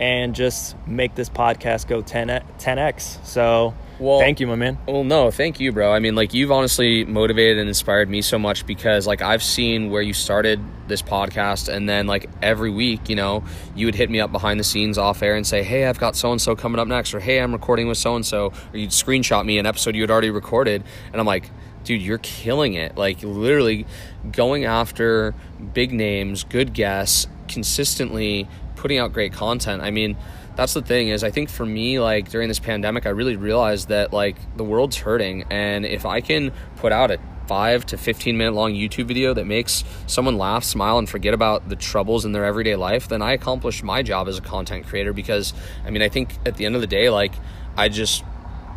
and 0.00 0.34
just 0.34 0.74
make 0.86 1.14
this 1.14 1.28
podcast 1.28 1.86
go 1.86 2.00
10 2.00 2.42
10x. 2.58 3.18
So, 3.22 3.74
Well- 3.98 4.18
thank 4.18 4.40
you, 4.40 4.46
my 4.46 4.54
man. 4.54 4.78
Well, 4.88 5.04
no, 5.04 5.30
thank 5.30 5.60
you, 5.60 5.72
bro. 5.72 5.92
I 5.92 5.98
mean, 5.98 6.14
like 6.14 6.32
you've 6.32 6.50
honestly 6.50 7.04
motivated 7.04 7.58
and 7.58 7.68
inspired 7.68 8.08
me 8.08 8.22
so 8.22 8.38
much 8.38 8.66
because 8.66 9.06
like 9.06 9.20
I've 9.20 9.42
seen 9.42 9.90
where 9.90 10.00
you 10.00 10.14
started 10.14 10.58
this 10.88 11.02
podcast 11.02 11.68
and 11.68 11.86
then 11.86 12.06
like 12.06 12.30
every 12.40 12.70
week, 12.70 13.10
you 13.10 13.14
know, 13.16 13.44
you 13.76 13.84
would 13.86 13.94
hit 13.94 14.08
me 14.08 14.18
up 14.20 14.32
behind 14.32 14.58
the 14.58 14.64
scenes 14.64 14.96
off 14.96 15.22
air 15.22 15.36
and 15.36 15.46
say, 15.46 15.62
"Hey, 15.62 15.84
I've 15.84 15.98
got 16.00 16.16
so 16.16 16.32
and 16.32 16.40
so 16.40 16.56
coming 16.56 16.78
up 16.80 16.88
next," 16.88 17.12
or 17.12 17.20
"Hey, 17.20 17.38
I'm 17.38 17.52
recording 17.52 17.86
with 17.86 17.98
so 17.98 18.16
and 18.16 18.24
so," 18.24 18.52
or 18.72 18.78
you'd 18.78 18.90
screenshot 18.90 19.44
me 19.44 19.58
an 19.58 19.66
episode 19.66 19.94
you 19.94 20.00
had 20.02 20.10
already 20.10 20.30
recorded, 20.30 20.82
and 21.12 21.20
I'm 21.20 21.26
like, 21.26 21.50
"Dude, 21.84 22.00
you're 22.00 22.18
killing 22.18 22.72
it!" 22.72 22.96
Like 22.96 23.22
literally 23.22 23.84
going 24.32 24.64
after 24.64 25.34
big 25.74 25.92
names, 25.92 26.42
good 26.44 26.72
guests, 26.72 27.26
consistently 27.48 28.48
putting 28.80 28.98
out 28.98 29.12
great 29.12 29.32
content. 29.32 29.82
I 29.82 29.90
mean, 29.90 30.16
that's 30.56 30.74
the 30.74 30.82
thing 30.82 31.08
is 31.08 31.22
I 31.22 31.30
think 31.30 31.48
for 31.48 31.64
me 31.64 32.00
like 32.00 32.30
during 32.30 32.48
this 32.48 32.58
pandemic 32.58 33.06
I 33.06 33.10
really 33.10 33.36
realized 33.36 33.88
that 33.88 34.12
like 34.12 34.36
the 34.56 34.64
world's 34.64 34.96
hurting 34.96 35.44
and 35.50 35.86
if 35.86 36.04
I 36.04 36.20
can 36.20 36.52
put 36.76 36.92
out 36.92 37.10
a 37.10 37.18
5 37.46 37.86
to 37.86 37.98
15 37.98 38.36
minute 38.36 38.54
long 38.54 38.72
YouTube 38.72 39.06
video 39.06 39.34
that 39.34 39.46
makes 39.46 39.84
someone 40.06 40.38
laugh, 40.38 40.64
smile 40.64 40.98
and 40.98 41.08
forget 41.08 41.34
about 41.34 41.68
the 41.68 41.76
troubles 41.76 42.24
in 42.24 42.32
their 42.32 42.44
everyday 42.44 42.76
life, 42.76 43.08
then 43.08 43.22
I 43.22 43.32
accomplished 43.32 43.82
my 43.82 44.02
job 44.02 44.28
as 44.28 44.38
a 44.38 44.40
content 44.40 44.86
creator 44.86 45.12
because 45.12 45.52
I 45.84 45.90
mean 45.90 46.02
I 46.02 46.08
think 46.08 46.34
at 46.46 46.56
the 46.56 46.66
end 46.66 46.74
of 46.74 46.80
the 46.80 46.86
day 46.86 47.10
like 47.10 47.32
I 47.76 47.88
just 47.88 48.24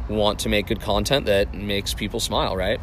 want 0.09 0.39
to 0.39 0.49
make 0.49 0.67
good 0.67 0.81
content 0.81 1.25
that 1.27 1.53
makes 1.53 1.93
people 1.93 2.19
smile, 2.19 2.57
right? 2.57 2.79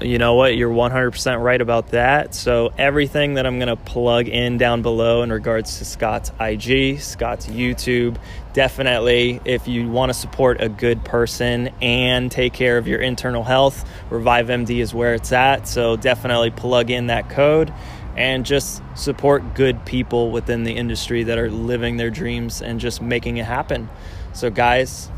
You 0.00 0.18
know 0.18 0.34
what? 0.34 0.56
You're 0.56 0.70
100% 0.70 1.42
right 1.42 1.60
about 1.60 1.88
that. 1.88 2.34
So, 2.34 2.70
everything 2.76 3.34
that 3.34 3.46
I'm 3.46 3.58
going 3.58 3.68
to 3.68 3.76
plug 3.76 4.28
in 4.28 4.58
down 4.58 4.82
below 4.82 5.22
in 5.22 5.32
regards 5.32 5.78
to 5.78 5.86
Scott's 5.86 6.30
IG, 6.38 7.00
Scott's 7.00 7.46
YouTube, 7.46 8.18
definitely 8.52 9.40
if 9.46 9.66
you 9.66 9.88
want 9.88 10.10
to 10.10 10.14
support 10.14 10.60
a 10.60 10.68
good 10.68 11.02
person 11.02 11.70
and 11.80 12.30
take 12.30 12.52
care 12.52 12.76
of 12.76 12.86
your 12.86 13.00
internal 13.00 13.42
health, 13.42 13.88
Revive 14.10 14.48
MD 14.48 14.80
is 14.80 14.92
where 14.92 15.14
it's 15.14 15.32
at. 15.32 15.66
So, 15.66 15.96
definitely 15.96 16.50
plug 16.50 16.90
in 16.90 17.06
that 17.06 17.30
code 17.30 17.72
and 18.18 18.44
just 18.44 18.82
support 18.96 19.54
good 19.54 19.86
people 19.86 20.30
within 20.30 20.64
the 20.64 20.72
industry 20.72 21.22
that 21.22 21.38
are 21.38 21.50
living 21.50 21.96
their 21.96 22.10
dreams 22.10 22.60
and 22.60 22.80
just 22.80 23.00
making 23.00 23.38
it 23.38 23.46
happen. 23.46 23.88
So, 24.34 24.50
guys, 24.50 25.10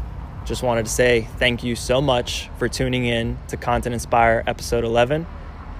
just 0.48 0.62
wanted 0.62 0.86
to 0.86 0.90
say 0.90 1.28
thank 1.36 1.62
you 1.62 1.76
so 1.76 2.00
much 2.00 2.48
for 2.58 2.68
tuning 2.68 3.04
in 3.04 3.38
to 3.48 3.56
Content 3.56 3.92
Inspire 3.92 4.42
episode 4.46 4.82
11. 4.82 5.26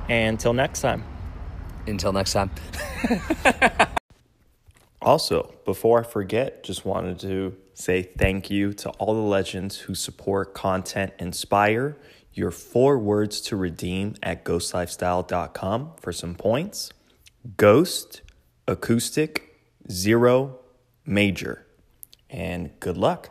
And 0.09 0.35
until 0.35 0.53
next 0.53 0.81
time. 0.81 1.05
Until 1.87 2.13
next 2.13 2.35
time. 2.35 2.51
Also, 5.01 5.55
before 5.65 6.01
I 6.01 6.03
forget, 6.03 6.65
just 6.65 6.85
wanted 6.85 7.21
to 7.21 7.57
say 7.73 8.03
thank 8.03 8.51
you 8.51 8.73
to 8.75 8.91
all 8.91 9.15
the 9.15 9.21
legends 9.21 9.79
who 9.79 9.95
support 9.95 10.55
Content 10.55 11.13
Inspire. 11.19 11.97
Your 12.35 12.51
four 12.51 12.99
words 12.99 13.41
to 13.43 13.57
redeem 13.57 14.17
at 14.23 14.45
ghostlifestyle.com 14.45 15.93
for 16.01 16.13
some 16.13 16.35
points 16.35 16.93
Ghost, 17.57 18.23
Acoustic, 18.67 19.61
Zero, 19.91 20.59
Major. 21.07 21.65
And 22.29 22.79
good 22.81 22.97
luck. 22.99 23.31